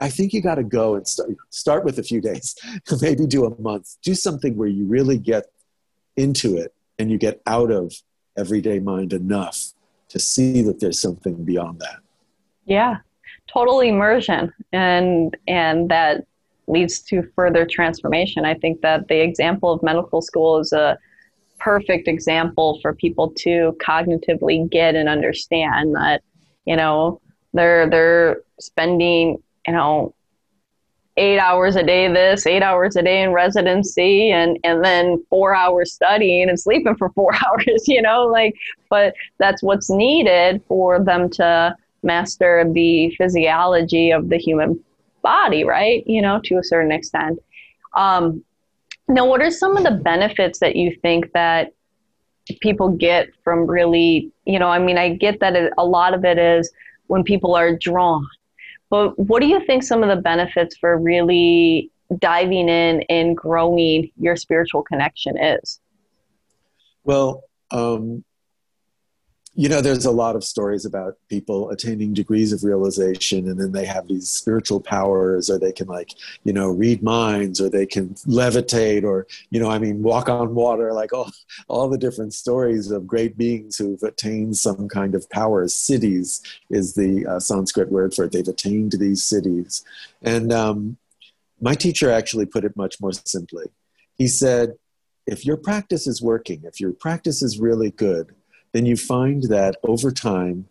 I 0.01 0.11
think 0.11 0.33
you 0.33 0.43
got 0.43 0.57
to 0.57 0.65
go 0.65 0.97
and 0.97 1.07
start, 1.07 1.31
start 1.51 1.85
with 1.85 2.01
a 2.01 2.03
few 2.03 2.21
days, 2.21 2.57
maybe 3.01 3.25
do 3.25 3.45
a 3.47 3.63
month, 3.63 3.99
do 4.03 4.17
something 4.17 4.57
where 4.57 4.67
you 4.67 4.85
really 4.87 5.17
get 5.17 5.45
into 6.17 6.57
it 6.57 6.75
and 6.99 7.11
you 7.11 7.19
get 7.19 7.41
out 7.47 7.71
of 7.71 7.93
everyday 8.37 8.79
mind 8.79 9.13
enough 9.13 9.73
to 10.09 10.19
see 10.19 10.63
that 10.63 10.81
there's 10.81 11.01
something 11.01 11.45
beyond 11.45 11.81
that. 11.81 11.97
Yeah, 12.65 12.99
total 13.53 13.81
immersion, 13.81 14.53
and 14.73 15.37
and 15.49 15.89
that 15.91 16.27
leads 16.67 17.01
to 17.01 17.29
further 17.35 17.67
transformation. 17.67 18.45
I 18.45 18.55
think 18.55 18.83
that 18.83 19.09
the 19.09 19.21
example 19.21 19.73
of 19.73 19.83
medical 19.83 20.23
school 20.23 20.59
is 20.59 20.73
a 20.73 20.99
perfect 21.59 22.09
example 22.09 22.79
for 22.83 22.95
people 22.95 23.31
to 23.31 23.77
cognitively 23.81 24.69
get 24.71 24.95
and 24.95 25.09
understand 25.09 25.95
that 25.95 26.23
you 26.65 26.77
know 26.77 27.21
they're 27.53 27.89
they're 27.89 28.43
spending 28.61 29.43
you 29.67 29.73
know 29.73 30.15
eight 31.19 31.39
hours 31.39 31.77
a 31.77 31.83
day 31.83 32.11
this 32.11 32.47
eight 32.47 32.63
hours 32.63 32.97
a 32.97 33.03
day 33.03 33.23
in 33.23 33.33
residency 33.33 34.31
and 34.31 34.59
and 34.65 34.83
then 34.83 35.23
four 35.29 35.55
hours 35.55 35.93
studying 35.93 36.49
and 36.49 36.59
sleeping 36.59 36.97
for 36.97 37.11
four 37.11 37.33
hours 37.47 37.87
you 37.87 38.01
know 38.01 38.25
like 38.25 38.55
but 38.89 39.15
that's 39.39 39.63
what's 39.63 39.91
needed 39.91 40.63
for 40.67 41.03
them 41.03 41.29
to 41.29 41.77
master 42.03 42.65
the 42.73 43.15
physiology 43.17 44.11
of 44.11 44.29
the 44.29 44.37
human 44.37 44.83
body, 45.23 45.65
right? 45.65 46.07
You 46.07 46.21
know, 46.21 46.41
to 46.45 46.59
a 46.59 46.65
certain 46.65 46.93
extent. 46.93 47.39
Um, 47.95 48.45
now, 49.09 49.27
what 49.27 49.41
are 49.41 49.51
some 49.51 49.77
of 49.77 49.85
the 49.85 49.91
benefits 49.91 50.59
that 50.61 50.77
you 50.77 50.97
think 51.03 51.33
that 51.33 51.73
people 52.61 52.89
get 52.89 53.29
from 53.45 53.67
really, 53.67 54.31
you 54.45 54.59
know, 54.59 54.69
I 54.69 54.79
mean, 54.79 54.99
I 54.99 55.15
get 55.15 55.41
that 55.41 55.73
a 55.79 55.85
lot 55.85 56.15
of 56.15 56.25
it 56.25 56.39
is 56.39 56.73
when 57.07 57.23
people 57.23 57.55
are 57.55 57.77
drawn, 57.77 58.27
but 58.93 59.19
what 59.19 59.41
do 59.41 59.47
you 59.47 59.65
think 59.65 59.83
some 59.83 60.03
of 60.03 60.11
the 60.11 60.23
benefits 60.23 60.77
for 60.77 60.99
really 60.99 61.91
diving 62.19 62.69
in 62.69 63.01
and 63.09 63.35
growing 63.35 64.11
your 64.19 64.37
spiritual 64.37 64.83
connection 64.83 65.43
is? 65.43 65.81
Well, 67.03 67.43
um, 67.71 68.23
you 69.55 69.69
know 69.69 69.83
there's 69.83 70.07
a 70.07 70.11
lot 70.11 70.35
of 70.35 70.43
stories 70.43 70.87
about 70.87 71.17
people 71.29 71.69
attaining 71.71 72.15
degrees 72.15 72.53
of 72.53 72.65
realization 72.65 73.49
and 73.49 73.61
then 73.61 73.73
they 73.73 73.85
have 73.85 74.09
these 74.09 74.29
spiritual 74.29 74.81
powers 74.81 75.51
or 75.51 75.59
they 75.59 75.73
can 75.73 75.87
like 75.87 76.13
you 76.45 76.53
know 76.53 76.69
read 76.69 77.03
minds 77.03 77.61
or 77.61 77.69
they 77.69 77.85
can 77.85 78.15
levitate 78.27 79.05
or 79.05 79.27
you 79.51 79.61
know 79.61 79.71
i 79.71 79.79
mean 79.79 80.03
walk 80.03 80.29
on 80.29 80.55
water 80.55 80.93
like 80.93 81.13
all 81.13 81.31
all 81.69 81.89
the 81.89 81.99
different 81.99 82.33
stories 82.33 82.91
of 82.91 83.07
great 83.07 83.37
beings 83.37 83.77
who've 83.77 84.03
attained 84.03 84.57
some 84.57 84.89
kind 84.89 85.15
of 85.15 85.29
powers. 85.31 85.75
Siddhis 85.75 86.41
is 86.71 86.95
the 86.95 87.27
uh, 87.27 87.41
sanskrit 87.41 87.91
word 87.91 88.15
for 88.15 88.25
it. 88.25 88.33
They've 88.33 88.47
attained 88.47 88.93
these 88.93 89.23
siddhis. 89.23 89.83
and 90.23 90.53
um, 90.53 90.97
my 91.61 91.75
teacher 91.75 92.11
actually 92.11 92.47
put 92.47 92.65
it 92.65 92.77
much 92.77 93.01
more 93.01 93.13
simply. 93.13 93.67
He 94.17 94.27
said 94.27 94.75
if 95.27 95.47
your 95.47 95.57
practice 95.57 96.07
is 96.07 96.21
working 96.21 96.63
if 96.65 96.81
your 96.81 96.93
practice 96.93 97.43
is 97.43 97.61
really 97.61 97.91
good 97.91 98.35
then 98.73 98.87
you 98.87 98.97
find 98.97 99.45
that 99.45 99.77
over 99.83 100.11
time, 100.11 100.67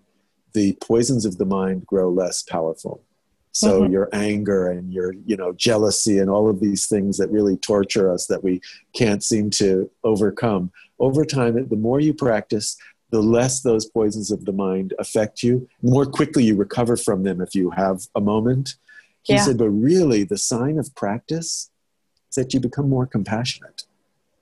the 0.54 0.78
poisons 0.82 1.26
of 1.26 1.38
the 1.38 1.46
mind 1.46 1.86
grow 1.86 2.10
less 2.10 2.44
powerful. 2.44 3.04
So 3.54 3.82
mm-hmm. 3.82 3.92
your 3.92 4.10
anger 4.14 4.68
and 4.70 4.92
your, 4.92 5.14
you 5.26 5.36
know, 5.36 5.54
jealousy 5.54 6.18
and 6.18 6.30
all 6.30 6.50
of 6.50 6.60
these 6.60 6.88
things 6.88 7.18
that 7.18 7.30
really 7.30 7.58
torture 7.58 8.12
us 8.12 8.28
that 8.28 8.44
we 8.44 8.62
can't 8.94 9.24
seem 9.24 9.50
to 9.52 9.90
overcome. 10.04 10.72
Over 11.00 11.26
time, 11.26 11.68
the 11.68 11.76
more 11.76 12.00
you 12.00 12.14
practice, 12.14 12.78
the 13.10 13.22
less 13.22 13.62
those 13.62 13.86
poisons 13.86 14.32
of 14.32 14.46
the 14.46 14.54
mind 14.54 14.94
affect 15.00 15.44
you. 15.44 15.68
More 15.82 16.06
quickly 16.06 16.46
you 16.46 16.56
recover 16.56 16.96
from 16.96 17.24
them 17.24 17.42
if 17.42 17.54
you 17.54 17.72
have 17.72 18.04
a 18.16 18.22
moment. 18.22 18.76
He 19.24 19.34
yeah. 19.34 19.44
said, 19.44 19.58
but 19.58 19.70
really, 19.70 20.24
the 20.24 20.38
sign 20.38 20.80
of 20.80 20.96
practice 20.96 21.70
is 22.30 22.36
that 22.36 22.54
you 22.54 22.60
become 22.60 22.90
more 22.90 23.06
compassionate 23.06 23.84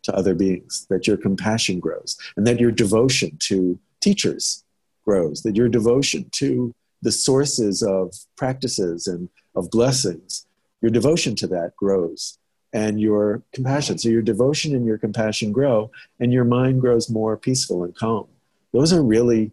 to 0.03 0.15
other 0.15 0.33
beings, 0.33 0.85
that 0.89 1.07
your 1.07 1.17
compassion 1.17 1.79
grows, 1.79 2.17
and 2.35 2.45
that 2.47 2.59
your 2.59 2.71
devotion 2.71 3.37
to 3.39 3.79
teachers 4.01 4.63
grows, 5.05 5.41
that 5.43 5.55
your 5.55 5.69
devotion 5.69 6.29
to 6.31 6.73
the 7.01 7.11
sources 7.11 7.81
of 7.81 8.13
practices 8.35 9.07
and 9.07 9.29
of 9.55 9.69
blessings, 9.71 10.45
your 10.81 10.91
devotion 10.91 11.35
to 11.35 11.47
that 11.47 11.75
grows, 11.75 12.37
and 12.73 13.01
your 13.01 13.41
compassion. 13.53 13.97
So 13.97 14.09
your 14.09 14.21
devotion 14.21 14.75
and 14.75 14.85
your 14.85 14.97
compassion 14.97 15.51
grow, 15.51 15.91
and 16.19 16.31
your 16.31 16.45
mind 16.45 16.81
grows 16.81 17.09
more 17.09 17.35
peaceful 17.37 17.83
and 17.83 17.95
calm. 17.95 18.27
Those 18.73 18.93
are 18.93 19.01
really 19.01 19.51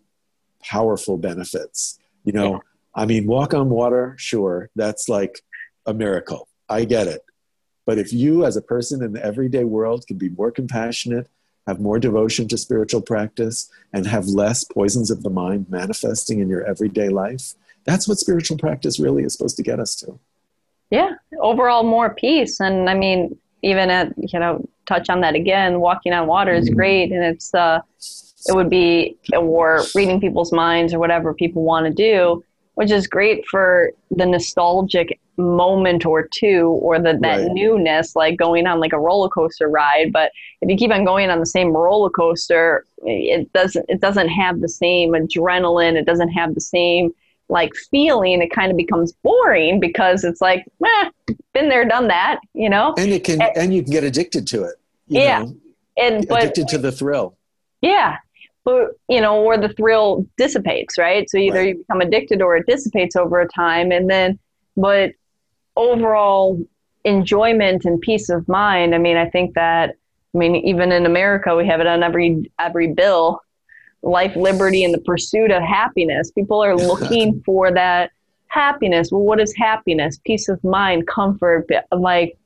powerful 0.62 1.16
benefits. 1.16 1.98
You 2.24 2.32
know, 2.32 2.52
yeah. 2.52 2.58
I 2.94 3.06
mean, 3.06 3.26
walk 3.26 3.54
on 3.54 3.70
water, 3.70 4.14
sure, 4.18 4.70
that's 4.74 5.08
like 5.08 5.40
a 5.86 5.94
miracle. 5.94 6.48
I 6.68 6.84
get 6.84 7.06
it. 7.06 7.22
But 7.86 7.98
if 7.98 8.12
you, 8.12 8.44
as 8.44 8.56
a 8.56 8.62
person 8.62 9.02
in 9.02 9.12
the 9.12 9.24
everyday 9.24 9.64
world, 9.64 10.06
can 10.06 10.18
be 10.18 10.28
more 10.28 10.50
compassionate, 10.50 11.28
have 11.66 11.80
more 11.80 11.98
devotion 11.98 12.46
to 12.48 12.58
spiritual 12.58 13.00
practice, 13.00 13.70
and 13.92 14.06
have 14.06 14.26
less 14.26 14.64
poisons 14.64 15.10
of 15.10 15.22
the 15.22 15.30
mind 15.30 15.66
manifesting 15.70 16.40
in 16.40 16.48
your 16.48 16.64
everyday 16.64 17.08
life, 17.08 17.54
that's 17.84 18.06
what 18.06 18.18
spiritual 18.18 18.58
practice 18.58 18.98
really 19.00 19.22
is 19.22 19.32
supposed 19.32 19.56
to 19.56 19.62
get 19.62 19.80
us 19.80 19.94
to. 19.96 20.18
Yeah, 20.90 21.12
overall 21.40 21.84
more 21.84 22.14
peace. 22.14 22.60
And 22.60 22.90
I 22.90 22.94
mean, 22.94 23.38
even 23.62 23.90
at, 23.90 24.12
you 24.16 24.38
know, 24.38 24.68
touch 24.86 25.08
on 25.08 25.20
that 25.22 25.34
again, 25.34 25.80
walking 25.80 26.12
on 26.12 26.26
water 26.26 26.52
is 26.52 26.66
mm-hmm. 26.66 26.76
great. 26.76 27.12
And 27.12 27.24
it's, 27.24 27.54
uh, 27.54 27.80
it 28.48 28.54
would 28.54 28.70
be, 28.70 29.16
or 29.36 29.82
reading 29.94 30.20
people's 30.20 30.52
minds 30.52 30.92
or 30.92 30.98
whatever 30.98 31.34
people 31.34 31.62
want 31.62 31.86
to 31.86 31.92
do, 31.92 32.44
which 32.76 32.90
is 32.90 33.06
great 33.06 33.46
for 33.46 33.90
the 34.10 34.26
nostalgic 34.26 35.18
moment 35.38 36.04
or 36.04 36.28
two 36.28 36.78
or 36.82 36.98
the, 36.98 37.18
that 37.22 37.38
right. 37.38 37.52
newness 37.52 38.14
like 38.14 38.38
going 38.38 38.66
on 38.66 38.80
like 38.80 38.92
a 38.92 38.98
roller 38.98 39.28
coaster 39.28 39.68
ride. 39.68 40.12
But 40.12 40.30
if 40.60 40.70
you 40.70 40.76
keep 40.76 40.90
on 40.90 41.04
going 41.04 41.30
on 41.30 41.40
the 41.40 41.46
same 41.46 41.68
roller 41.68 42.10
coaster 42.10 42.84
it 43.02 43.52
doesn't 43.52 43.86
it 43.88 44.00
doesn't 44.00 44.28
have 44.28 44.60
the 44.60 44.68
same 44.68 45.12
adrenaline. 45.12 45.96
It 45.96 46.04
doesn't 46.04 46.30
have 46.30 46.54
the 46.54 46.60
same 46.60 47.12
like 47.48 47.74
feeling. 47.90 48.42
It 48.42 48.50
kind 48.50 48.70
of 48.70 48.76
becomes 48.76 49.12
boring 49.22 49.80
because 49.80 50.24
it's 50.24 50.42
like 50.42 50.64
eh, 50.84 51.10
been 51.54 51.68
there 51.68 51.86
done 51.86 52.08
that 52.08 52.40
you 52.52 52.68
know? 52.68 52.94
And 52.98 53.10
it 53.10 53.24
can 53.24 53.40
and, 53.40 53.56
and 53.56 53.74
you 53.74 53.82
can 53.82 53.92
get 53.92 54.04
addicted 54.04 54.46
to 54.48 54.64
it 54.64 54.76
yeah. 55.08 55.40
know, 55.40 55.56
and 55.96 56.28
but, 56.28 56.42
addicted 56.42 56.68
to 56.68 56.78
the 56.78 56.92
thrill. 56.92 57.36
Yeah 57.80 58.18
but 58.66 58.90
you 59.08 59.20
know 59.20 59.42
or 59.42 59.56
the 59.56 59.70
thrill 59.70 60.26
dissipates 60.36 60.98
right 60.98 61.30
so 61.30 61.38
either 61.38 61.60
right. 61.60 61.68
you 61.68 61.78
become 61.78 62.02
addicted 62.02 62.42
or 62.42 62.56
it 62.56 62.66
dissipates 62.66 63.16
over 63.16 63.40
a 63.40 63.48
time 63.48 63.90
and 63.90 64.10
then 64.10 64.38
but 64.76 65.12
overall 65.76 66.60
enjoyment 67.04 67.86
and 67.86 68.00
peace 68.02 68.28
of 68.28 68.46
mind 68.48 68.94
i 68.94 68.98
mean 68.98 69.16
i 69.16 69.28
think 69.30 69.54
that 69.54 69.94
i 70.34 70.38
mean 70.38 70.56
even 70.56 70.92
in 70.92 71.06
america 71.06 71.56
we 71.56 71.66
have 71.66 71.80
it 71.80 71.86
on 71.86 72.02
every 72.02 72.50
every 72.58 72.92
bill 72.92 73.40
life, 74.06 74.36
liberty, 74.36 74.84
and 74.84 74.94
the 74.94 75.00
pursuit 75.00 75.50
of 75.50 75.62
happiness. 75.62 76.30
People 76.30 76.62
are 76.62 76.76
looking 76.76 77.42
for 77.44 77.72
that 77.72 78.10
happiness. 78.48 79.10
Well, 79.10 79.22
what 79.22 79.40
is 79.40 79.54
happiness? 79.56 80.18
Peace 80.24 80.48
of 80.48 80.62
mind, 80.64 81.06
comfort, 81.06 81.66
like 81.92 82.38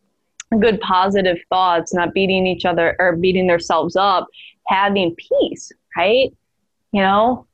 good 0.59 0.81
positive 0.81 1.39
thoughts, 1.49 1.95
not 1.95 2.15
beating 2.15 2.47
each 2.47 2.65
other 2.65 2.97
or 2.99 3.17
beating 3.17 3.47
themselves 3.47 3.95
up, 3.95 4.27
having 4.67 5.15
peace, 5.17 5.71
right? 5.97 6.33
You 6.93 7.03
know? 7.03 7.47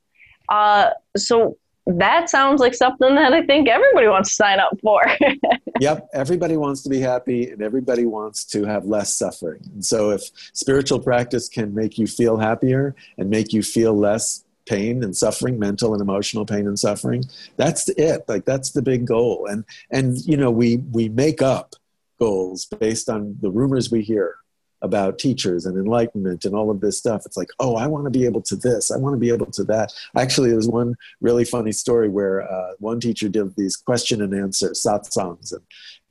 Uh, 0.49 0.91
so 1.15 1.57
that 1.87 2.29
sounds 2.29 2.59
like 2.59 2.73
something 2.73 3.15
that 3.15 3.33
I 3.33 3.45
think 3.45 3.69
everybody 3.69 4.07
wants 4.07 4.29
to 4.29 4.35
sign 4.35 4.59
up 4.59 4.77
for. 4.81 5.01
yep, 5.79 6.07
everybody 6.13 6.57
wants 6.57 6.83
to 6.83 6.89
be 6.89 6.99
happy 6.99 7.49
and 7.49 7.61
everybody 7.61 8.05
wants 8.05 8.43
to 8.45 8.65
have 8.65 8.85
less 8.85 9.13
suffering. 9.13 9.61
And 9.73 9.85
so 9.85 10.11
if 10.11 10.23
spiritual 10.53 10.99
practice 10.99 11.47
can 11.47 11.73
make 11.73 11.97
you 11.97 12.05
feel 12.05 12.37
happier 12.37 12.93
and 13.17 13.29
make 13.29 13.53
you 13.53 13.63
feel 13.63 13.97
less 13.97 14.43
pain 14.65 15.01
and 15.01 15.15
suffering, 15.15 15.57
mental 15.57 15.93
and 15.93 16.01
emotional 16.01 16.45
pain 16.45 16.67
and 16.67 16.77
suffering, 16.77 17.23
that's 17.55 17.87
it. 17.89 18.23
Like 18.27 18.43
that's 18.43 18.71
the 18.71 18.81
big 18.81 19.05
goal. 19.05 19.47
And 19.49 19.63
and 19.89 20.17
you 20.25 20.35
know, 20.35 20.51
we 20.51 20.77
we 20.91 21.07
make 21.07 21.41
up 21.41 21.75
goals 22.19 22.65
based 22.65 23.09
on 23.09 23.37
the 23.41 23.49
rumors 23.49 23.91
we 23.91 24.01
hear 24.01 24.35
about 24.81 25.17
teachers 25.17 25.65
and 25.65 25.77
enlightenment 25.77 26.45
and 26.45 26.55
all 26.55 26.69
of 26.69 26.81
this 26.81 26.97
stuff. 26.97 27.25
It's 27.25 27.37
like, 27.37 27.49
oh, 27.59 27.75
I 27.75 27.87
want 27.87 28.05
to 28.05 28.11
be 28.11 28.25
able 28.25 28.41
to 28.43 28.55
this. 28.55 28.91
I 28.91 28.97
want 28.97 29.13
to 29.13 29.19
be 29.19 29.29
able 29.29 29.47
to 29.47 29.63
that. 29.65 29.91
Actually, 30.15 30.51
there's 30.51 30.67
one 30.67 30.95
really 31.21 31.45
funny 31.45 31.71
story 31.71 32.09
where 32.09 32.49
uh, 32.51 32.73
one 32.79 32.99
teacher 32.99 33.29
did 33.29 33.55
these 33.55 33.75
question 33.75 34.21
and 34.21 34.33
answer 34.33 34.71
satsangs, 34.71 35.51
and 35.51 35.61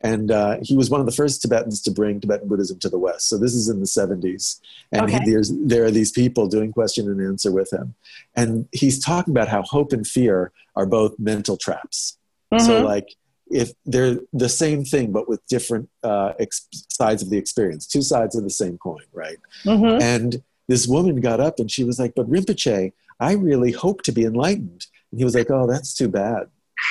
and 0.03 0.31
uh, 0.31 0.59
he 0.63 0.77
was 0.77 0.91
one 0.91 1.01
of 1.01 1.07
the 1.07 1.13
first 1.13 1.43
Tibetans 1.43 1.83
to 1.83 1.91
bring 1.91 2.21
Tibetan 2.21 2.49
Buddhism 2.49 2.79
to 2.81 2.89
the 2.89 2.99
West. 2.99 3.29
So 3.29 3.39
this 3.39 3.55
is 3.55 3.69
in 3.69 3.81
the 3.81 3.87
70s, 3.87 4.61
and 4.93 5.03
okay. 5.03 5.19
he, 5.25 5.31
there's 5.31 5.53
there 5.53 5.85
are 5.85 5.91
these 5.91 6.13
people 6.13 6.49
doing 6.49 6.73
question 6.73 7.09
and 7.09 7.21
answer 7.21 7.53
with 7.53 7.73
him, 7.73 7.95
and 8.35 8.69
he's 8.73 9.03
talking 9.03 9.33
about 9.33 9.49
how 9.49 9.63
hope 9.63 9.93
and 9.93 10.07
fear 10.07 10.53
are 10.75 10.87
both 10.87 11.19
mental 11.19 11.57
traps. 11.57 12.19
Mm-hmm. 12.53 12.67
So 12.67 12.85
like 12.85 13.09
if 13.49 13.73
they're 13.85 14.19
the 14.33 14.49
same 14.49 14.85
thing 14.85 15.13
but 15.13 15.29
with 15.29 15.47
different 15.47 15.89
uh, 16.03 16.33
ex- 16.39 16.69
sides 16.89 17.23
of 17.23 17.31
the 17.31 17.39
experience. 17.39 17.87
Two 17.87 18.03
sides 18.03 18.37
of 18.37 18.45
the 18.45 18.51
same 18.51 18.79
coin 18.79 19.05
right? 19.13 19.39
Mm-hmm. 19.65 20.03
and 20.03 20.43
this 20.69 20.87
woman 20.87 21.21
got 21.21 21.41
up 21.41 21.59
and 21.59 21.71
she 21.71 21.85
was 21.85 21.99
like 21.99 22.15
but 22.17 22.29
rinpoche 22.29 22.93
i 23.21 23.33
really 23.33 23.73
hope 23.73 24.03
to 24.03 24.13
be 24.13 24.25
enlightened. 24.25 24.87
And 25.11 25.21
he 25.21 25.25
was 25.25 25.35
like 25.35 25.51
oh 25.51 25.67
that's 25.67 25.95
too 25.95 26.09
bad. 26.09 26.49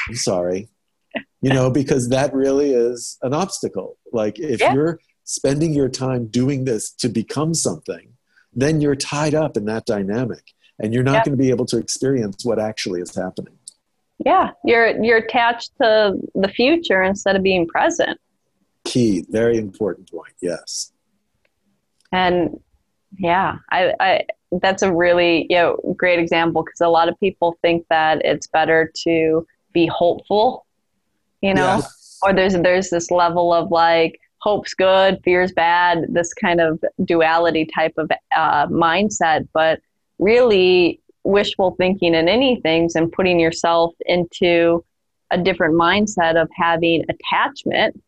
I'm 0.10 0.16
sorry. 0.16 0.70
You 1.42 1.54
know 1.54 1.70
because 1.70 2.10
that 2.10 2.34
really 2.34 2.72
is 2.72 3.18
an 3.22 3.34
obstacle. 3.34 3.98
Like 4.12 4.40
if 4.40 4.60
yeah. 4.60 4.74
you're 4.74 5.00
spending 5.26 5.74
your 5.74 5.90
time 5.90 6.28
doing 6.28 6.66
this 6.66 6.92
to 6.92 7.10
become 7.10 7.54
something 7.54 8.16
then 8.56 8.82
you're 8.82 8.96
tied 8.96 9.36
up 9.36 9.58
in 9.58 9.66
that 9.66 9.86
dynamic 9.86 10.54
and 10.80 10.94
you're 10.94 11.04
not 11.04 11.16
yeah. 11.16 11.26
going 11.26 11.38
to 11.38 11.44
be 11.44 11.50
able 11.50 11.66
to 11.66 11.78
experience 11.78 12.46
what 12.46 12.60
actually 12.60 13.02
is 13.02 13.14
happening 13.14 13.58
yeah 14.24 14.52
you're 14.64 15.02
you're 15.04 15.18
attached 15.18 15.72
to 15.82 16.14
the 16.36 16.48
future 16.48 17.02
instead 17.02 17.36
of 17.36 17.44
being 17.44 17.68
present. 17.68 18.20
Key 18.84 19.26
very 19.30 19.58
important 19.58 20.12
point 20.12 20.34
yes. 20.42 20.92
And 22.12 22.60
yeah 23.18 23.58
i 23.72 23.94
i 24.00 24.26
that's 24.62 24.82
a 24.82 24.94
really 24.94 25.48
you 25.50 25.56
know 25.56 25.78
great 25.96 26.20
example 26.20 26.64
because 26.64 26.82
a 26.82 26.90
lot 26.90 27.08
of 27.08 27.18
people 27.20 27.58
think 27.62 27.86
that 27.90 28.24
it's 28.26 28.48
better 28.48 28.92
to 28.94 29.46
be 29.74 29.88
hopeful 29.88 30.66
you 31.46 31.54
know? 31.54 31.82
Or 32.24 32.34
there's 32.34 32.54
there's 32.54 32.90
this 32.90 33.12
level 33.12 33.54
of 33.54 33.70
like 33.70 34.20
hope's 34.40 34.74
good 34.74 35.20
fear's 35.24 35.52
bad 35.52 36.06
this 36.10 36.34
kind 36.34 36.60
of 36.60 36.84
duality 37.04 37.66
type 37.66 37.94
of 37.98 38.10
uh, 38.36 38.68
mindset 38.68 39.48
but 39.54 39.80
really 40.18 41.00
wishful 41.26 41.76
thinking 41.78 42.14
in 42.14 42.30
anything 42.30 42.90
and 42.96 43.12
putting 43.12 43.40
yourself 43.40 43.94
into 44.06 44.86
a 45.32 45.38
different 45.38 45.76
mindset 45.76 46.40
of 46.42 46.48
having 46.56 47.04
attachment 47.10 48.02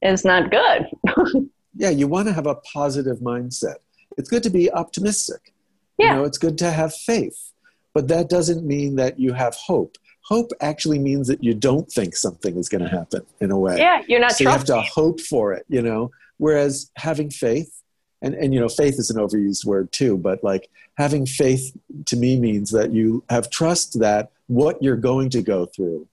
is 0.00 0.24
not 0.24 0.50
good. 0.50 0.86
yeah, 1.74 1.90
you 1.90 2.06
want 2.06 2.28
to 2.28 2.32
have 2.32 2.46
a 2.46 2.54
positive 2.56 3.18
mindset. 3.18 3.76
It's 4.16 4.28
good 4.28 4.42
to 4.44 4.50
be 4.50 4.70
optimistic. 4.72 5.52
Yeah. 5.98 6.10
You 6.10 6.14
know, 6.14 6.24
it's 6.24 6.38
good 6.38 6.56
to 6.58 6.70
have 6.70 6.94
faith. 6.94 7.52
But 7.94 8.08
that 8.08 8.28
doesn't 8.28 8.64
mean 8.64 8.96
that 8.96 9.18
you 9.18 9.32
have 9.32 9.54
hope. 9.54 9.98
Hope 10.24 10.52
actually 10.60 10.98
means 10.98 11.26
that 11.28 11.42
you 11.42 11.52
don't 11.52 11.90
think 11.90 12.16
something 12.16 12.56
is 12.56 12.68
going 12.68 12.82
to 12.82 12.88
happen 12.88 13.26
in 13.40 13.50
a 13.50 13.58
way. 13.58 13.76
Yeah, 13.76 14.02
you're 14.06 14.20
not 14.20 14.32
so 14.32 14.44
you 14.44 14.50
have 14.50 14.64
to 14.66 14.80
hope 14.80 15.20
for 15.20 15.52
it, 15.52 15.66
you 15.68 15.82
know. 15.82 16.10
Whereas 16.38 16.90
having 16.96 17.28
faith 17.28 17.81
and 18.22 18.34
and 18.34 18.54
you 18.54 18.60
know 18.60 18.68
faith 18.68 18.94
is 18.94 19.10
an 19.10 19.16
overused 19.16 19.64
word 19.64 19.92
too 19.92 20.16
but 20.16 20.42
like 20.42 20.70
having 20.96 21.26
faith 21.26 21.76
to 22.06 22.16
me 22.16 22.38
means 22.38 22.70
that 22.70 22.92
you 22.92 23.22
have 23.28 23.50
trust 23.50 24.00
that 24.00 24.30
what 24.46 24.82
you're 24.82 24.96
going 24.96 25.28
to 25.28 25.42
go 25.42 25.66
through 25.66 26.06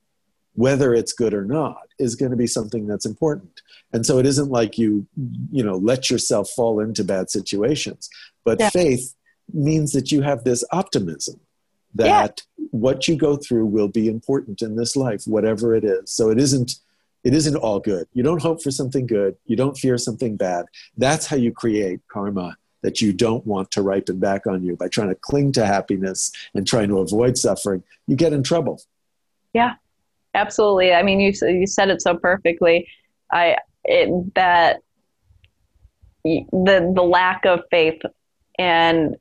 whether 0.56 0.94
it's 0.94 1.14
good 1.14 1.34
or 1.34 1.46
not 1.46 1.88
is 2.00 2.16
going 2.16 2.32
to 2.32 2.38
be 2.38 2.48
something 2.48 2.88
that's 2.88 3.06
important 3.06 3.62
and 3.94 4.06
so 4.06 4.18
it 4.18 4.26
isn't 4.26 4.50
like 4.50 4.78
you 4.78 5.06
you 5.52 5.64
know 5.64 5.78
let 5.78 6.10
yourself 6.10 6.50
fall 6.50 6.80
into 6.80 7.04
bad 7.04 7.30
situations 7.30 8.10
but 8.44 8.60
yeah. 8.60 8.70
faith 8.70 9.16
means 9.54 9.94
that 9.94 10.12
you 10.12 10.22
have 10.22 10.44
this 10.44 10.64
optimism 10.72 11.40
that 11.96 12.42
yeah. 12.58 12.66
what 12.72 13.08
you 13.08 13.16
go 13.16 13.36
through 13.36 13.66
will 13.66 13.88
be 13.88 14.08
important 14.08 14.62
in 14.62 14.76
this 14.76 14.96
life 14.96 15.24
whatever 15.26 15.76
it 15.76 15.84
is 15.84 16.12
so 16.12 16.30
it 16.30 16.40
isn't 16.40 16.76
it 17.24 17.34
isn't 17.34 17.56
all 17.56 17.80
good. 17.80 18.08
You 18.14 18.24
don't 18.24 18.42
hope 18.42 18.62
for 18.62 18.72
something 18.72 19.06
good. 19.06 19.36
You 19.46 19.56
don't 19.56 19.78
fear 19.78 19.98
something 19.98 20.38
bad. 20.38 20.66
That's 20.98 21.26
how 21.26 21.36
you 21.36 21.52
create 21.52 22.00
karma 22.08 22.58
that 22.82 23.02
you 23.02 23.12
don't 23.12 23.46
want 23.46 23.72
to 23.72 23.82
ripen 23.82 24.20
back 24.20 24.48
on 24.48 24.64
you 24.64 24.76
by 24.76 24.88
trying 24.88 25.10
to 25.10 25.16
cling 25.16 25.52
to 25.54 25.66
happiness 25.66 26.32
and 26.54 26.66
trying 26.66 26.88
to 26.88 27.00
avoid 27.00 27.38
suffering. 27.38 27.84
You 28.08 28.16
get 28.16 28.32
in 28.32 28.42
trouble. 28.42 28.82
Yeah, 29.54 29.74
absolutely. 30.34 30.94
I 30.94 31.04
mean, 31.04 31.20
you 31.20 31.34
you 31.42 31.68
said 31.68 31.90
it 31.90 32.02
so 32.02 32.16
perfectly. 32.16 32.88
I 33.32 33.58
it, 33.84 34.34
that 34.36 34.82
the 36.24 36.92
the 36.96 37.04
lack 37.04 37.46
of 37.46 37.62
faith 37.70 38.02
and 38.58 39.16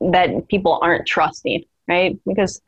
that 0.00 0.48
people 0.48 0.78
aren't 0.82 1.06
trusting, 1.06 1.64
right? 1.88 2.18
Because 2.26 2.60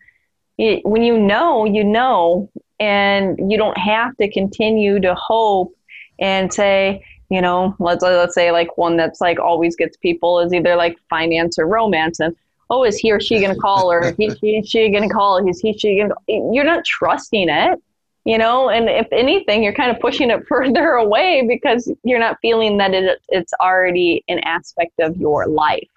when 0.56 1.02
you 1.02 1.18
know, 1.18 1.64
you 1.64 1.84
know, 1.84 2.50
and 2.80 3.50
you 3.50 3.56
don't 3.56 3.78
have 3.78 4.16
to 4.16 4.30
continue 4.30 5.00
to 5.00 5.14
hope 5.14 5.74
and 6.18 6.52
say 6.52 7.04
you 7.30 7.40
know 7.40 7.74
let's 7.78 8.02
let's 8.02 8.34
say 8.34 8.50
like 8.50 8.76
one 8.76 8.96
that's 8.96 9.20
like 9.20 9.38
always 9.38 9.76
gets 9.76 9.96
people 9.96 10.40
is 10.40 10.52
either 10.52 10.76
like 10.76 10.96
finance 11.08 11.58
or 11.58 11.66
romance 11.66 12.20
and 12.20 12.36
oh 12.70 12.84
is 12.84 12.96
he 12.98 13.12
or 13.12 13.20
she 13.20 13.40
gonna 13.40 13.56
call 13.56 13.90
or 13.90 14.12
he 14.18 14.30
she, 14.40 14.62
she 14.64 14.90
gonna 14.90 15.08
call? 15.08 15.46
Is 15.48 15.60
he 15.60 15.76
she 15.76 15.98
gonna 15.98 16.14
you're 16.28 16.64
not 16.64 16.84
trusting 16.84 17.48
it 17.48 17.80
you 18.24 18.38
know? 18.38 18.70
And 18.70 18.88
if 18.88 19.06
anything 19.12 19.62
you're 19.62 19.74
kind 19.74 19.90
of 19.90 20.00
pushing 20.00 20.30
it 20.30 20.46
further 20.48 20.92
away 20.92 21.44
because 21.46 21.92
you're 22.02 22.18
not 22.18 22.38
feeling 22.40 22.78
that 22.78 22.94
it, 22.94 23.18
it's 23.28 23.52
already 23.60 24.24
an 24.28 24.38
aspect 24.40 24.92
of 25.00 25.16
your 25.16 25.46
life. 25.46 25.88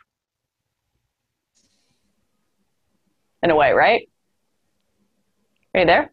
In 3.43 3.51
a 3.51 3.55
way 3.55 3.71
right? 3.71 4.09
Are 5.73 5.82
you 5.82 5.86
there 5.86 6.11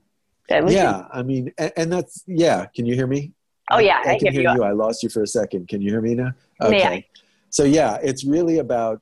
yeah, 0.50 1.06
I 1.12 1.22
mean, 1.22 1.52
and, 1.58 1.72
and, 1.76 1.92
that's 1.92 2.22
yeah. 2.26 2.66
Can 2.74 2.86
you 2.86 2.94
hear 2.94 3.06
me? 3.06 3.32
Oh 3.70 3.78
yeah, 3.78 4.02
I, 4.04 4.14
I 4.14 4.18
can 4.18 4.32
hear, 4.32 4.42
hear 4.42 4.50
you. 4.52 4.56
you. 4.56 4.64
I 4.64 4.72
lost 4.72 5.02
you 5.02 5.08
for 5.08 5.22
a 5.22 5.26
second. 5.26 5.68
Can 5.68 5.80
you 5.80 5.90
hear 5.90 6.00
me 6.00 6.14
now? 6.14 6.32
Okay. 6.60 6.78
Yeah. 6.78 7.20
So 7.50 7.64
yeah, 7.64 7.98
it's 8.02 8.24
really 8.24 8.58
about 8.58 9.00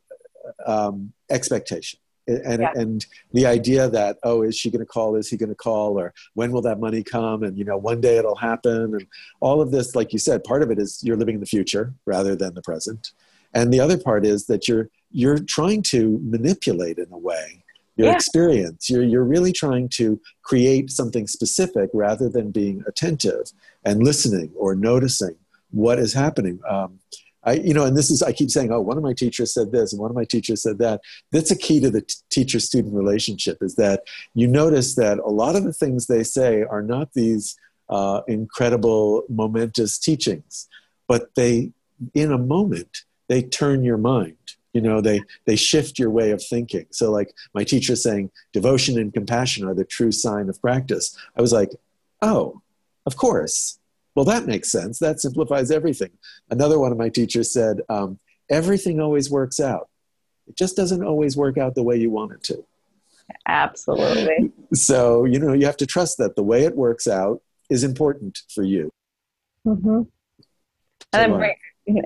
um, 0.66 1.12
expectation 1.30 1.98
and 2.26 2.60
yeah. 2.60 2.72
and 2.74 3.06
the 3.32 3.46
idea 3.46 3.88
that 3.88 4.18
oh 4.22 4.42
is 4.42 4.56
she 4.56 4.70
going 4.70 4.80
to 4.80 4.86
call 4.86 5.16
is 5.16 5.28
he 5.28 5.36
going 5.36 5.48
to 5.48 5.54
call 5.54 5.98
or 5.98 6.14
when 6.34 6.52
will 6.52 6.62
that 6.62 6.78
money 6.78 7.02
come 7.02 7.42
and 7.42 7.58
you 7.58 7.64
know 7.64 7.76
one 7.76 8.00
day 8.00 8.16
it'll 8.16 8.36
happen 8.36 8.94
and 8.94 9.06
all 9.40 9.60
of 9.60 9.70
this 9.70 9.96
like 9.96 10.12
you 10.12 10.18
said 10.18 10.44
part 10.44 10.62
of 10.62 10.70
it 10.70 10.78
is 10.78 11.00
you're 11.02 11.16
living 11.16 11.34
in 11.34 11.40
the 11.40 11.46
future 11.46 11.92
rather 12.06 12.36
than 12.36 12.54
the 12.54 12.62
present 12.62 13.12
and 13.54 13.72
the 13.72 13.80
other 13.80 13.98
part 13.98 14.24
is 14.24 14.46
that 14.46 14.68
you're 14.68 14.88
you're 15.10 15.38
trying 15.38 15.82
to 15.82 16.20
manipulate 16.22 16.98
in 16.98 17.06
a 17.12 17.18
way 17.18 17.61
your 17.96 18.08
yeah. 18.08 18.14
experience. 18.14 18.88
You're, 18.88 19.02
you're 19.02 19.24
really 19.24 19.52
trying 19.52 19.88
to 19.90 20.20
create 20.42 20.90
something 20.90 21.26
specific 21.26 21.90
rather 21.92 22.28
than 22.28 22.50
being 22.50 22.82
attentive 22.86 23.52
and 23.84 24.02
listening 24.02 24.50
or 24.56 24.74
noticing 24.74 25.36
what 25.70 25.98
is 25.98 26.12
happening. 26.12 26.60
Um, 26.68 27.00
I, 27.44 27.54
you 27.54 27.74
know, 27.74 27.84
and 27.84 27.96
this 27.96 28.10
is, 28.10 28.22
I 28.22 28.32
keep 28.32 28.50
saying, 28.50 28.70
oh, 28.72 28.80
one 28.80 28.96
of 28.96 29.02
my 29.02 29.14
teachers 29.14 29.52
said 29.52 29.72
this 29.72 29.92
and 29.92 30.00
one 30.00 30.10
of 30.10 30.16
my 30.16 30.24
teachers 30.24 30.62
said 30.62 30.78
that. 30.78 31.00
That's 31.32 31.50
a 31.50 31.56
key 31.56 31.80
to 31.80 31.90
the 31.90 32.02
t- 32.02 32.14
teacher 32.30 32.60
student 32.60 32.94
relationship 32.94 33.58
is 33.60 33.74
that 33.76 34.04
you 34.34 34.46
notice 34.46 34.94
that 34.94 35.18
a 35.18 35.30
lot 35.30 35.56
of 35.56 35.64
the 35.64 35.72
things 35.72 36.06
they 36.06 36.22
say 36.22 36.62
are 36.62 36.82
not 36.82 37.14
these 37.14 37.56
uh, 37.88 38.22
incredible, 38.28 39.24
momentous 39.28 39.98
teachings, 39.98 40.68
but 41.08 41.34
they, 41.34 41.72
in 42.14 42.30
a 42.30 42.38
moment, 42.38 42.98
they 43.28 43.42
turn 43.42 43.82
your 43.82 43.98
mind 43.98 44.36
you 44.72 44.80
know 44.80 45.00
they 45.00 45.20
they 45.46 45.56
shift 45.56 45.98
your 45.98 46.10
way 46.10 46.30
of 46.30 46.42
thinking. 46.42 46.86
So 46.90 47.10
like 47.10 47.32
my 47.54 47.64
teacher 47.64 47.96
saying 47.96 48.30
devotion 48.52 48.98
and 48.98 49.12
compassion 49.12 49.66
are 49.66 49.74
the 49.74 49.84
true 49.84 50.12
sign 50.12 50.48
of 50.48 50.60
practice. 50.60 51.16
I 51.36 51.40
was 51.40 51.52
like 51.52 51.70
oh 52.20 52.60
of 53.06 53.16
course. 53.16 53.78
Well 54.14 54.24
that 54.24 54.46
makes 54.46 54.70
sense. 54.70 54.98
That 54.98 55.20
simplifies 55.20 55.70
everything. 55.70 56.10
Another 56.50 56.78
one 56.78 56.92
of 56.92 56.98
my 56.98 57.08
teachers 57.08 57.52
said 57.52 57.80
um, 57.88 58.18
everything 58.50 59.00
always 59.00 59.30
works 59.30 59.60
out. 59.60 59.88
It 60.46 60.56
just 60.56 60.76
doesn't 60.76 61.04
always 61.04 61.36
work 61.36 61.58
out 61.58 61.74
the 61.74 61.82
way 61.82 61.96
you 61.96 62.10
want 62.10 62.32
it 62.32 62.42
to. 62.44 62.64
Absolutely. 63.46 64.52
So 64.74 65.26
you 65.26 65.38
know 65.38 65.52
you 65.52 65.66
have 65.66 65.76
to 65.78 65.86
trust 65.86 66.16
that 66.16 66.34
the 66.34 66.42
way 66.42 66.64
it 66.64 66.74
works 66.74 67.06
out 67.06 67.42
is 67.68 67.84
important 67.84 68.40
for 68.54 68.62
you. 68.62 68.90
Mm-hmm. 69.66 70.02
and, 71.12 71.56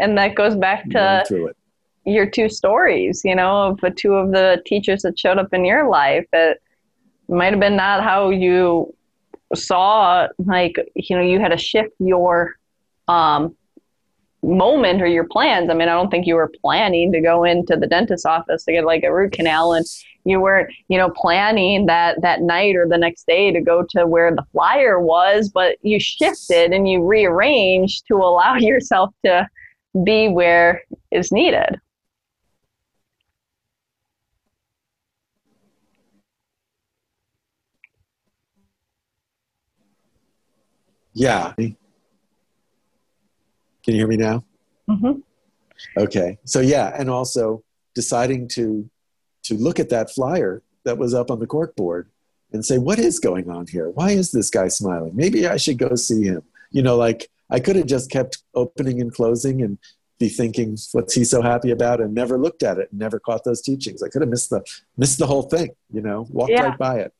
and 0.01 0.19
that 0.19 0.35
goes 0.35 0.57
back 0.57 0.91
to 0.91 1.25
through 1.29 1.47
it 1.47 1.57
your 2.07 2.27
two 2.27 2.49
stories, 2.49 3.23
you 3.25 3.35
know, 3.35 3.69
of 3.69 3.81
the 3.81 3.91
two 3.91 4.15
of 4.15 4.31
the 4.31 4.63
teachers 4.65 5.03
that 5.03 5.19
showed 5.19 5.39
up 5.39 5.53
in 5.53 5.65
your 5.65 5.89
life. 5.89 6.25
It 6.33 6.63
might 7.29 7.53
have 7.53 7.61
been 7.61 7.77
not 7.77 8.03
how 8.03 8.31
you 8.31 8.95
saw, 9.55 10.29
like, 10.39 10.77
you 10.95 11.17
know, 11.17 11.23
you 11.23 11.41
had 11.41 11.49
to 11.49 11.59
shift 11.59 11.93
your 11.99 12.55
um, 13.09 13.57
moment 14.43 15.03
or 15.03 15.07
your 15.07 15.27
plans. 15.27 15.69
I 15.69 15.75
mean, 15.75 15.89
I 15.89 15.95
don't 15.95 16.09
think 16.11 16.27
you 16.27 16.37
were 16.37 16.53
planning 16.63 17.13
to 17.13 17.21
go 17.21 17.43
into 17.43 17.77
the 17.77 17.89
dentist's 17.89 18.25
office 18.25 18.65
to 18.65 18.73
get 18.73 18.85
like 18.85 19.03
a 19.03 19.13
root 19.13 19.33
canal 19.33 19.73
and 19.73 19.85
you 20.25 20.41
weren't, 20.41 20.73
you 20.89 20.99
know, 20.99 21.11
planning 21.11 21.87
that 21.87 22.21
that 22.23 22.43
night 22.43 22.77
or 22.77 22.87
the 22.87 22.99
next 22.99 23.27
day 23.27 23.53
to 23.53 23.61
go 23.61 23.85
to 23.91 24.07
where 24.07 24.35
the 24.35 24.45
flyer 24.53 25.01
was, 25.01 25.49
but 25.49 25.77
you 25.83 25.99
shifted 25.99 26.73
and 26.73 26.89
you 26.89 27.05
rearranged 27.05 28.07
to 28.07 28.17
allow 28.17 28.55
yourself 28.59 29.13
to 29.25 29.49
be 30.05 30.29
where 30.29 30.83
is 31.11 31.33
needed. 31.33 31.81
Yeah. 41.17 41.55
Can 41.57 41.75
you 43.87 43.95
hear 43.95 44.07
me 44.07 44.19
now? 44.19 44.45
Mm-hmm. 44.89 45.21
Okay. 45.97 46.39
So 46.45 46.61
yeah, 46.61 46.95
and 46.97 47.09
also 47.09 47.65
deciding 47.95 48.49
to 48.49 48.89
to 49.45 49.55
look 49.55 49.81
at 49.81 49.89
that 49.89 50.11
flyer 50.11 50.63
that 50.85 50.99
was 50.99 51.15
up 51.15 51.31
on 51.31 51.39
the 51.41 51.47
cork 51.47 51.75
board 51.75 52.11
and 52.53 52.65
say, 52.65 52.79
what 52.79 52.99
is 52.99 53.19
going 53.19 53.49
on 53.49 53.67
here? 53.67 53.89
Why 53.91 54.11
is 54.11 54.31
this 54.31 54.51
guy 54.51 54.69
smiling? 54.69 55.13
Maybe 55.15 55.47
I 55.47 55.57
should 55.57 55.79
go 55.79 55.95
see 55.95 56.25
him. 56.25 56.43
You 56.71 56.83
know, 56.83 56.97
like 56.97 57.31
I 57.51 57.61
could 57.61 57.77
have 57.77 57.87
just 57.87 58.11
kept 58.11 58.43
opening 58.55 59.01
and 59.01 59.13
closing 59.13 59.63
and 59.63 59.79
be 60.19 60.29
thinking, 60.29 60.77
what's 60.93 61.15
he 61.15 61.25
so 61.25 61.41
happy 61.41 61.71
about? 61.71 62.03
And 62.03 62.15
never 62.15 62.37
looked 62.39 62.63
at 62.63 62.77
it 62.79 62.91
and 62.91 63.01
never 63.01 63.19
caught 63.19 63.45
those 63.45 63.63
teachings. 63.63 64.03
I 64.03 64.09
could 64.09 64.21
have 64.21 64.29
missed 64.29 64.51
the 64.51 64.63
missed 64.99 65.19
the 65.19 65.27
whole 65.27 65.45
thing, 65.45 65.71
you 65.91 66.03
know, 66.03 66.27
walked 66.29 66.53
yeah. 66.53 66.65
right 66.65 66.79
by 66.79 66.99
it 66.99 67.15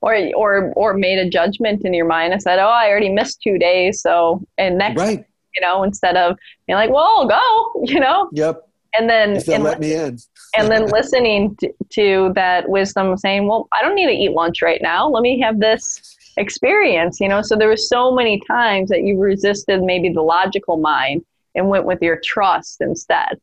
or 0.00 0.14
or 0.34 0.72
or 0.74 0.94
made 0.94 1.18
a 1.18 1.28
judgment 1.28 1.84
in 1.84 1.94
your 1.94 2.06
mind 2.06 2.32
and 2.32 2.42
said, 2.42 2.58
"Oh, 2.58 2.68
I 2.68 2.88
already 2.88 3.08
missed 3.08 3.40
two 3.42 3.58
days, 3.58 4.00
so 4.00 4.42
and 4.58 4.78
next, 4.78 5.00
right. 5.00 5.24
you 5.54 5.60
know, 5.60 5.82
instead 5.82 6.16
of 6.16 6.36
being 6.66 6.76
like, 6.76 6.90
"Well, 6.90 7.04
I'll 7.04 7.28
go," 7.28 7.84
you 7.84 8.00
know. 8.00 8.28
Yep. 8.32 8.62
And 8.98 9.10
then 9.10 9.42
and 9.52 9.62
let 9.62 9.78
me 9.78 9.92
in. 9.92 10.18
and 10.56 10.70
then 10.70 10.86
listening 10.90 11.54
to, 11.56 11.70
to 11.90 12.32
that 12.34 12.68
wisdom, 12.68 13.16
saying, 13.16 13.46
"Well, 13.46 13.68
I 13.72 13.82
don't 13.82 13.94
need 13.94 14.06
to 14.06 14.12
eat 14.12 14.32
lunch 14.32 14.62
right 14.62 14.80
now. 14.82 15.08
Let 15.08 15.22
me 15.22 15.40
have 15.40 15.60
this 15.60 16.16
experience," 16.36 17.20
you 17.20 17.28
know. 17.28 17.42
So 17.42 17.56
there 17.56 17.68
were 17.68 17.76
so 17.76 18.12
many 18.12 18.40
times 18.46 18.88
that 18.90 19.02
you 19.02 19.18
resisted 19.18 19.82
maybe 19.82 20.10
the 20.10 20.22
logical 20.22 20.78
mind 20.78 21.24
and 21.54 21.68
went 21.68 21.84
with 21.84 22.00
your 22.00 22.20
trust 22.22 22.80
instead, 22.80 23.38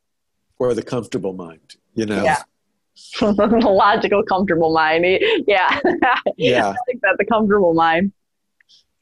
or 0.59 0.73
the 0.73 0.83
comfortable 0.83 1.33
mind, 1.33 1.75
you 1.93 2.05
know. 2.05 2.23
Yeah 2.23 2.43
logical, 3.21 4.23
comfortable 4.23 4.73
mind. 4.73 5.05
Yeah. 5.47 5.79
Yeah. 6.37 6.69
I 6.69 6.75
think 6.87 7.01
that 7.01 7.15
the 7.17 7.25
comfortable 7.25 7.73
mind. 7.73 8.11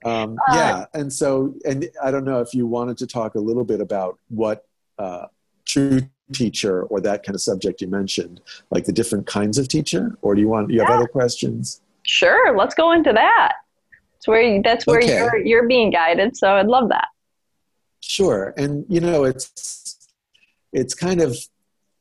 Um, 0.03 0.37
uh, 0.49 0.55
yeah. 0.55 0.85
And 0.93 1.11
so, 1.11 1.53
and 1.65 1.89
I 2.03 2.11
don't 2.11 2.25
know 2.25 2.39
if 2.41 2.53
you 2.53 2.65
wanted 2.65 2.97
to 2.99 3.07
talk 3.07 3.35
a 3.35 3.39
little 3.39 3.63
bit 3.63 3.81
about 3.81 4.17
what 4.29 4.65
uh, 4.97 5.27
true 5.65 6.01
teacher 6.33 6.83
or 6.83 6.99
that 7.01 7.23
kind 7.23 7.35
of 7.35 7.41
subject 7.41 7.81
you 7.81 7.87
mentioned, 7.87 8.41
like 8.71 8.85
the 8.85 8.91
different 8.91 9.27
kinds 9.27 9.57
of 9.57 9.67
teacher, 9.67 10.17
or 10.21 10.33
do 10.33 10.41
you 10.41 10.47
want, 10.47 10.71
you 10.71 10.79
have 10.79 10.89
yeah. 10.89 10.95
other 10.95 11.07
questions? 11.07 11.81
Sure. 12.03 12.57
Let's 12.57 12.73
go 12.73 12.91
into 12.91 13.13
that. 13.13 13.53
That's 14.13 14.27
where, 14.27 14.41
you, 14.41 14.61
that's 14.63 14.87
where 14.87 14.99
okay. 14.99 15.17
you're, 15.17 15.37
you're 15.37 15.67
being 15.67 15.91
guided. 15.91 16.35
So 16.35 16.55
I'd 16.55 16.67
love 16.67 16.89
that. 16.89 17.07
Sure. 17.99 18.53
And, 18.57 18.85
you 18.89 18.99
know, 18.99 19.23
it's, 19.25 20.09
it's 20.73 20.95
kind 20.95 21.21
of 21.21 21.37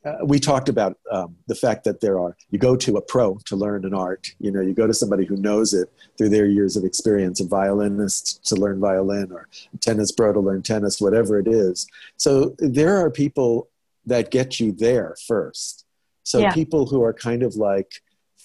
uh, 0.03 0.17
we 0.23 0.39
talked 0.39 0.67
about 0.67 0.97
um, 1.11 1.35
the 1.47 1.55
fact 1.55 1.83
that 1.83 2.01
there 2.01 2.19
are 2.19 2.35
you 2.49 2.57
go 2.57 2.75
to 2.75 2.97
a 2.97 3.01
pro 3.01 3.37
to 3.45 3.55
learn 3.55 3.85
an 3.85 3.93
art 3.93 4.33
you 4.39 4.51
know 4.51 4.61
you 4.61 4.73
go 4.73 4.87
to 4.87 4.93
somebody 4.93 5.25
who 5.25 5.37
knows 5.37 5.73
it 5.73 5.89
through 6.17 6.29
their 6.29 6.45
years 6.45 6.75
of 6.75 6.83
experience 6.83 7.39
a 7.39 7.45
violinist 7.45 8.43
to 8.45 8.55
learn 8.55 8.79
violin 8.79 9.31
or 9.31 9.47
a 9.73 9.77
tennis 9.77 10.11
pro 10.11 10.33
to 10.33 10.39
learn 10.39 10.61
tennis 10.61 10.99
whatever 10.99 11.39
it 11.39 11.47
is. 11.47 11.87
So 12.17 12.55
there 12.59 12.97
are 12.97 13.09
people 13.09 13.69
that 14.05 14.31
get 14.31 14.59
you 14.59 14.71
there 14.71 15.15
first. 15.27 15.85
So 16.23 16.39
yeah. 16.39 16.53
people 16.53 16.85
who 16.85 17.03
are 17.03 17.13
kind 17.13 17.43
of 17.43 17.55
like 17.55 17.91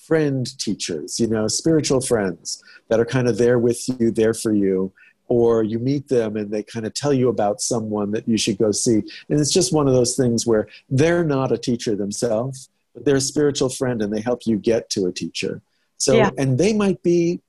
friend 0.07 0.47
teachers 0.61 1.19
you 1.19 1.27
know 1.27 1.49
spiritual 1.49 2.01
friends 2.01 2.63
that 2.89 3.01
are 3.01 3.05
kind 3.05 3.27
of 3.27 3.39
there 3.39 3.59
with 3.59 3.89
you 3.99 4.13
there 4.13 4.33
for 4.33 4.55
you 4.55 4.93
or 5.29 5.63
you 5.63 5.79
meet 5.79 6.09
them 6.09 6.37
and 6.37 6.51
they 6.51 6.63
kind 6.63 6.87
of 6.87 6.95
tell 6.95 7.13
you 7.13 7.29
about 7.29 7.61
someone 7.61 8.11
that 8.13 8.29
you 8.29 8.39
should 8.39 8.59
go 8.59 8.71
see. 8.71 9.03
And 9.29 9.41
it's 9.41 9.53
just 9.53 9.73
one 9.73 9.89
of 9.89 9.95
those 9.95 10.17
things 10.17 10.47
where 10.47 10.69
they're 10.89 11.25
not 11.25 11.53
a 11.53 11.59
teacher 11.59 11.97
themselves, 11.97 12.69
but 12.95 13.05
they're 13.05 13.17
a 13.17 13.21
spiritual 13.21 13.69
friend 13.69 14.03
and 14.03 14.13
they 14.13 14.21
help 14.21 14.47
you 14.47 14.57
get 14.57 14.89
to 14.91 15.07
a 15.07 15.13
teacher. 15.13 15.61
So, 15.99 16.15
yeah. 16.15 16.31
and 16.39 16.59
they 16.59 16.73
might 16.73 17.03
be, 17.03 17.41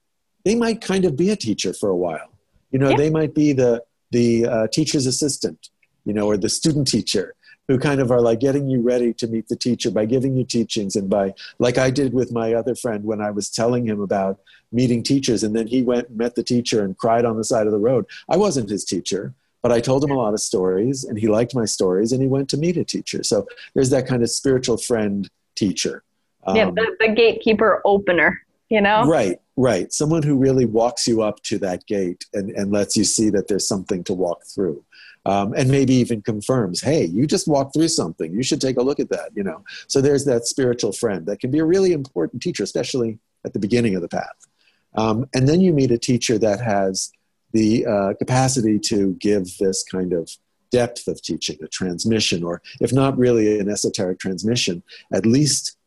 they 0.44 0.56
might 0.56 0.82
kind 0.82 1.06
of 1.06 1.16
be 1.16 1.30
a 1.30 1.36
teacher 1.36 1.74
for 1.74 1.90
a 1.90 1.96
while. 1.96 2.32
You 2.72 2.80
know, 2.80 2.90
yeah. 2.90 2.98
they 2.98 3.10
might 3.10 3.34
be 3.34 3.54
the, 3.54 3.84
the 4.12 4.46
uh, 4.46 4.68
teacher's 4.68 5.06
assistant, 5.06 5.70
you 6.06 6.14
know, 6.14 6.28
or 6.28 6.38
the 6.38 6.50
student 6.50 6.88
teacher 6.88 7.36
who 7.68 7.78
kind 7.78 8.00
of 8.00 8.12
are 8.12 8.22
like 8.22 8.40
getting 8.40 8.70
you 8.70 8.82
ready 8.82 9.14
to 9.14 9.28
meet 9.28 9.48
the 9.48 9.56
teacher 9.56 9.92
by 9.92 10.06
giving 10.06 10.36
you 10.36 10.46
teachings 10.46 10.96
and 10.96 11.10
by 11.10 11.34
like 11.60 11.78
i 11.78 11.90
did 11.90 12.14
with 12.14 12.32
my 12.32 12.54
other 12.54 12.76
friend 12.76 13.04
when 13.04 13.22
i 13.22 13.32
was 13.32 13.50
telling 13.50 13.86
him 13.86 14.02
about 14.02 14.40
meeting 14.72 15.04
teachers 15.04 15.44
and 15.44 15.56
then 15.56 15.68
he 15.68 15.82
went 15.82 16.10
and 16.10 16.18
met 16.18 16.36
the 16.36 16.44
teacher 16.44 16.84
and 16.84 16.98
cried 16.98 17.26
on 17.26 17.38
the 17.38 17.44
side 17.44 17.66
of 17.66 17.72
the 17.72 17.80
road. 17.80 18.06
I 18.30 18.38
wasn't 18.38 18.70
his 18.70 18.86
teacher 18.86 19.34
but 19.64 19.72
i 19.72 19.80
told 19.80 20.04
him 20.04 20.12
a 20.12 20.16
lot 20.16 20.34
of 20.34 20.40
stories 20.40 21.04
and 21.04 21.18
he 21.18 21.28
liked 21.28 21.56
my 21.56 21.66
stories 21.66 22.12
and 22.12 22.22
he 22.22 22.28
went 22.28 22.50
to 22.50 22.58
meet 22.58 22.78
a 22.78 22.84
teacher. 22.84 23.24
So 23.24 23.48
there's 23.74 23.90
that 23.90 24.08
kind 24.08 24.24
of 24.24 24.30
spiritual 24.30 24.78
friend 24.78 25.30
teacher. 25.56 26.04
Um, 26.46 26.56
yeah 26.56 26.70
the, 26.70 26.96
the 27.00 27.10
gatekeeper 27.10 27.82
opener 27.86 28.42
you 28.70 28.82
know? 28.82 29.06
Right 29.06 29.40
right. 29.60 29.92
Someone 29.92 30.22
who 30.22 30.38
really 30.38 30.66
walks 30.66 31.08
you 31.08 31.24
up 31.24 31.42
to 31.44 31.58
that 31.60 31.86
gate 31.88 32.26
and, 32.34 32.52
and 32.52 32.72
lets 32.72 32.96
you 32.96 33.04
see 33.04 33.30
that 33.32 33.48
there's 33.48 33.68
something 33.68 34.04
to 34.04 34.14
walk 34.14 34.44
through 34.46 34.84
um, 35.28 35.54
and 35.58 35.70
maybe 35.70 35.94
even 35.94 36.22
confirms, 36.22 36.82
hey, 36.82 37.06
you 37.06 37.28
just 37.28 37.48
walked 37.48 37.74
through 37.74 37.90
something. 37.90 38.34
You 38.34 38.44
should 38.44 38.62
take 38.62 38.78
a 38.78 38.82
look 38.82 39.00
at 39.00 39.10
that. 39.10 39.30
You 39.36 39.44
know, 39.44 39.64
so 39.88 40.02
there's 40.02 40.26
that 40.26 40.48
spiritual 40.48 40.94
friend 40.94 41.26
that 41.26 41.40
can 41.40 41.52
be 41.52 41.60
a 41.60 41.66
really 41.66 41.92
important 41.92 42.42
teacher, 42.42 42.64
especially 42.64 43.20
at 43.46 43.54
the 43.54 43.60
beginning 43.60 43.96
of 43.96 44.02
the 44.02 44.08
path. 44.08 44.48
Um, 44.96 45.28
and 45.36 45.48
then 45.48 45.62
you 45.62 45.74
meet 45.74 45.92
a 45.92 45.98
teacher 45.98 46.38
that 46.40 46.62
has 46.62 47.12
the 47.52 47.86
uh, 47.86 48.14
capacity 48.18 48.80
to 48.80 49.14
give 49.16 49.58
this 49.58 49.84
kind 49.84 50.14
of 50.14 50.30
depth 50.72 51.08
of 51.08 51.22
teaching, 51.22 51.58
a 51.62 51.68
transmission, 51.68 52.44
or 52.44 52.62
if 52.82 52.92
not 52.94 53.18
really 53.18 53.60
an 53.60 53.70
esoteric 53.70 54.20
transmission, 54.20 54.84
at 55.14 55.26
least 55.26 55.78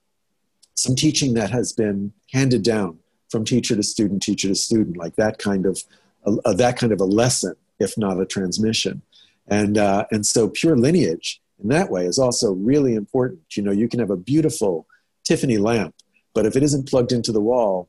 some 0.74 0.94
teaching 0.94 1.34
that 1.34 1.50
has 1.50 1.72
been 1.72 2.12
handed 2.32 2.62
down 2.62 2.98
from 3.30 3.44
teacher 3.44 3.76
to 3.76 3.82
student, 3.82 4.22
teacher 4.22 4.48
to 4.48 4.54
student, 4.54 4.96
like 4.96 5.16
that 5.16 5.38
kind 5.38 5.66
of 5.66 5.82
uh, 6.26 6.52
that 6.54 6.76
kind 6.76 6.92
of 6.92 7.00
a 7.00 7.04
lesson, 7.04 7.54
if 7.78 7.96
not 7.96 8.20
a 8.20 8.26
transmission. 8.26 9.02
And 9.50 9.76
uh, 9.76 10.06
and 10.10 10.24
so 10.24 10.48
pure 10.48 10.76
lineage 10.76 11.40
in 11.62 11.68
that 11.68 11.90
way 11.90 12.06
is 12.06 12.18
also 12.18 12.52
really 12.52 12.94
important. 12.94 13.40
You 13.56 13.64
know, 13.64 13.72
you 13.72 13.88
can 13.88 14.00
have 14.00 14.10
a 14.10 14.16
beautiful 14.16 14.86
Tiffany 15.24 15.58
lamp, 15.58 15.94
but 16.34 16.46
if 16.46 16.56
it 16.56 16.62
isn't 16.62 16.88
plugged 16.88 17.12
into 17.12 17.32
the 17.32 17.40
wall, 17.40 17.88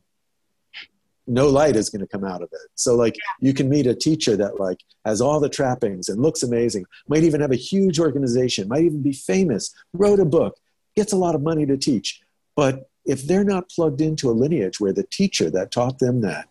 no 1.28 1.47
light 1.47 1.76
is 1.76 1.89
going 1.89 2.01
to 2.01 2.07
come 2.07 2.26
out 2.26 2.41
of 2.41 2.49
it. 2.51 2.70
So 2.76 2.95
like 2.95 3.16
you 3.39 3.53
can 3.53 3.70
meet 3.70 3.88
a 3.88 3.95
teacher 3.95 4.36
that 4.38 4.59
like 4.59 4.80
has 5.05 5.22
all 5.22 5.39
the 5.39 5.49
trappings 5.49 6.09
and 6.09 6.22
looks 6.22 6.43
amazing, 6.43 6.86
might 7.07 7.24
even 7.24 7.41
have 7.41 7.51
a 7.51 7.55
huge 7.55 7.99
organization, 7.99 8.68
might 8.68 8.84
even 8.84 9.01
be 9.01 9.14
famous, 9.14 9.74
wrote 9.93 10.20
a 10.20 10.26
book, 10.26 10.57
gets 10.95 11.14
a 11.14 11.18
lot 11.18 11.36
of 11.36 11.41
money 11.41 11.66
to 11.66 11.78
teach. 11.78 12.22
But 12.55 12.89
if 13.05 13.24
they're 13.24 13.43
not 13.43 13.70
plugged 13.70 14.01
into 14.01 14.30
a 14.30 14.34
lineage 14.34 14.80
where 14.80 14.93
the 14.93 15.03
teacher 15.03 15.49
that 15.51 15.72
taught 15.72 15.99
them 15.99 16.22
that 16.22 16.47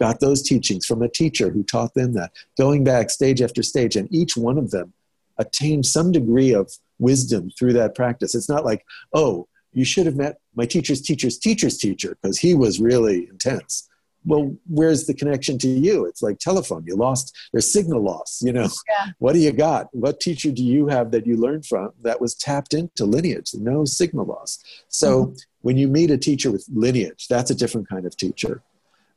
got 0.00 0.20
those 0.20 0.42
teachings 0.42 0.86
from 0.86 1.02
a 1.02 1.08
teacher 1.08 1.50
who 1.50 1.62
taught 1.62 1.94
them 1.94 2.14
that, 2.14 2.32
going 2.58 2.82
back 2.82 3.10
stage 3.10 3.42
after 3.42 3.62
stage, 3.62 3.96
and 3.96 4.12
each 4.12 4.36
one 4.36 4.58
of 4.58 4.70
them 4.70 4.92
attained 5.38 5.86
some 5.86 6.10
degree 6.10 6.52
of 6.52 6.70
wisdom 6.98 7.50
through 7.58 7.72
that 7.74 7.94
practice. 7.94 8.34
It's 8.34 8.48
not 8.48 8.64
like, 8.64 8.84
oh, 9.14 9.48
you 9.72 9.84
should 9.84 10.06
have 10.06 10.16
met 10.16 10.38
my 10.54 10.66
teacher's 10.66 11.00
teacher's 11.00 11.38
teacher's 11.38 11.78
teacher 11.78 12.16
because 12.20 12.38
he 12.38 12.54
was 12.54 12.80
really 12.80 13.28
intense. 13.28 13.88
Well 14.26 14.54
where's 14.68 15.06
the 15.06 15.14
connection 15.14 15.56
to 15.58 15.68
you? 15.68 16.04
It's 16.04 16.20
like 16.22 16.38
telephone. 16.38 16.84
You 16.86 16.96
lost 16.96 17.34
there's 17.52 17.72
signal 17.72 18.02
loss 18.02 18.42
you 18.42 18.52
know? 18.52 18.68
Yeah. 18.88 19.12
what 19.18 19.32
do 19.32 19.38
you 19.38 19.52
got? 19.52 19.86
What 19.94 20.20
teacher 20.20 20.50
do 20.50 20.62
you 20.62 20.88
have 20.88 21.10
that 21.12 21.26
you 21.26 21.36
learned 21.36 21.64
from 21.64 21.92
that 22.02 22.20
was 22.20 22.34
tapped 22.34 22.74
into 22.74 23.06
lineage? 23.06 23.54
No 23.54 23.84
signal 23.84 24.26
loss. 24.26 24.58
So 24.88 25.26
mm-hmm. 25.26 25.34
when 25.62 25.78
you 25.78 25.88
meet 25.88 26.10
a 26.10 26.18
teacher 26.18 26.50
with 26.50 26.66
lineage 26.70 27.28
that's 27.28 27.50
a 27.50 27.54
different 27.54 27.88
kind 27.88 28.04
of 28.04 28.16
teacher 28.16 28.62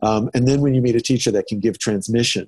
um, 0.03 0.29
and 0.33 0.47
then 0.47 0.61
when 0.61 0.73
you 0.73 0.81
meet 0.81 0.95
a 0.95 1.01
teacher 1.01 1.31
that 1.31 1.47
can 1.47 1.59
give 1.59 1.79
transmission 1.79 2.47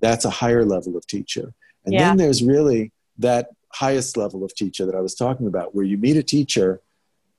that's 0.00 0.24
a 0.24 0.30
higher 0.30 0.64
level 0.64 0.96
of 0.96 1.06
teacher 1.06 1.54
and 1.84 1.94
yeah. 1.94 2.08
then 2.08 2.16
there's 2.16 2.42
really 2.42 2.92
that 3.18 3.50
highest 3.72 4.16
level 4.16 4.44
of 4.44 4.54
teacher 4.54 4.84
that 4.86 4.94
i 4.94 5.00
was 5.00 5.14
talking 5.14 5.46
about 5.46 5.74
where 5.74 5.84
you 5.84 5.96
meet 5.96 6.16
a 6.16 6.22
teacher 6.22 6.80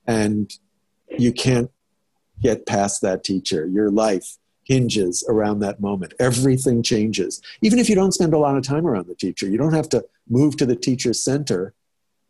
and 0.07 0.53
you 1.17 1.31
can't 1.31 1.71
get 2.41 2.65
past 2.65 3.01
that 3.01 3.23
teacher 3.23 3.65
your 3.65 3.89
life 3.89 4.37
hinges 4.67 5.23
around 5.29 5.59
that 5.59 5.79
moment. 5.79 6.13
Everything 6.19 6.83
changes. 6.83 7.41
Even 7.61 7.79
if 7.79 7.87
you 7.87 7.95
don't 7.95 8.13
spend 8.13 8.33
a 8.33 8.37
lot 8.37 8.57
of 8.57 8.63
time 8.63 8.85
around 8.85 9.07
the 9.07 9.15
teacher, 9.15 9.47
you 9.47 9.57
don't 9.57 9.73
have 9.73 9.87
to 9.89 10.05
move 10.29 10.57
to 10.57 10.65
the 10.65 10.75
teacher's 10.75 11.23
center, 11.23 11.73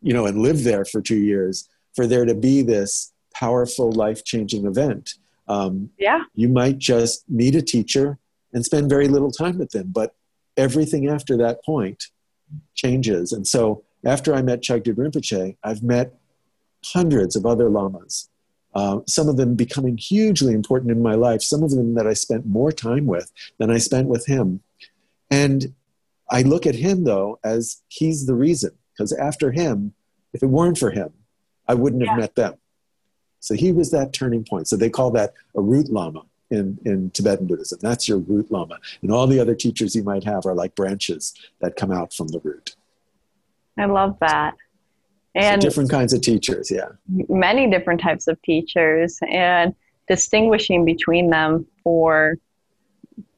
you 0.01 0.13
know, 0.13 0.27
and 0.27 0.39
live 0.39 0.63
there 0.63 0.85
for 0.85 1.01
two 1.01 1.17
years 1.17 1.67
for 1.95 2.05
there 2.05 2.25
to 2.25 2.35
be 2.35 2.61
this 2.61 3.11
powerful, 3.33 3.91
life 3.91 4.23
changing 4.23 4.67
event. 4.67 5.15
Um, 5.47 5.89
yeah. 5.97 6.23
You 6.35 6.49
might 6.49 6.77
just 6.77 7.29
meet 7.29 7.55
a 7.55 7.61
teacher 7.61 8.17
and 8.53 8.65
spend 8.65 8.89
very 8.89 9.07
little 9.07 9.31
time 9.31 9.57
with 9.57 9.71
them, 9.71 9.91
but 9.93 10.15
everything 10.55 11.07
after 11.07 11.37
that 11.37 11.63
point 11.63 12.05
changes. 12.75 13.31
And 13.31 13.45
so 13.45 13.83
after 14.05 14.33
I 14.33 14.41
met 14.41 14.61
Chagdud 14.61 14.95
Rinpoche, 14.95 15.57
I've 15.63 15.83
met 15.83 16.13
hundreds 16.83 17.35
of 17.35 17.45
other 17.45 17.69
lamas 17.69 18.29
uh, 18.77 18.99
some 19.07 19.27
of 19.27 19.37
them 19.37 19.55
becoming 19.55 19.97
hugely 19.97 20.53
important 20.53 20.91
in 20.91 21.01
my 21.01 21.15
life, 21.15 21.41
some 21.41 21.63
of 21.63 21.71
them 21.71 21.95
that 21.95 22.05
I 22.05 22.13
spent 22.13 22.45
more 22.45 22.71
time 22.71 23.07
with 23.07 23.31
than 23.57 23.71
I 23.71 23.79
spent 23.79 24.07
with 24.07 24.27
him. 24.27 24.61
And 25.31 25.73
I 26.29 26.43
look 26.43 26.67
at 26.67 26.75
him, 26.75 27.03
though, 27.03 27.39
as 27.43 27.81
he's 27.87 28.27
the 28.27 28.35
reason, 28.35 28.69
because 28.93 29.13
after 29.13 29.51
him, 29.51 29.93
if 30.31 30.43
it 30.43 30.51
weren't 30.51 30.77
for 30.77 30.91
him, 30.91 31.09
I 31.67 31.73
wouldn't 31.73 32.07
have 32.07 32.19
met 32.19 32.35
them. 32.35 32.53
So 33.39 33.55
he 33.55 33.71
was 33.71 33.91
that 33.91 34.13
turning 34.13 34.43
point. 34.43 34.67
So 34.67 34.75
they 34.75 34.89
call 34.89 35.11
that 35.11 35.33
a 35.55 35.61
root 35.61 35.89
lama 35.89 36.23
in, 36.49 36.79
in 36.85 37.11
Tibetan 37.11 37.47
Buddhism. 37.47 37.79
That's 37.81 38.07
your 38.07 38.17
root 38.19 38.51
lama. 38.51 38.79
And 39.01 39.11
all 39.11 39.27
the 39.27 39.39
other 39.39 39.55
teachers 39.55 39.95
you 39.95 40.03
might 40.03 40.23
have 40.23 40.45
are 40.45 40.55
like 40.55 40.75
branches 40.75 41.33
that 41.61 41.75
come 41.75 41.91
out 41.91 42.13
from 42.13 42.29
the 42.29 42.39
root. 42.39 42.75
I 43.77 43.85
love 43.85 44.17
that 44.21 44.55
and 45.37 45.61
so 45.61 45.69
different 45.69 45.89
kinds 45.89 46.13
of 46.13 46.21
teachers 46.21 46.69
yeah 46.71 46.89
many 47.29 47.69
different 47.69 48.01
types 48.01 48.27
of 48.27 48.41
teachers 48.41 49.19
and 49.31 49.73
distinguishing 50.07 50.83
between 50.83 51.29
them 51.29 51.65
for 51.83 52.37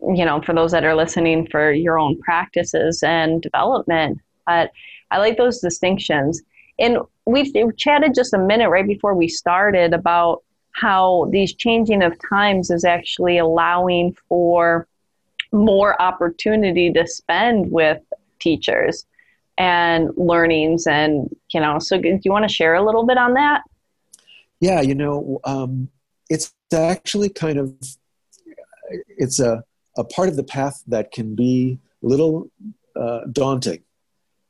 you 0.02 0.26
know 0.26 0.42
for 0.42 0.54
those 0.54 0.72
that 0.72 0.84
are 0.84 0.96
listening 0.96 1.48
for 1.48 1.72
your 1.72 2.00
own 2.00 2.18
practices 2.22 3.04
and 3.04 3.42
development 3.42 4.20
but 4.46 4.72
i 5.12 5.18
like 5.18 5.38
those 5.38 5.60
distinctions 5.60 6.42
and 6.80 6.98
we 7.32 7.52
chatted 7.78 8.14
just 8.14 8.34
a 8.34 8.38
minute 8.38 8.70
right 8.70 8.88
before 8.88 9.16
we 9.16 9.28
started 9.28 9.94
about 9.94 10.44
how 10.72 11.28
these 11.32 11.54
changing 11.54 12.02
of 12.04 12.16
times 12.30 12.70
is 12.70 12.84
actually 12.84 13.38
allowing 13.38 14.16
for 14.28 14.88
more 15.52 16.00
opportunity 16.02 16.92
to 16.92 17.06
spend 17.08 17.72
with 17.72 18.02
teachers 18.40 19.06
and 19.58 20.10
learnings 20.16 20.88
and 20.88 21.30
you 21.54 21.60
know 21.60 21.80
so 21.80 22.00
do 22.00 22.20
you 22.24 22.32
want 22.32 22.48
to 22.48 22.54
share 22.54 22.76
a 22.76 22.86
little 22.86 23.06
bit 23.06 23.18
on 23.18 23.34
that? 23.34 23.62
Yeah 24.60 24.82
you 24.82 24.96
know 24.96 25.40
um, 25.44 25.90
it's 26.30 26.54
actually 26.74 27.30
kind 27.30 27.58
of 27.58 27.74
it's 29.18 29.40
a, 29.40 29.64
a 29.98 30.04
part 30.04 30.30
of 30.30 30.36
the 30.36 30.44
path 30.44 30.84
that 30.88 31.12
can 31.12 31.36
be 31.36 31.80
a 32.04 32.08
little 32.08 32.50
uh, 32.96 33.22
daunting 33.32 33.84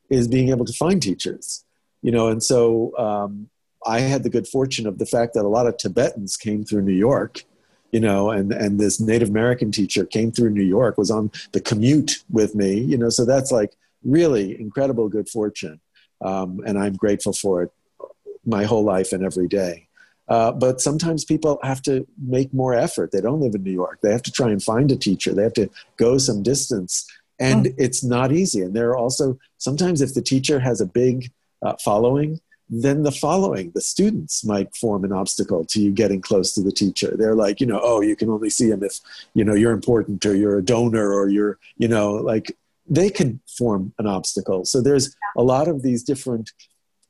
is 0.09 0.27
being 0.27 0.49
able 0.49 0.65
to 0.65 0.73
find 0.73 1.01
teachers 1.01 1.65
you 2.01 2.11
know 2.11 2.27
and 2.27 2.43
so 2.43 2.95
um, 2.97 3.49
i 3.85 3.99
had 3.99 4.23
the 4.23 4.29
good 4.29 4.47
fortune 4.47 4.87
of 4.87 4.97
the 4.97 5.05
fact 5.05 5.33
that 5.33 5.45
a 5.45 5.47
lot 5.47 5.67
of 5.67 5.77
tibetans 5.77 6.37
came 6.37 6.63
through 6.63 6.81
new 6.81 6.93
york 6.93 7.43
you 7.91 7.99
know 7.99 8.29
and 8.29 8.51
and 8.51 8.79
this 8.79 8.99
native 8.99 9.29
american 9.29 9.71
teacher 9.71 10.05
came 10.05 10.31
through 10.31 10.49
new 10.49 10.63
york 10.63 10.97
was 10.97 11.11
on 11.11 11.31
the 11.53 11.61
commute 11.61 12.23
with 12.29 12.55
me 12.55 12.79
you 12.79 12.97
know 12.97 13.09
so 13.09 13.25
that's 13.25 13.51
like 13.51 13.73
really 14.03 14.59
incredible 14.59 15.09
good 15.09 15.29
fortune. 15.29 15.79
Um, 16.21 16.61
and 16.65 16.77
I'm 16.77 16.95
grateful 16.95 17.33
for 17.33 17.63
it 17.63 17.71
my 18.45 18.63
whole 18.63 18.83
life 18.83 19.11
and 19.11 19.23
every 19.23 19.47
day. 19.47 19.87
Uh, 20.27 20.51
but 20.51 20.79
sometimes 20.79 21.25
people 21.25 21.59
have 21.63 21.81
to 21.81 22.07
make 22.21 22.53
more 22.53 22.73
effort. 22.73 23.11
They 23.11 23.21
don't 23.21 23.41
live 23.41 23.55
in 23.55 23.63
New 23.63 23.71
York. 23.71 23.99
They 24.01 24.11
have 24.11 24.21
to 24.23 24.31
try 24.31 24.49
and 24.49 24.61
find 24.61 24.91
a 24.91 24.95
teacher. 24.95 25.33
They 25.33 25.43
have 25.43 25.53
to 25.53 25.69
go 25.97 26.17
some 26.17 26.43
distance. 26.43 27.07
And 27.39 27.67
oh. 27.67 27.71
it's 27.77 28.03
not 28.03 28.31
easy. 28.31 28.61
And 28.61 28.75
there 28.75 28.89
are 28.89 28.97
also 28.97 29.39
sometimes 29.57 30.01
if 30.01 30.13
the 30.13 30.21
teacher 30.21 30.59
has 30.59 30.81
a 30.81 30.85
big 30.85 31.31
uh, 31.61 31.75
following, 31.83 32.39
then 32.69 33.01
the 33.01 33.11
following, 33.11 33.71
the 33.73 33.81
students 33.81 34.45
might 34.45 34.75
form 34.75 35.03
an 35.03 35.11
obstacle 35.11 35.65
to 35.65 35.81
you 35.81 35.91
getting 35.91 36.21
close 36.21 36.53
to 36.53 36.61
the 36.61 36.71
teacher. 36.71 37.15
They're 37.17 37.35
like, 37.35 37.59
you 37.59 37.65
know, 37.65 37.79
oh, 37.81 38.01
you 38.01 38.15
can 38.15 38.29
only 38.29 38.51
see 38.51 38.69
him 38.69 38.83
if, 38.83 38.99
you 39.33 39.43
know, 39.43 39.55
you're 39.55 39.71
important 39.71 40.23
or 40.25 40.35
you're 40.35 40.59
a 40.59 40.63
donor 40.63 41.11
or 41.11 41.29
you're, 41.29 41.57
you 41.77 41.87
know, 41.87 42.13
like 42.13 42.55
they 42.87 43.09
could 43.09 43.39
form 43.57 43.93
an 43.97 44.05
obstacle. 44.05 44.65
So 44.65 44.81
there's 44.81 45.15
a 45.35 45.43
lot 45.43 45.67
of 45.67 45.81
these 45.81 46.03
different 46.03 46.51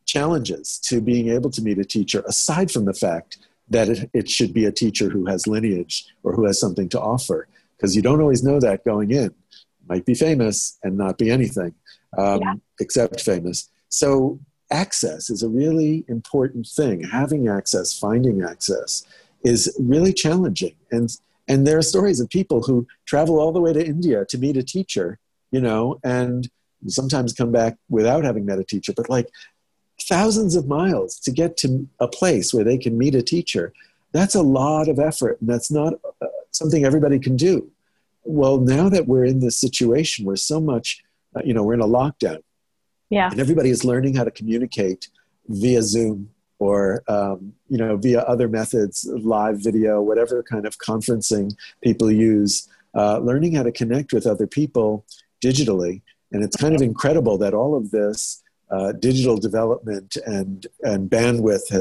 challenges 0.06 0.80
to 0.86 1.02
being 1.02 1.30
able 1.30 1.50
to 1.52 1.62
meet 1.62 1.78
a 1.78 1.86
teacher, 1.86 2.24
aside 2.26 2.72
from 2.72 2.86
the 2.86 2.94
fact 2.94 3.38
that 3.70 3.90
it, 3.90 4.10
it 4.14 4.30
should 4.30 4.54
be 4.54 4.66
a 4.66 4.72
teacher 4.72 5.10
who 5.10 5.26
has 5.26 5.46
lineage 5.46 6.06
or 6.24 6.34
who 6.34 6.46
has 6.46 6.60
something 6.60 6.90
to 6.90 7.00
offer, 7.00 7.48
because 7.76 7.96
you 7.96 8.02
don't 8.02 8.22
always 8.22 8.44
know 8.44 8.60
that 8.60 8.86
going 8.86 9.12
in. 9.12 9.34
Might 9.88 10.06
be 10.06 10.14
famous 10.14 10.78
and 10.84 10.98
not 10.98 11.18
be 11.18 11.30
anything 11.30 11.74
um, 12.18 12.42
yeah. 12.42 12.54
except 12.80 13.22
famous. 13.22 13.70
So 13.90 14.40
access 14.72 15.30
is 15.30 15.44
a 15.44 15.50
really 15.50 16.06
important 16.08 16.68
thing. 16.68 17.04
Having 17.04 17.48
access, 17.48 17.98
finding 17.98 18.44
access, 18.44 19.06
is 19.44 19.76
really 19.80 20.14
challenging. 20.14 20.76
And 20.92 21.10
and 21.48 21.66
there 21.66 21.80
are 21.80 21.82
stories 21.82 22.20
of 22.20 22.30
people 22.30 22.62
who 22.62 22.86
travel 23.08 23.40
all 23.40 23.52
the 23.52 23.60
way 23.60 23.74
to 23.74 23.84
India 23.84 24.24
to 24.26 24.38
meet 24.38 24.56
a 24.56 24.62
teacher 24.62 25.20
you 25.52 25.62
know, 25.62 26.00
and 26.04 26.50
sometimes 26.88 27.34
come 27.34 27.52
back 27.52 27.78
without 27.90 28.24
having 28.24 28.46
met 28.46 28.60
a 28.60 28.64
teacher, 28.64 28.94
but 28.96 29.10
like 29.10 29.30
thousands 30.02 30.56
of 30.56 30.68
miles 30.68 31.20
to 31.20 31.32
get 31.32 31.58
to 31.58 31.88
a 32.00 32.08
place 32.08 32.54
where 32.54 32.64
they 32.64 32.78
can 32.78 32.98
meet 32.98 33.16
a 33.16 33.22
teacher. 33.22 33.74
That's 34.12 34.36
a 34.36 34.42
lot 34.42 34.88
of 34.88 34.98
effort, 34.98 35.40
and 35.40 35.50
that's 35.50 35.70
not 35.70 35.94
uh, 36.22 36.28
something 36.52 36.86
everybody 36.86 37.20
can 37.20 37.36
do. 37.36 37.70
Well, 38.24 38.60
now 38.60 38.90
that 38.90 39.08
we're 39.08 39.26
in 39.26 39.40
this 39.40 39.60
situation 39.60 40.26
where 40.26 40.36
so 40.36 40.60
much, 40.60 41.04
uh, 41.36 41.42
you 41.44 41.54
know, 41.54 41.64
we're 41.64 41.76
in 41.76 41.82
a 41.82 41.88
lockdown, 41.88 42.42
yeah, 43.10 43.30
and 43.32 43.40
everybody 43.40 43.70
is 43.70 43.84
learning 43.84 44.16
how 44.16 44.24
to 44.24 44.32
communicate 44.32 45.10
via 45.48 45.82
Zoom 45.82 46.30
or 46.60 47.04
um, 47.08 47.54
you 47.70 47.78
know 47.78 47.98
via 47.98 48.22
other 48.22 48.48
methods, 48.48 49.08
live 49.22 49.64
video, 49.64 50.02
whatever 50.02 50.44
kind 50.44 50.66
of 50.66 50.78
conferencing 50.78 51.56
people 51.82 52.12
use. 52.12 52.68
Uh, 52.96 53.20
learning 53.20 53.54
how 53.54 53.62
to 53.62 53.72
connect 53.72 54.12
with 54.14 54.26
other 54.26 54.48
people 54.48 55.06
digitally. 55.44 56.02
And 56.32 56.44
it's 56.44 56.56
kind 56.56 56.76
of 56.76 56.82
incredible 56.82 57.38
that 57.38 57.54
all 57.54 57.76
of 57.76 57.92
this 57.92 58.42
uh, 58.72 58.94
digital 58.94 59.38
development 59.38 60.18
and, 60.26 60.68
and 60.82 61.10
bandwidth 61.10 61.72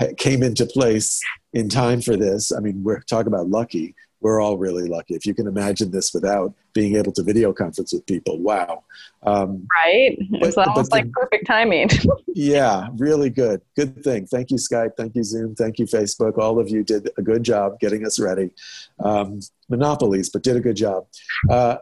uh, 0.00 0.06
came 0.16 0.42
into 0.42 0.66
place 0.66 1.20
in 1.52 1.68
time 1.68 2.00
for 2.00 2.16
this. 2.16 2.52
I 2.52 2.60
mean, 2.60 2.82
we're 2.82 3.00
talking 3.00 3.32
about 3.32 3.48
lucky 3.48 3.94
we're 4.20 4.40
all 4.40 4.56
really 4.56 4.88
lucky. 4.88 5.14
If 5.14 5.26
you 5.26 5.34
can 5.34 5.46
imagine 5.46 5.90
this 5.90 6.12
without 6.12 6.54
being 6.72 6.96
able 6.96 7.12
to 7.12 7.22
video 7.22 7.52
conference 7.52 7.92
with 7.92 8.06
people, 8.06 8.38
wow. 8.38 8.84
Um, 9.24 9.66
right? 9.76 10.18
But, 10.30 10.48
it's 10.48 10.56
almost 10.56 10.92
like 10.92 11.04
the, 11.04 11.10
perfect 11.10 11.46
timing. 11.46 11.88
yeah, 12.26 12.88
really 12.96 13.30
good. 13.30 13.60
Good 13.76 14.02
thing. 14.02 14.26
Thank 14.26 14.50
you, 14.50 14.56
Skype. 14.56 14.96
Thank 14.96 15.14
you, 15.14 15.24
Zoom. 15.24 15.54
Thank 15.54 15.78
you, 15.78 15.86
Facebook. 15.86 16.38
All 16.38 16.58
of 16.58 16.68
you 16.68 16.82
did 16.82 17.10
a 17.16 17.22
good 17.22 17.42
job 17.42 17.78
getting 17.80 18.06
us 18.06 18.18
ready. 18.18 18.50
Um, 18.98 19.40
monopolies, 19.68 20.30
but 20.30 20.42
did 20.42 20.56
a 20.56 20.60
good 20.60 20.76
job. 20.76 21.06
Uh, 21.50 21.76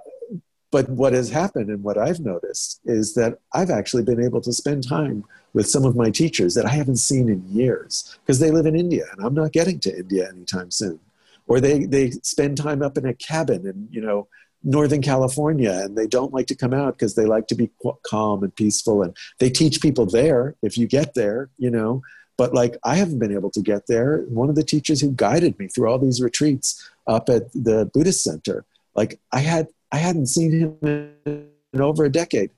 but 0.74 0.89
what 0.91 1.12
has 1.12 1.30
happened 1.30 1.70
and 1.70 1.85
what 1.85 1.97
I've 1.97 2.18
noticed 2.18 2.80
is 2.85 3.14
that 3.14 3.39
I've 3.53 3.70
actually 3.70 4.03
been 4.03 4.20
able 4.20 4.41
to 4.41 4.53
spend 4.53 4.89
time 4.89 5.24
with 5.53 5.68
some 5.68 5.85
of 5.85 5.95
my 5.95 6.11
teachers 6.11 6.55
that 6.55 6.66
I 6.66 6.70
haven't 6.70 6.97
seen 6.97 7.28
in 7.28 7.49
years 7.49 8.18
because 8.26 8.41
they 8.41 8.51
live 8.51 8.66
in 8.66 8.74
India 8.74 9.05
and 9.12 9.24
I'm 9.24 9.35
not 9.35 9.53
getting 9.53 9.78
to 9.80 9.97
India 9.97 10.28
anytime 10.28 10.72
soon. 10.72 10.99
Or 11.47 11.61
they, 11.61 11.85
they 11.85 12.11
spend 12.11 12.57
time 12.57 12.83
up 12.83 12.97
in 12.97 13.07
a 13.07 13.15
cabin 13.15 13.67
in, 13.67 13.89
you 13.91 14.01
know, 14.01 14.29
Northern 14.63 15.03
California 15.03 15.71
and 15.71 15.97
they 15.97 16.07
don't 16.07 16.33
like 16.33 16.47
to 16.47 16.55
come 16.55 16.73
out 16.73 16.97
because 16.99 17.15
they 17.15 17.27
like 17.27 17.47
to 17.49 17.55
be 17.55 17.71
calm 18.07 18.43
and 18.43 18.55
peaceful. 18.57 19.03
And 19.03 19.15
they 19.39 19.51
teach 19.51 19.83
people 19.83 20.07
there 20.07 20.57
if 20.63 20.79
you 20.79 20.87
get 20.87 21.15
there, 21.15 21.51
you 21.59 21.71
know. 21.71 22.03
But 22.37 22.55
like 22.55 22.77
I 22.83 22.97
haven't 22.97 23.19
been 23.19 23.35
able 23.35 23.51
to 23.51 23.61
get 23.61 23.87
there. 23.87 24.25
One 24.29 24.49
of 24.49 24.55
the 24.55 24.65
teachers 24.65 25.01
who 25.01 25.13
guided 25.13 25.59
me 25.59 25.69
through 25.69 25.89
all 25.89 25.99
these 25.99 26.21
retreats 26.21 26.91
up 27.07 27.29
at 27.29 27.53
the 27.53 27.91
Buddhist 27.93 28.25
Center, 28.25 28.65
like 28.95 29.21
I 29.31 29.41
had 29.41 29.69
I 29.93 29.99
hadn't 29.99 30.27
seen 30.27 30.51
him 30.51 31.19
in 31.27 31.81
over 31.81 32.05
a 32.05 32.11
decade. 32.11 32.51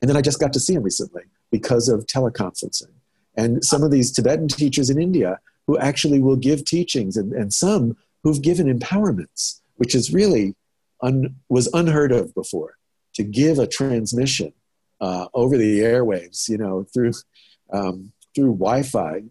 And 0.00 0.08
then 0.08 0.16
I 0.16 0.20
just 0.20 0.38
got 0.38 0.52
to 0.52 0.60
see 0.60 0.74
him 0.74 0.82
recently 0.82 1.22
because 1.50 1.88
of 1.88 2.06
teleconferencing. 2.06 2.92
And 3.36 3.64
some 3.64 3.82
of 3.82 3.90
these 3.90 4.12
Tibetan 4.12 4.48
teachers 4.48 4.90
in 4.90 5.00
India 5.00 5.40
who 5.66 5.78
actually 5.78 6.20
will 6.20 6.36
give 6.36 6.64
teachings, 6.64 7.16
and, 7.16 7.32
and 7.32 7.52
some 7.52 7.96
who've 8.26 8.42
given 8.42 8.66
empowerments, 8.66 9.60
which 9.76 9.94
is 9.94 10.12
really 10.12 10.56
un, 11.00 11.36
was 11.48 11.68
unheard 11.72 12.10
of 12.10 12.34
before, 12.34 12.76
to 13.14 13.22
give 13.22 13.60
a 13.60 13.68
transmission 13.68 14.52
uh, 15.00 15.28
over 15.32 15.56
the 15.56 15.78
airwaves, 15.78 16.48
you 16.48 16.58
know, 16.58 16.84
through 16.92 17.12
um, 17.72 18.10
through 18.34 18.50
Wi-Fi. 18.54 19.22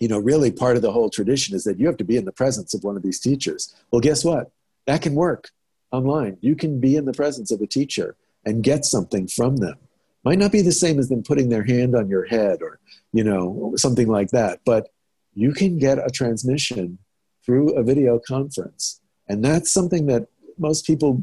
You 0.00 0.08
know, 0.08 0.18
really 0.18 0.50
part 0.50 0.76
of 0.76 0.82
the 0.82 0.92
whole 0.92 1.10
tradition 1.10 1.54
is 1.54 1.64
that 1.64 1.78
you 1.78 1.86
have 1.86 1.98
to 1.98 2.04
be 2.04 2.16
in 2.16 2.24
the 2.24 2.32
presence 2.32 2.72
of 2.72 2.82
one 2.82 2.96
of 2.96 3.02
these 3.02 3.20
teachers. 3.20 3.74
Well, 3.90 4.00
guess 4.00 4.24
what? 4.24 4.50
That 4.86 5.02
can 5.02 5.14
work 5.14 5.50
online. 5.90 6.38
You 6.40 6.56
can 6.56 6.80
be 6.80 6.96
in 6.96 7.04
the 7.04 7.12
presence 7.12 7.50
of 7.50 7.60
a 7.60 7.66
teacher 7.66 8.16
and 8.46 8.64
get 8.64 8.86
something 8.86 9.28
from 9.28 9.58
them 9.58 9.76
might 10.24 10.38
not 10.38 10.52
be 10.52 10.62
the 10.62 10.72
same 10.72 10.98
as 10.98 11.08
them 11.08 11.22
putting 11.22 11.48
their 11.50 11.64
hand 11.64 11.94
on 11.94 12.08
your 12.08 12.24
head 12.24 12.62
or 12.62 12.78
you 13.12 13.24
know 13.24 13.72
something 13.76 14.08
like 14.08 14.30
that 14.30 14.60
but 14.64 14.88
you 15.34 15.52
can 15.52 15.78
get 15.78 15.98
a 15.98 16.10
transmission 16.10 16.98
through 17.44 17.74
a 17.74 17.82
video 17.82 18.18
conference. 18.18 19.00
And 19.28 19.44
that's 19.44 19.72
something 19.72 20.06
that 20.06 20.28
most 20.58 20.86
people 20.86 21.22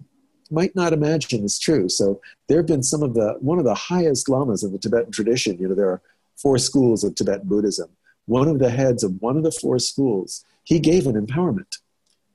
might 0.51 0.75
not 0.75 0.93
imagine 0.93 1.43
is 1.43 1.59
true. 1.59 1.89
So 1.89 2.21
there 2.47 2.57
have 2.57 2.65
been 2.65 2.83
some 2.83 3.03
of 3.03 3.13
the 3.13 3.37
one 3.39 3.59
of 3.59 3.65
the 3.65 3.75
highest 3.75 4.27
lamas 4.29 4.63
in 4.63 4.71
the 4.71 4.79
tibetan 4.79 5.11
tradition. 5.11 5.57
You 5.59 5.69
know 5.69 5.75
there 5.75 5.89
are 5.89 6.01
four 6.37 6.57
schools 6.57 7.03
of 7.03 7.15
tibetan 7.15 7.47
buddhism. 7.47 7.89
One 8.25 8.47
of 8.47 8.59
the 8.59 8.69
heads 8.69 9.03
of 9.03 9.21
one 9.21 9.37
of 9.37 9.43
the 9.43 9.51
four 9.51 9.79
schools 9.79 10.43
he 10.63 10.79
gave 10.79 11.05
an 11.07 11.23
empowerment. 11.23 11.77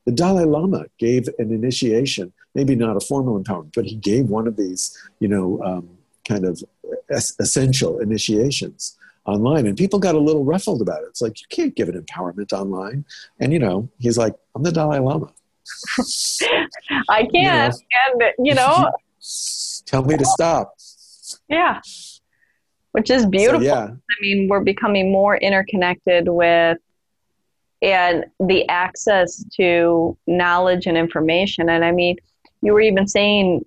The 0.06 0.12
dalai 0.12 0.44
lama 0.44 0.86
gave 0.98 1.28
an 1.38 1.52
initiation 1.52 2.32
maybe 2.54 2.74
not 2.74 2.96
a 2.96 3.00
formal 3.00 3.42
empowerment 3.42 3.72
but 3.74 3.84
he 3.84 3.96
gave 3.96 4.28
one 4.28 4.46
of 4.46 4.56
these 4.56 4.96
you 5.20 5.28
know 5.28 5.62
um, 5.62 5.88
kind 6.26 6.44
of 6.44 6.62
essential 7.10 7.98
initiations 7.98 8.96
online 9.26 9.66
and 9.66 9.76
people 9.76 9.98
got 9.98 10.14
a 10.14 10.18
little 10.18 10.44
ruffled 10.44 10.82
about 10.82 11.02
it. 11.02 11.06
It's 11.08 11.22
like 11.22 11.40
you 11.40 11.46
can't 11.48 11.74
give 11.74 11.88
an 11.88 12.00
empowerment 12.00 12.52
online. 12.52 13.04
And 13.40 13.52
you 13.52 13.58
know 13.58 13.88
he's 13.98 14.18
like 14.18 14.34
i'm 14.54 14.62
the 14.62 14.72
dalai 14.72 14.98
lama. 14.98 15.32
I 17.08 17.26
can't 17.26 17.74
you 17.74 18.18
know, 18.18 18.26
and 18.26 18.46
you 18.46 18.54
know? 18.54 18.90
Tell 19.86 20.04
me 20.04 20.16
to 20.16 20.24
stop. 20.24 20.76
Yeah. 21.48 21.80
Which 22.92 23.10
is 23.10 23.26
beautiful. 23.26 23.60
so, 23.60 23.66
yeah. 23.66 23.86
i 23.86 24.14
mean 24.20 24.48
we're 24.48 24.60
becoming 24.60 25.10
more 25.10 25.36
interconnected 25.36 26.28
with 26.28 26.78
and 27.82 28.24
the 28.40 28.66
access 28.68 29.44
to 29.56 30.16
knowledge 30.26 30.86
and 30.86 30.96
information. 30.96 31.68
And 31.70 31.84
i 31.84 31.90
mean 31.90 32.16
you 32.60 32.72
were 32.72 32.80
even 32.80 33.06
saying 33.06 33.64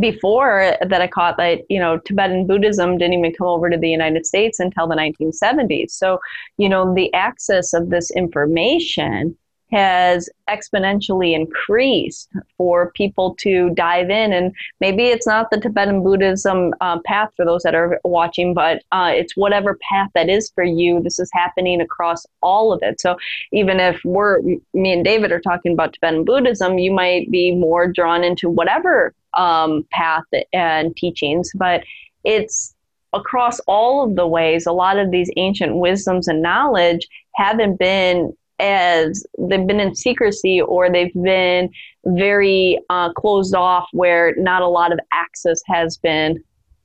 before 0.00 0.76
that 0.80 1.00
I 1.00 1.06
caught 1.06 1.36
that, 1.36 1.60
you 1.68 1.78
know, 1.78 1.98
Tibetan 1.98 2.46
Buddhism 2.46 2.98
didn't 2.98 3.14
even 3.14 3.32
come 3.32 3.46
over 3.46 3.70
to 3.70 3.76
the 3.76 3.88
United 3.88 4.26
States 4.26 4.58
until 4.58 4.88
the 4.88 4.96
1970s. 4.96 5.90
So, 5.90 6.18
you 6.56 6.68
know, 6.68 6.94
the 6.94 7.12
access 7.14 7.72
of 7.72 7.90
this 7.90 8.10
information 8.10 9.36
has 9.70 10.28
exponentially 10.48 11.34
increased 11.34 12.30
for 12.56 12.92
people 12.92 13.34
to 13.40 13.70
dive 13.70 14.08
in. 14.08 14.32
And 14.32 14.54
maybe 14.80 15.06
it's 15.06 15.26
not 15.26 15.50
the 15.50 15.58
Tibetan 15.58 16.02
Buddhism 16.04 16.72
uh, 16.80 17.00
path 17.04 17.30
for 17.36 17.44
those 17.44 17.62
that 17.62 17.74
are 17.74 17.98
watching, 18.04 18.54
but 18.54 18.82
uh, 18.92 19.10
it's 19.12 19.36
whatever 19.36 19.78
path 19.90 20.10
that 20.14 20.28
is 20.28 20.50
for 20.54 20.62
you. 20.62 21.02
This 21.02 21.18
is 21.18 21.30
happening 21.32 21.80
across 21.80 22.24
all 22.40 22.72
of 22.72 22.80
it. 22.82 23.00
So 23.00 23.16
even 23.52 23.80
if 23.80 24.00
we're, 24.04 24.40
me 24.74 24.92
and 24.92 25.04
David 25.04 25.32
are 25.32 25.40
talking 25.40 25.72
about 25.72 25.94
Tibetan 25.94 26.24
Buddhism, 26.24 26.78
you 26.78 26.92
might 26.92 27.30
be 27.30 27.54
more 27.54 27.88
drawn 27.88 28.22
into 28.22 28.48
whatever 28.48 29.12
um, 29.36 29.86
path 29.90 30.24
and 30.52 30.96
teachings, 30.96 31.50
but 31.54 31.82
it's 32.24 32.74
across 33.12 33.60
all 33.60 34.04
of 34.04 34.16
the 34.16 34.26
ways. 34.26 34.66
A 34.66 34.72
lot 34.72 34.98
of 34.98 35.10
these 35.10 35.30
ancient 35.36 35.76
wisdoms 35.76 36.28
and 36.28 36.42
knowledge 36.42 37.06
haven't 37.34 37.78
been 37.78 38.34
as 38.60 39.24
they've 39.38 39.66
been 39.66 39.80
in 39.80 39.94
secrecy 39.94 40.60
or 40.60 40.90
they've 40.90 41.14
been 41.14 41.70
very 42.06 42.78
uh, 42.88 43.12
closed 43.12 43.54
off 43.54 43.88
where 43.92 44.34
not 44.36 44.62
a 44.62 44.68
lot 44.68 44.92
of 44.92 44.98
access 45.12 45.60
has 45.66 45.96
been 45.98 46.42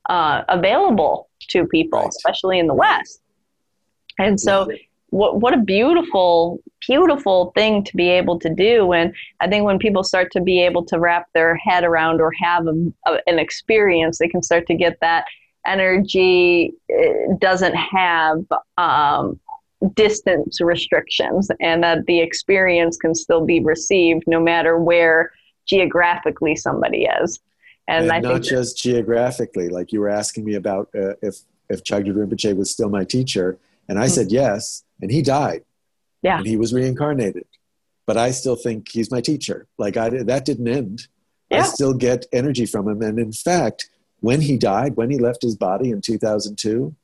uh, 0.08 0.42
available 0.48 1.28
to 1.48 1.66
people, 1.66 2.00
right. 2.00 2.08
especially 2.08 2.58
in 2.58 2.66
the 2.66 2.74
West. 2.74 3.20
And 4.18 4.40
so, 4.40 4.68
what, 5.10 5.40
what 5.40 5.54
a 5.54 5.58
beautiful, 5.58 6.60
beautiful 6.86 7.52
thing 7.54 7.84
to 7.84 7.96
be 7.96 8.08
able 8.08 8.38
to 8.38 8.48
do. 8.48 8.92
And 8.92 9.14
I 9.40 9.48
think 9.48 9.64
when 9.64 9.78
people 9.78 10.04
start 10.04 10.30
to 10.32 10.40
be 10.40 10.62
able 10.62 10.84
to 10.86 10.98
wrap 10.98 11.26
their 11.34 11.56
head 11.56 11.84
around 11.84 12.20
or 12.20 12.32
have 12.40 12.66
a, 12.66 12.92
a, 13.06 13.18
an 13.26 13.38
experience, 13.38 14.18
they 14.18 14.28
can 14.28 14.42
start 14.42 14.66
to 14.68 14.74
get 14.74 14.98
that 15.00 15.24
energy 15.66 16.72
doesn't 17.38 17.74
have 17.74 18.44
um, 18.78 19.38
distance 19.94 20.60
restrictions 20.60 21.50
and 21.60 21.82
that 21.82 22.06
the 22.06 22.20
experience 22.20 22.96
can 22.96 23.14
still 23.14 23.44
be 23.44 23.60
received 23.60 24.22
no 24.26 24.40
matter 24.40 24.78
where 24.78 25.32
geographically 25.66 26.56
somebody 26.56 27.04
is. 27.22 27.40
And, 27.88 28.04
and 28.04 28.12
I 28.12 28.20
not 28.20 28.42
just 28.42 28.78
geographically, 28.78 29.68
like 29.68 29.92
you 29.92 30.00
were 30.00 30.08
asking 30.08 30.44
me 30.44 30.54
about 30.54 30.88
uh, 30.94 31.14
if, 31.22 31.40
if 31.68 31.82
Chagdud 31.82 32.14
Rinpoche 32.14 32.56
was 32.56 32.70
still 32.70 32.88
my 32.88 33.04
teacher. 33.04 33.58
And 33.88 33.98
I 33.98 34.04
mm-hmm. 34.04 34.12
said 34.12 34.32
yes, 34.32 34.84
and 35.00 35.10
he 35.10 35.22
died. 35.22 35.64
Yeah. 36.22 36.38
And 36.38 36.46
he 36.46 36.56
was 36.56 36.72
reincarnated. 36.72 37.46
But 38.06 38.16
I 38.16 38.30
still 38.30 38.56
think 38.56 38.88
he's 38.88 39.10
my 39.10 39.20
teacher. 39.20 39.66
Like 39.78 39.96
I, 39.96 40.10
that 40.10 40.44
didn't 40.44 40.68
end. 40.68 41.06
Yeah. 41.50 41.60
I 41.60 41.62
still 41.64 41.94
get 41.94 42.26
energy 42.32 42.66
from 42.66 42.88
him. 42.88 43.02
And 43.02 43.18
in 43.18 43.32
fact, 43.32 43.88
when 44.20 44.40
he 44.40 44.56
died, 44.56 44.96
when 44.96 45.10
he 45.10 45.18
left 45.18 45.42
his 45.42 45.56
body 45.56 45.90
in 45.90 46.00
2002, 46.00 46.94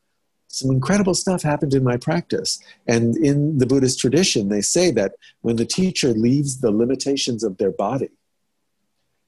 some 0.49 0.71
incredible 0.71 1.15
stuff 1.15 1.43
happened 1.43 1.75
in 1.75 1.83
my 1.83 1.97
practice. 1.97 2.59
And 2.87 3.17
in 3.17 3.59
the 3.59 3.67
Buddhist 3.67 3.99
tradition, 3.99 4.49
they 4.49 4.61
say 4.61 4.91
that 4.93 5.15
when 5.41 5.57
the 5.57 5.65
teacher 5.65 6.13
leaves 6.13 6.61
the 6.61 6.71
limitations 6.71 7.43
of 7.43 7.59
their 7.59 7.73
body, 7.73 8.11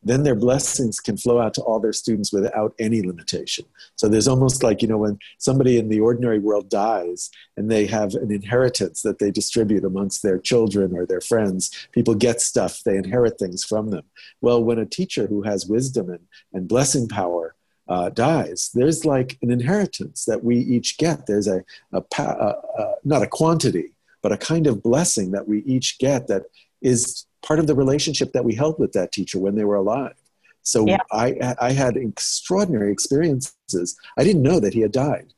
then 0.03 0.22
their 0.22 0.34
blessings 0.34 1.01
can 1.01 1.16
flow 1.16 1.40
out 1.40 1.55
to 1.55 1.62
all 1.62 1.80
their 1.80 1.92
students 1.92 2.32
without 2.32 2.74
any 2.78 3.03
limitation. 3.03 3.64
So 3.96 4.09
there's 4.09 4.28
almost 4.28 4.62
like, 4.62 4.80
you 4.80 4.88
know, 4.88 4.99
when 4.99 5.18
somebody 5.38 5.78
in 5.78 5.88
the 5.88 6.01
ordinary 6.01 6.38
world 6.38 6.68
dies 6.70 7.30
and 7.57 7.70
they 7.70 7.86
have 7.86 8.14
an 8.14 8.30
inheritance 8.30 9.03
that 9.03 9.18
they 9.18 9.30
distribute 9.30 9.84
amongst 9.84 10.22
their 10.22 10.38
children 10.38 10.96
or 10.96 11.05
their 11.05 11.20
friends, 11.20 11.88
people 11.92 12.14
get 12.14 12.40
stuff, 12.40 12.82
they 12.84 12.96
inherit 12.96 13.38
things 13.38 13.64
from 13.64 13.90
them. 13.90 14.05
Well, 14.40 14.62
when 14.62 14.78
a 14.78 14.86
teacher 14.86 15.26
who 15.26 15.42
has 15.42 15.66
wisdom 15.66 16.11
and, 16.11 16.26
and 16.53 16.68
blessing 16.68 17.09
power 17.09 17.57
uh, 17.88 18.11
dies, 18.11 18.70
there's 18.74 19.05
like 19.05 19.38
an 19.42 19.51
inheritance 19.51 20.24
that 20.26 20.44
we 20.44 20.59
each 20.59 20.99
get. 20.99 21.26
There's 21.26 21.49
a, 21.49 21.64
a, 21.92 22.03
a, 22.18 22.22
a, 22.22 22.94
not 23.05 23.22
a 23.22 23.26
quantity, 23.26 23.94
but 24.22 24.32
a 24.32 24.36
kind 24.36 24.66
of 24.66 24.82
blessing 24.82 25.32
that 25.32 25.49
we 25.49 25.61
each 25.61 25.99
get 25.99 26.28
that 26.28 26.44
is 26.82 27.24
part 27.43 27.61
of 27.61 27.66
the 27.66 27.74
relationship 27.74 28.32
that 28.32 28.45
we 28.45 28.55
held 28.55 28.78
with 28.78 28.93
that 28.93 29.12
teacher 29.12 29.39
when 29.39 29.55
they 29.55 29.64
were 29.64 29.76
alive. 29.76 30.14
So 30.62 30.86
yeah. 30.86 30.99
I, 31.12 31.55
I 31.61 31.72
had 31.72 31.97
extraordinary 31.97 32.93
experiences. 32.93 33.97
I 34.18 34.24
didn't 34.24 34.43
know 34.43 34.61
that 34.61 34.74
he 34.74 34.80
had 34.80 34.93
died 34.93 35.32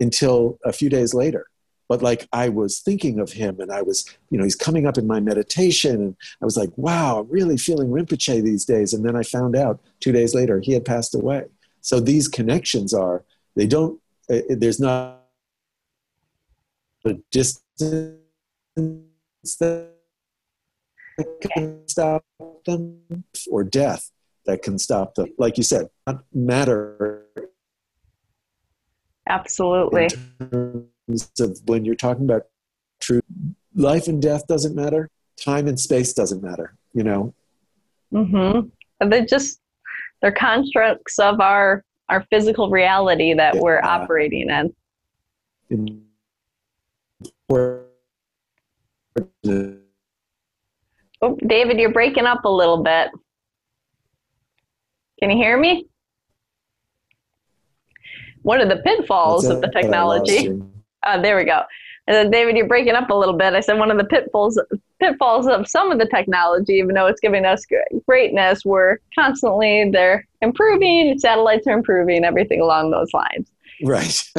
until 0.00 0.58
a 0.64 0.72
few 0.72 0.88
days 0.88 1.14
later. 1.14 1.46
But 1.88 2.02
like 2.02 2.26
I 2.32 2.48
was 2.48 2.80
thinking 2.80 3.20
of 3.20 3.32
him 3.32 3.60
and 3.60 3.70
I 3.70 3.82
was, 3.82 4.04
you 4.30 4.38
know, 4.38 4.44
he's 4.44 4.56
coming 4.56 4.86
up 4.86 4.98
in 4.98 5.06
my 5.06 5.20
meditation 5.20 5.96
and 5.96 6.16
I 6.40 6.44
was 6.44 6.56
like, 6.56 6.70
wow, 6.76 7.20
I'm 7.20 7.28
really 7.28 7.58
feeling 7.58 7.90
Rinpoche 7.90 8.42
these 8.42 8.64
days. 8.64 8.94
And 8.94 9.04
then 9.04 9.14
I 9.14 9.22
found 9.22 9.54
out 9.54 9.80
two 10.00 10.10
days 10.10 10.34
later 10.34 10.60
he 10.60 10.72
had 10.72 10.84
passed 10.84 11.14
away. 11.14 11.44
So 11.82 12.00
these 12.00 12.26
connections 12.26 12.94
are, 12.94 13.22
they 13.54 13.66
don't, 13.66 14.00
uh, 14.30 14.40
there's 14.48 14.80
not 14.80 15.20
a 17.04 17.14
distance. 17.30 18.18
That, 19.60 19.93
can 21.40 21.86
stop 21.88 22.24
them 22.66 23.00
or 23.50 23.64
death 23.64 24.10
that 24.46 24.62
can 24.62 24.78
stop 24.78 25.14
them. 25.14 25.28
Like 25.38 25.56
you 25.56 25.62
said, 25.62 25.88
not 26.06 26.24
matter 26.32 27.26
Absolutely. 29.28 30.08
in 30.40 30.88
terms 31.08 31.30
of 31.40 31.60
when 31.66 31.84
you're 31.84 31.94
talking 31.94 32.24
about 32.24 32.42
truth. 33.00 33.22
Life 33.74 34.06
and 34.06 34.20
death 34.20 34.46
doesn't 34.46 34.74
matter. 34.74 35.10
Time 35.42 35.66
and 35.66 35.80
space 35.80 36.12
doesn't 36.12 36.42
matter. 36.42 36.76
You 36.92 37.02
know, 37.02 37.34
Mm-hmm. 38.14 39.08
They're 39.10 39.26
just 39.26 39.60
they're 40.22 40.32
constructs 40.32 41.18
of 41.18 41.40
our 41.40 41.84
our 42.08 42.24
physical 42.30 42.70
reality 42.70 43.34
that 43.34 43.56
we're 43.56 43.82
operating 43.82 44.48
in. 44.50 44.74
in 45.70 46.04
Oh, 51.24 51.38
David, 51.46 51.78
you're 51.78 51.92
breaking 51.92 52.26
up 52.26 52.44
a 52.44 52.50
little 52.50 52.82
bit. 52.82 53.08
Can 55.18 55.30
you 55.30 55.38
hear 55.38 55.56
me? 55.58 55.86
One 58.42 58.60
of 58.60 58.68
the 58.68 58.82
pitfalls 58.84 59.46
of 59.46 59.60
the 59.60 59.68
technology. 59.68 60.60
Uh, 61.06 61.20
there 61.20 61.36
we 61.36 61.44
go. 61.44 61.60
And 62.06 62.16
then, 62.16 62.30
David, 62.30 62.56
you're 62.56 62.66
breaking 62.66 62.94
up 62.94 63.10
a 63.10 63.14
little 63.14 63.36
bit. 63.36 63.52
I 63.52 63.60
said 63.60 63.78
one 63.78 63.90
of 63.90 63.98
the 63.98 64.04
pitfalls 64.04 64.58
pitfalls 64.98 65.46
of 65.46 65.68
some 65.68 65.92
of 65.92 65.98
the 65.98 66.06
technology, 66.06 66.72
even 66.76 66.94
though 66.94 67.08
it's 67.08 67.20
giving 67.20 67.44
us 67.44 67.66
greatness, 68.08 68.64
we're 68.64 68.96
constantly 69.14 69.90
they're 69.92 70.26
improving. 70.40 71.18
Satellites 71.18 71.66
are 71.66 71.74
improving. 71.74 72.24
Everything 72.24 72.62
along 72.62 72.90
those 72.90 73.12
lines. 73.12 73.52
Right. 73.82 74.22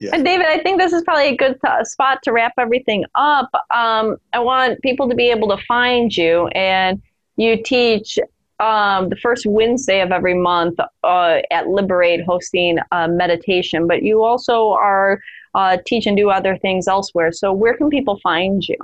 yeah. 0.00 0.10
And 0.12 0.24
David, 0.24 0.46
I 0.46 0.58
think 0.58 0.80
this 0.80 0.92
is 0.92 1.02
probably 1.02 1.28
a 1.28 1.36
good 1.36 1.58
uh, 1.66 1.84
spot 1.84 2.20
to 2.24 2.32
wrap 2.32 2.52
everything 2.58 3.04
up. 3.14 3.50
Um, 3.74 4.16
I 4.32 4.40
want 4.40 4.80
people 4.82 5.08
to 5.08 5.14
be 5.14 5.30
able 5.30 5.48
to 5.48 5.62
find 5.66 6.14
you, 6.14 6.48
and 6.48 7.00
you 7.36 7.62
teach 7.62 8.18
um, 8.60 9.08
the 9.08 9.16
first 9.16 9.46
Wednesday 9.46 10.00
of 10.00 10.12
every 10.12 10.34
month 10.34 10.78
uh, 11.02 11.40
at 11.50 11.68
Liberate, 11.68 12.24
hosting 12.24 12.78
uh, 12.92 13.08
meditation. 13.08 13.86
But 13.86 14.02
you 14.02 14.22
also 14.22 14.70
are 14.70 15.20
uh, 15.54 15.78
teach 15.86 16.06
and 16.06 16.16
do 16.16 16.30
other 16.30 16.56
things 16.58 16.88
elsewhere. 16.88 17.32
So 17.32 17.52
where 17.52 17.76
can 17.76 17.90
people 17.90 18.18
find 18.22 18.62
you? 18.66 18.76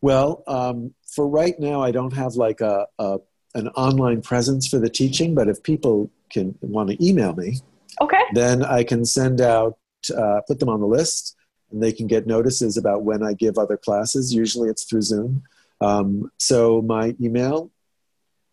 Well, 0.00 0.42
um, 0.46 0.94
for 1.06 1.28
right 1.28 1.58
now, 1.58 1.82
I 1.82 1.90
don't 1.90 2.14
have 2.14 2.34
like 2.34 2.60
a, 2.60 2.86
a 2.98 3.18
an 3.54 3.68
online 3.70 4.22
presence 4.22 4.68
for 4.68 4.78
the 4.78 4.88
teaching, 4.88 5.34
but 5.34 5.48
if 5.48 5.62
people 5.62 6.10
can 6.30 6.56
want 6.60 6.88
to 6.90 7.04
email 7.04 7.34
me, 7.34 7.58
Okay. 8.00 8.22
then 8.32 8.64
I 8.64 8.84
can 8.84 9.04
send 9.04 9.40
out, 9.40 9.76
uh, 10.16 10.40
put 10.46 10.60
them 10.60 10.68
on 10.68 10.80
the 10.80 10.86
list, 10.86 11.36
and 11.70 11.82
they 11.82 11.92
can 11.92 12.06
get 12.06 12.26
notices 12.26 12.76
about 12.76 13.02
when 13.02 13.22
I 13.22 13.32
give 13.34 13.58
other 13.58 13.76
classes. 13.76 14.34
Usually 14.34 14.68
it's 14.68 14.84
through 14.84 15.02
Zoom. 15.02 15.42
Um, 15.80 16.30
so 16.38 16.82
my 16.82 17.14
email 17.20 17.70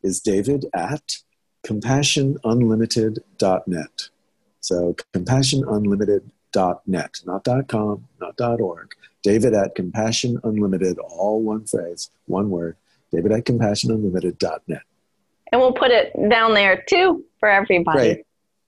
is 0.04 0.22
david 0.22 0.66
at 0.74 1.18
compassionunlimited.net. 1.66 4.10
So 4.62 4.96
compassionunlimited.net, 5.14 7.22
not 7.26 7.44
dot 7.44 7.68
.com, 7.68 8.08
not 8.20 8.38
dot 8.38 8.62
.org. 8.62 8.94
David 9.24 9.54
at 9.54 9.76
compassionunlimited, 9.76 10.98
all 11.00 11.42
one 11.42 11.66
phrase, 11.66 12.10
one 12.26 12.50
word. 12.50 12.78
David 13.12 13.32
at 13.32 13.46
compassionunlimited.net. 13.46 14.82
And 15.52 15.62
we'll 15.62 15.74
put 15.74 15.92
it 15.92 16.12
down 16.30 16.54
there 16.54 16.84
too 16.88 17.26
for 17.40 17.50
everybody. 17.50 18.16
Great. 18.16 18.26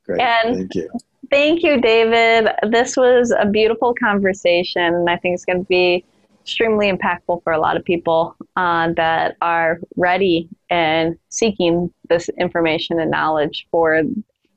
Great. 0.10 0.22
And- 0.22 0.56
Thank 0.56 0.76
you. 0.76 0.90
Thank 1.30 1.62
you, 1.62 1.80
David. 1.80 2.50
This 2.72 2.98
was 2.98 3.32
a 3.38 3.46
beautiful 3.46 3.94
conversation, 3.94 4.82
and 4.82 5.08
I 5.08 5.16
think 5.18 5.36
it's 5.36 5.46
going 5.46 5.60
to 5.60 5.68
be 5.68 6.04
extremely 6.42 6.92
impactful 6.92 7.44
for 7.44 7.54
a 7.54 7.60
lot 7.60 7.78
of 7.78 7.86
people 7.86 8.36
uh, 8.56 8.92
that 8.96 9.36
are 9.40 9.80
ready 9.96 10.50
and 10.72 11.16
seeking 11.30 11.94
this 12.10 12.30
information 12.40 13.00
and 13.00 13.12
knowledge 13.12 13.68
for 13.70 14.02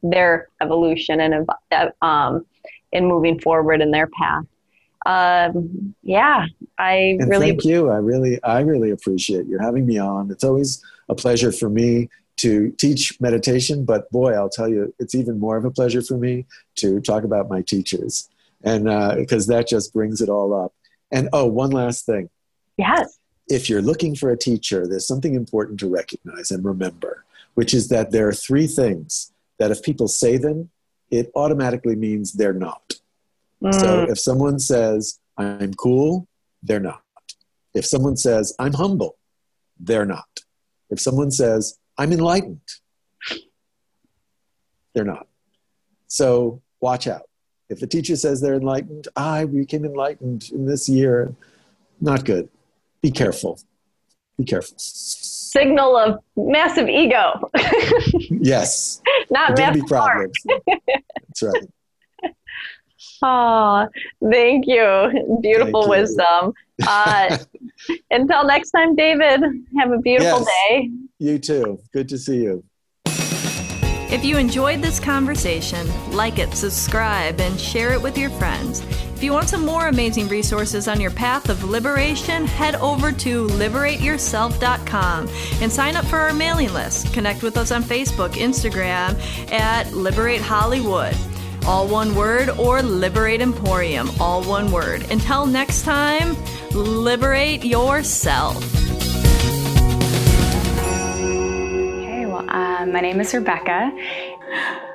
their 0.03 0.49
evolution 0.63 1.21
and 1.21 1.47
um, 2.01 2.47
in 2.93 3.05
moving 3.05 3.39
forward 3.39 3.83
in 3.83 3.91
their 3.91 4.07
path. 4.07 4.45
Um, 5.05 5.95
yeah, 6.03 6.47
I 6.79 7.19
And 7.21 7.29
really 7.29 7.49
thank 7.51 7.65
you. 7.67 7.91
I 7.91 7.97
really, 7.97 8.43
I 8.43 8.61
really 8.61 8.93
appreciate 8.93 9.45
you 9.47 9.59
having 9.59 9.85
me 9.85 9.99
on. 9.99 10.31
It's 10.31 10.45
always 10.45 10.83
a 11.11 11.15
pleasure 11.15 11.53
for 11.53 11.69
me 11.69 12.09
to 12.43 12.71
teach 12.79 13.21
meditation, 13.21 13.85
but 13.85 14.11
boy, 14.11 14.33
I'll 14.33 14.49
tell 14.49 14.69
you, 14.69 14.95
it's 14.99 15.15
even 15.15 15.39
more 15.39 15.57
of 15.57 15.65
a 15.65 15.71
pleasure 15.71 16.03
for 16.03 16.17
me 16.17 16.47
to 16.77 17.01
talk 17.01 17.25
about 17.25 17.49
my 17.49 17.63
teachers, 17.63 18.29
and 18.63 18.85
because 19.17 19.47
that 19.47 19.69
just 19.69 19.93
brings 19.93 20.21
it 20.21 20.29
all 20.29 20.55
up. 20.55 20.73
And 21.11 21.29
oh, 21.33 21.47
one 21.47 21.71
last 21.71 22.07
thing: 22.07 22.31
yes, 22.77 23.19
if 23.49 23.69
you're 23.69 23.83
looking 23.83 24.15
for 24.15 24.31
a 24.31 24.37
teacher, 24.37 24.87
there's 24.87 25.07
something 25.07 25.35
important 25.35 25.81
to 25.81 25.89
recognize 25.89 26.51
and 26.51 26.65
remember, 26.65 27.25
which 27.55 27.75
is 27.75 27.89
that 27.89 28.11
there 28.11 28.29
are 28.29 28.33
three 28.33 28.67
things 28.67 29.33
that 29.59 29.71
if 29.71 29.83
people 29.83 30.09
say 30.09 30.37
them, 30.37 30.71
it 31.11 31.31
automatically 31.35 31.97
means 31.97 32.33
they're 32.33 32.53
not. 32.53 32.95
So 33.71 34.01
Mm, 34.01 34.11
if 34.11 34.19
someone 34.19 34.59
says, 34.59 35.21
I'm 35.37 35.75
cool, 35.75 36.27
they're 36.63 36.81
not. 36.81 37.03
If 37.75 37.87
someone 37.87 38.17
says, 38.17 38.55
I'm 38.59 38.73
humble, 38.75 39.17
they're 39.79 40.07
not. 40.07 40.41
If 40.91 41.01
someone 41.01 41.31
says, 41.31 41.79
I'm 42.03 42.13
enlightened, 42.13 42.59
they're 44.93 45.05
not. 45.05 45.29
So 46.09 46.61
watch 46.81 47.07
out. 47.07 47.29
If 47.69 47.79
the 47.79 47.87
teacher 47.87 48.17
says 48.17 48.41
they're 48.41 48.57
enlightened, 48.57 49.07
I 49.15 49.45
became 49.45 49.85
enlightened 49.85 50.51
in 50.53 50.67
this 50.67 50.89
year, 50.89 51.33
not 52.01 52.25
good. 52.25 52.49
Be 53.03 53.13
careful. 53.13 53.61
Be 54.37 54.45
careful. 54.45 54.75
signal 54.79 55.97
of 55.97 56.19
massive 56.37 56.89
ego, 56.89 57.49
Yes, 58.19 59.01
not 59.31 59.57
massive 59.57 59.87
problems. 59.87 60.35
That's 60.67 61.43
right. 61.45 61.69
Oh, 63.25 63.87
thank 64.29 64.67
you. 64.67 65.39
Beautiful 65.41 65.83
Thank 65.83 65.93
you. 66.09 66.55
Wisdom. 66.87 67.47
Uh, 67.91 67.95
until 68.11 68.45
next 68.45 68.71
time, 68.71 68.95
David, 68.95 69.41
have 69.79 69.93
a 69.93 69.99
beautiful 69.99 70.41
Yes. 70.41 70.49
day. 70.69 70.91
You 71.19 71.39
too. 71.39 71.79
Good 71.93 72.09
to 72.11 72.19
see 72.19 72.37
you. 72.43 72.65
If 73.07 74.25
you 74.27 74.37
enjoyed 74.37 74.83
this 74.83 75.01
conversation, 75.01 75.89
like 76.13 76.39
it, 76.39 76.53
subscribe, 76.55 77.41
and 77.41 77.59
share 77.59 77.93
it 77.95 78.03
with 78.03 78.19
your 78.19 78.29
friends. 78.31 78.83
If 79.17 79.23
you 79.23 79.33
want 79.33 79.49
some 79.49 79.65
more 79.65 79.87
amazing 79.89 80.29
resources 80.29 80.87
on 80.87 81.01
your 81.01 81.13
path 81.13 81.49
of 81.49 81.65
liberation, 81.65 82.45
head 82.45 82.75
over 82.75 83.11
to 83.13 83.47
liberateyourself.com 83.47 85.29
and 85.63 85.73
sign 85.73 85.97
up 85.97 86.05
for 86.07 86.19
our 86.19 86.35
mailing 86.35 86.73
list. 86.75 87.15
Connect 87.15 87.43
with 87.43 87.57
us 87.57 87.71
on 87.71 87.83
Facebook, 87.83 88.33
Instagram 88.33 89.17
at 89.51 89.91
Liberate 89.95 90.43
Hollywood. 90.43 91.17
All 91.65 91.87
one 91.87 92.17
word, 92.17 92.51
or 92.51 92.83
Liberate 92.83 93.41
Emporium, 93.41 94.11
all 94.19 94.43
one 94.43 94.73
word. 94.73 95.09
Until 95.13 95.47
next 95.47 95.83
time, 95.83 96.37
liberate 96.73 97.65
yourself. 97.65 98.57
Okay, 102.01 102.27
well, 102.27 102.45
uh, 102.49 102.85
my 102.87 103.01
name 103.01 103.21
is 103.21 103.33
Rebecca. 103.33 103.93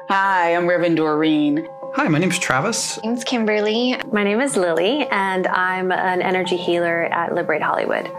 Hi, 0.10 0.54
I'm 0.56 0.68
Reverend 0.68 0.98
Doreen. 0.98 1.66
Hi, 1.96 2.10
my 2.10 2.20
name's 2.20 2.38
Travis. 2.38 2.98
My 3.02 3.12
name's 3.12 3.24
Kimberly. 3.24 3.96
My 4.12 4.24
name 4.24 4.42
is 4.42 4.58
Lily, 4.58 5.08
and 5.10 5.48
I'm 5.48 5.94
an 5.94 6.22
energy 6.22 6.58
healer 6.58 7.06
at 7.06 7.34
Liberate 7.34 7.62
Hollywood. 7.62 8.12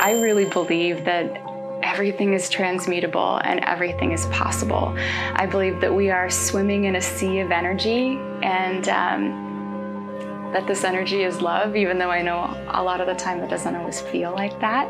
I 0.00 0.18
really 0.20 0.46
believe 0.46 1.04
that 1.04 1.40
everything 1.82 2.32
is 2.32 2.50
transmutable 2.50 3.40
and 3.44 3.60
everything 3.60 4.12
is 4.12 4.26
possible. 4.26 4.94
I 5.34 5.46
believe 5.46 5.80
that 5.80 5.94
we 5.94 6.10
are 6.10 6.30
swimming 6.30 6.84
in 6.84 6.96
a 6.96 7.00
sea 7.00 7.40
of 7.40 7.50
energy 7.50 8.18
and 8.42 8.88
um, 8.88 10.50
that 10.52 10.66
this 10.66 10.84
energy 10.84 11.22
is 11.22 11.40
love, 11.40 11.76
even 11.76 11.98
though 11.98 12.10
I 12.10 12.22
know 12.22 12.56
a 12.68 12.82
lot 12.82 13.00
of 13.00 13.06
the 13.06 13.14
time 13.14 13.40
it 13.40 13.50
doesn't 13.50 13.74
always 13.74 14.00
feel 14.00 14.32
like 14.32 14.58
that. 14.60 14.88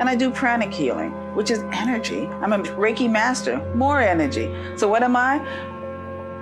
And 0.00 0.08
I 0.08 0.16
do 0.16 0.30
pranic 0.30 0.72
healing, 0.72 1.12
which 1.34 1.50
is 1.50 1.60
energy. 1.72 2.26
I'm 2.26 2.52
a 2.52 2.58
Reiki 2.58 3.10
master, 3.10 3.58
more 3.74 4.00
energy. 4.00 4.52
So, 4.76 4.88
what 4.88 5.02
am 5.02 5.14
I? 5.14 5.38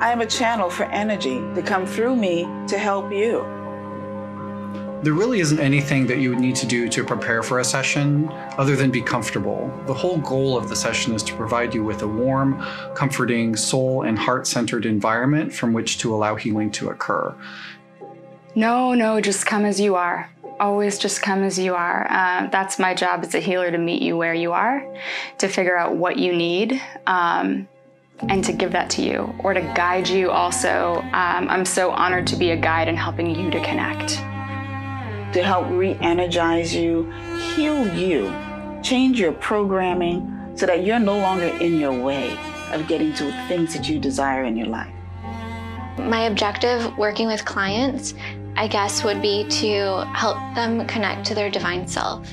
I 0.00 0.12
am 0.12 0.20
a 0.20 0.26
channel 0.26 0.70
for 0.70 0.84
energy 0.84 1.38
to 1.54 1.62
come 1.62 1.86
through 1.86 2.16
me 2.16 2.48
to 2.68 2.78
help 2.78 3.12
you. 3.12 3.53
There 5.04 5.12
really 5.12 5.40
isn't 5.40 5.60
anything 5.60 6.06
that 6.06 6.16
you 6.16 6.30
would 6.30 6.40
need 6.40 6.56
to 6.56 6.66
do 6.66 6.88
to 6.88 7.04
prepare 7.04 7.42
for 7.42 7.58
a 7.58 7.64
session 7.64 8.26
other 8.56 8.74
than 8.74 8.90
be 8.90 9.02
comfortable. 9.02 9.70
The 9.84 9.92
whole 9.92 10.16
goal 10.16 10.56
of 10.56 10.70
the 10.70 10.76
session 10.76 11.14
is 11.14 11.22
to 11.24 11.34
provide 11.34 11.74
you 11.74 11.84
with 11.84 12.00
a 12.00 12.08
warm, 12.08 12.58
comforting, 12.94 13.54
soul 13.54 14.04
and 14.04 14.18
heart 14.18 14.46
centered 14.46 14.86
environment 14.86 15.52
from 15.52 15.74
which 15.74 15.98
to 15.98 16.14
allow 16.14 16.36
healing 16.36 16.70
to 16.70 16.88
occur. 16.88 17.34
No, 18.54 18.94
no, 18.94 19.20
just 19.20 19.44
come 19.44 19.66
as 19.66 19.78
you 19.78 19.94
are. 19.94 20.30
Always 20.58 20.98
just 20.98 21.20
come 21.20 21.42
as 21.42 21.58
you 21.58 21.74
are. 21.74 22.06
Uh, 22.10 22.46
that's 22.46 22.78
my 22.78 22.94
job 22.94 23.24
as 23.24 23.34
a 23.34 23.40
healer 23.40 23.70
to 23.70 23.76
meet 23.76 24.00
you 24.00 24.16
where 24.16 24.32
you 24.32 24.52
are, 24.52 24.90
to 25.36 25.48
figure 25.48 25.76
out 25.76 25.96
what 25.96 26.18
you 26.18 26.34
need, 26.34 26.80
um, 27.06 27.68
and 28.30 28.42
to 28.42 28.54
give 28.54 28.72
that 28.72 28.88
to 28.88 29.02
you, 29.02 29.34
or 29.40 29.52
to 29.52 29.60
guide 29.60 30.08
you 30.08 30.30
also. 30.30 31.02
Um, 31.12 31.50
I'm 31.50 31.66
so 31.66 31.90
honored 31.90 32.26
to 32.28 32.36
be 32.36 32.52
a 32.52 32.56
guide 32.56 32.88
in 32.88 32.96
helping 32.96 33.34
you 33.34 33.50
to 33.50 33.62
connect. 33.62 34.18
To 35.34 35.42
help 35.42 35.68
re 35.68 35.98
energize 36.00 36.72
you, 36.72 37.10
heal 37.56 37.92
you, 37.92 38.32
change 38.84 39.18
your 39.18 39.32
programming 39.32 40.52
so 40.54 40.64
that 40.64 40.84
you're 40.84 41.00
no 41.00 41.18
longer 41.18 41.46
in 41.46 41.80
your 41.80 41.92
way 41.92 42.38
of 42.70 42.86
getting 42.86 43.12
to 43.14 43.32
things 43.48 43.74
that 43.74 43.88
you 43.88 43.98
desire 43.98 44.44
in 44.44 44.56
your 44.56 44.68
life. 44.68 44.94
My 45.98 46.26
objective 46.26 46.96
working 46.96 47.26
with 47.26 47.44
clients, 47.44 48.14
I 48.54 48.68
guess, 48.68 49.02
would 49.02 49.20
be 49.20 49.42
to 49.48 50.06
help 50.14 50.36
them 50.54 50.86
connect 50.86 51.26
to 51.26 51.34
their 51.34 51.50
divine 51.50 51.88
self 51.88 52.32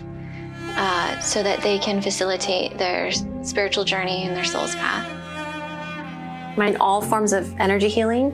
uh, 0.76 1.20
so 1.20 1.41
that 1.41 1.60
they 1.62 1.80
can 1.80 2.04
facilitate 2.04 2.78
their 2.78 3.12
spiritual 3.41 3.84
journey 3.84 4.28
and 4.28 4.38
their 4.38 4.45
soul's 4.45 4.76
path. 4.76 5.10
In 6.56 6.78
all 6.78 7.02
forms 7.02 7.34
of 7.34 7.52
energy 7.60 7.89
healing, 7.89 8.32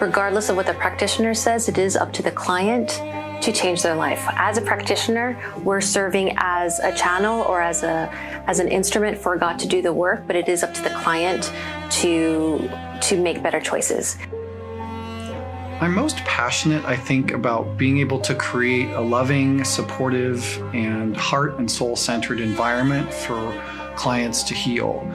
regardless 0.00 0.48
of 0.48 0.56
what 0.56 0.66
the 0.66 0.74
practitioner 0.74 1.32
says, 1.32 1.68
it 1.68 1.78
is 1.78 1.96
up 1.96 2.12
to 2.14 2.24
the 2.24 2.32
client 2.32 3.00
to 3.48 3.54
change 3.54 3.82
their 3.82 3.94
life. 3.94 4.22
As 4.32 4.58
a 4.58 4.60
practitioner, 4.60 5.38
we're 5.64 5.80
serving 5.80 6.34
as 6.36 6.80
a 6.80 6.94
channel 6.94 7.42
or 7.44 7.62
as 7.62 7.82
a 7.82 8.10
as 8.46 8.60
an 8.60 8.68
instrument 8.68 9.16
for 9.16 9.36
God 9.38 9.58
to 9.60 9.66
do 9.66 9.80
the 9.80 9.92
work, 9.92 10.26
but 10.26 10.36
it 10.36 10.50
is 10.50 10.62
up 10.62 10.74
to 10.74 10.82
the 10.82 10.90
client 10.90 11.50
to 12.02 12.70
to 13.00 13.18
make 13.18 13.42
better 13.42 13.58
choices. 13.58 14.18
I'm 15.80 15.94
most 15.94 16.16
passionate, 16.18 16.84
I 16.84 16.96
think, 16.96 17.30
about 17.30 17.78
being 17.78 17.98
able 17.98 18.20
to 18.20 18.34
create 18.34 18.90
a 18.90 19.00
loving, 19.00 19.64
supportive, 19.64 20.42
and 20.74 21.16
heart 21.16 21.58
and 21.58 21.70
soul 21.70 21.96
centered 21.96 22.40
environment 22.40 23.14
for 23.14 23.54
clients 23.96 24.42
to 24.42 24.54
heal. 24.54 25.10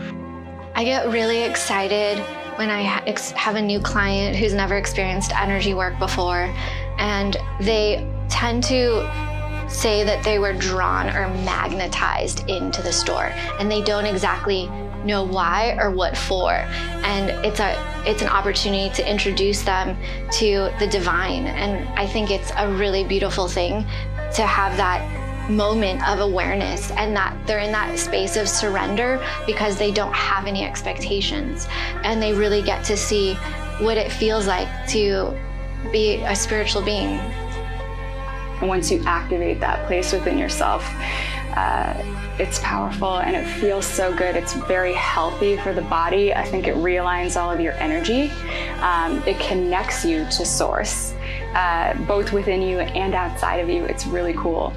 I 0.74 0.86
get 0.86 1.12
really 1.12 1.44
excited 1.44 2.18
when 2.58 2.72
I 2.72 2.82
have 2.82 3.56
a 3.56 3.62
new 3.62 3.80
client 3.80 4.36
who's 4.36 4.54
never 4.54 4.78
experienced 4.78 5.36
energy 5.36 5.76
work 5.76 6.00
before, 6.00 6.52
and 6.98 7.38
they 7.60 8.10
tend 8.44 8.62
to 8.62 9.10
say 9.70 10.04
that 10.04 10.22
they 10.26 10.38
were 10.38 10.52
drawn 10.52 11.08
or 11.16 11.30
magnetized 11.46 12.50
into 12.50 12.82
the 12.82 12.92
store, 12.92 13.32
and 13.58 13.72
they 13.72 13.82
don't 13.82 14.06
exactly 14.06 14.68
know 15.06 15.24
why 15.24 15.78
or 15.80 15.90
what 15.90 16.18
for. 16.18 16.52
And 16.52 17.30
it's 17.46 17.62
a 17.62 17.72
it's 18.06 18.22
an 18.22 18.28
opportunity 18.28 18.94
to 18.96 19.10
introduce 19.10 19.62
them 19.62 19.98
to 20.40 20.70
the 20.78 20.88
divine. 20.88 21.48
And 21.48 21.88
I 21.98 22.06
think 22.06 22.32
it's 22.32 22.52
a 22.58 22.68
really 22.68 23.06
beautiful 23.06 23.48
thing 23.48 23.86
to 24.36 24.42
have 24.42 24.76
that 24.76 25.02
moment 25.50 26.06
of 26.06 26.20
awareness 26.20 26.92
and 26.92 27.16
that 27.16 27.34
they're 27.48 27.60
in 27.60 27.72
that 27.72 27.98
space 27.98 28.36
of 28.36 28.50
surrender 28.50 29.26
because 29.46 29.78
they 29.78 29.92
don't 29.92 30.14
have 30.14 30.48
any 30.48 30.66
expectations 30.66 31.68
and 32.04 32.22
they 32.22 32.34
really 32.34 32.62
get 32.62 32.84
to 32.86 32.98
see 32.98 33.36
what 33.80 33.98
it 33.98 34.12
feels 34.12 34.48
like 34.48 34.70
to 34.88 35.34
be 35.94 36.16
a 36.24 36.36
spiritual 36.36 36.82
being. 36.82 37.20
And 38.60 38.70
once 38.70 38.92
you 38.92 39.04
activate 39.06 39.60
that 39.60 39.86
place 39.88 40.14
within 40.14 40.38
yourself, 40.38 40.86
uh, 41.56 41.94
it's 42.40 42.60
powerful 42.60 43.20
and 43.20 43.36
it 43.36 43.46
feels 43.46 43.86
so 43.86 44.16
good. 44.16 44.36
It's 44.36 44.54
very 44.54 44.94
healthy 44.94 45.58
for 45.58 45.74
the 45.74 45.84
body. 45.84 46.34
I 46.34 46.44
think 46.44 46.68
it 46.68 46.76
realigns 46.76 47.40
all 47.40 47.52
of 47.52 47.60
your 47.60 47.74
energy. 47.74 48.32
Um, 48.80 49.22
it 49.28 49.40
connects 49.40 50.04
you 50.04 50.26
to 50.26 50.46
source, 50.46 51.14
uh, 51.54 51.94
both 52.08 52.34
within 52.34 52.62
you 52.62 52.80
and 52.80 53.14
outside 53.14 53.58
of 53.58 53.70
you. 53.70 53.86
It's 53.86 54.08
really 54.08 54.34
cool. 54.34 54.74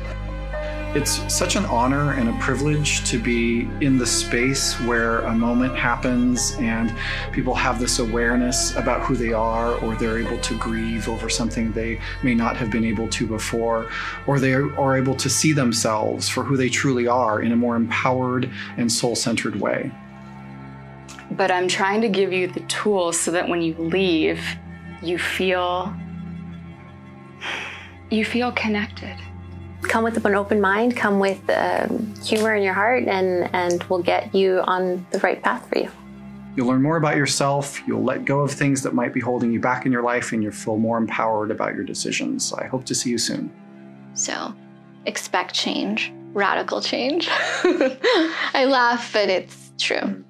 It's 0.96 1.20
such 1.30 1.56
an 1.56 1.66
honor 1.66 2.12
and 2.12 2.30
a 2.30 2.32
privilege 2.38 3.04
to 3.10 3.18
be 3.18 3.68
in 3.82 3.98
the 3.98 4.06
space 4.06 4.80
where 4.80 5.18
a 5.26 5.34
moment 5.34 5.76
happens 5.76 6.56
and 6.58 6.90
people 7.32 7.54
have 7.54 7.78
this 7.78 7.98
awareness 7.98 8.74
about 8.76 9.02
who 9.02 9.14
they 9.14 9.34
are, 9.34 9.74
or 9.84 9.94
they're 9.96 10.16
able 10.16 10.38
to 10.38 10.56
grieve 10.56 11.06
over 11.06 11.28
something 11.28 11.70
they 11.72 12.00
may 12.22 12.34
not 12.34 12.56
have 12.56 12.70
been 12.70 12.82
able 12.82 13.08
to 13.08 13.26
before, 13.26 13.90
or 14.26 14.40
they 14.40 14.54
are 14.54 14.96
able 14.96 15.14
to 15.16 15.28
see 15.28 15.52
themselves 15.52 16.30
for 16.30 16.42
who 16.42 16.56
they 16.56 16.70
truly 16.70 17.06
are 17.06 17.42
in 17.42 17.52
a 17.52 17.56
more 17.56 17.76
empowered 17.76 18.50
and 18.78 18.90
soul 18.90 19.14
centered 19.14 19.60
way. 19.60 19.92
But 21.32 21.50
I'm 21.50 21.68
trying 21.68 22.00
to 22.00 22.08
give 22.08 22.32
you 22.32 22.46
the 22.46 22.60
tools 22.68 23.20
so 23.20 23.30
that 23.32 23.46
when 23.46 23.60
you 23.60 23.74
leave, 23.74 24.42
you 25.02 25.18
feel 25.18 25.94
you 28.08 28.24
feel 28.24 28.50
connected 28.52 29.18
come 29.88 30.04
with 30.04 30.24
an 30.24 30.34
open 30.34 30.60
mind, 30.60 30.96
come 30.96 31.18
with 31.18 31.40
um, 31.50 32.14
humor 32.22 32.54
in 32.54 32.62
your 32.62 32.74
heart, 32.74 33.04
and, 33.04 33.48
and 33.54 33.82
we'll 33.84 34.02
get 34.02 34.34
you 34.34 34.60
on 34.66 35.06
the 35.10 35.18
right 35.20 35.42
path 35.42 35.68
for 35.68 35.78
you. 35.78 35.90
You'll 36.56 36.68
learn 36.68 36.82
more 36.82 36.96
about 36.96 37.16
yourself. 37.16 37.86
You'll 37.86 38.02
let 38.02 38.24
go 38.24 38.40
of 38.40 38.50
things 38.50 38.82
that 38.82 38.94
might 38.94 39.12
be 39.12 39.20
holding 39.20 39.52
you 39.52 39.60
back 39.60 39.84
in 39.84 39.92
your 39.92 40.02
life, 40.02 40.32
and 40.32 40.42
you'll 40.42 40.52
feel 40.52 40.78
more 40.78 40.96
empowered 40.96 41.50
about 41.50 41.74
your 41.74 41.84
decisions. 41.84 42.52
I 42.52 42.66
hope 42.66 42.84
to 42.86 42.94
see 42.94 43.10
you 43.10 43.18
soon. 43.18 43.50
So, 44.14 44.54
expect 45.04 45.54
change, 45.54 46.12
radical 46.32 46.80
change. 46.80 47.28
I 47.30 48.66
laugh, 48.68 49.12
but 49.12 49.28
it's 49.28 49.72
true. 49.78 50.24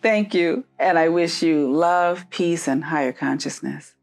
Thank 0.00 0.34
you. 0.34 0.64
And 0.78 0.98
I 0.98 1.08
wish 1.08 1.42
you 1.42 1.72
love, 1.72 2.28
peace, 2.30 2.68
and 2.68 2.84
higher 2.84 3.12
consciousness. 3.12 3.94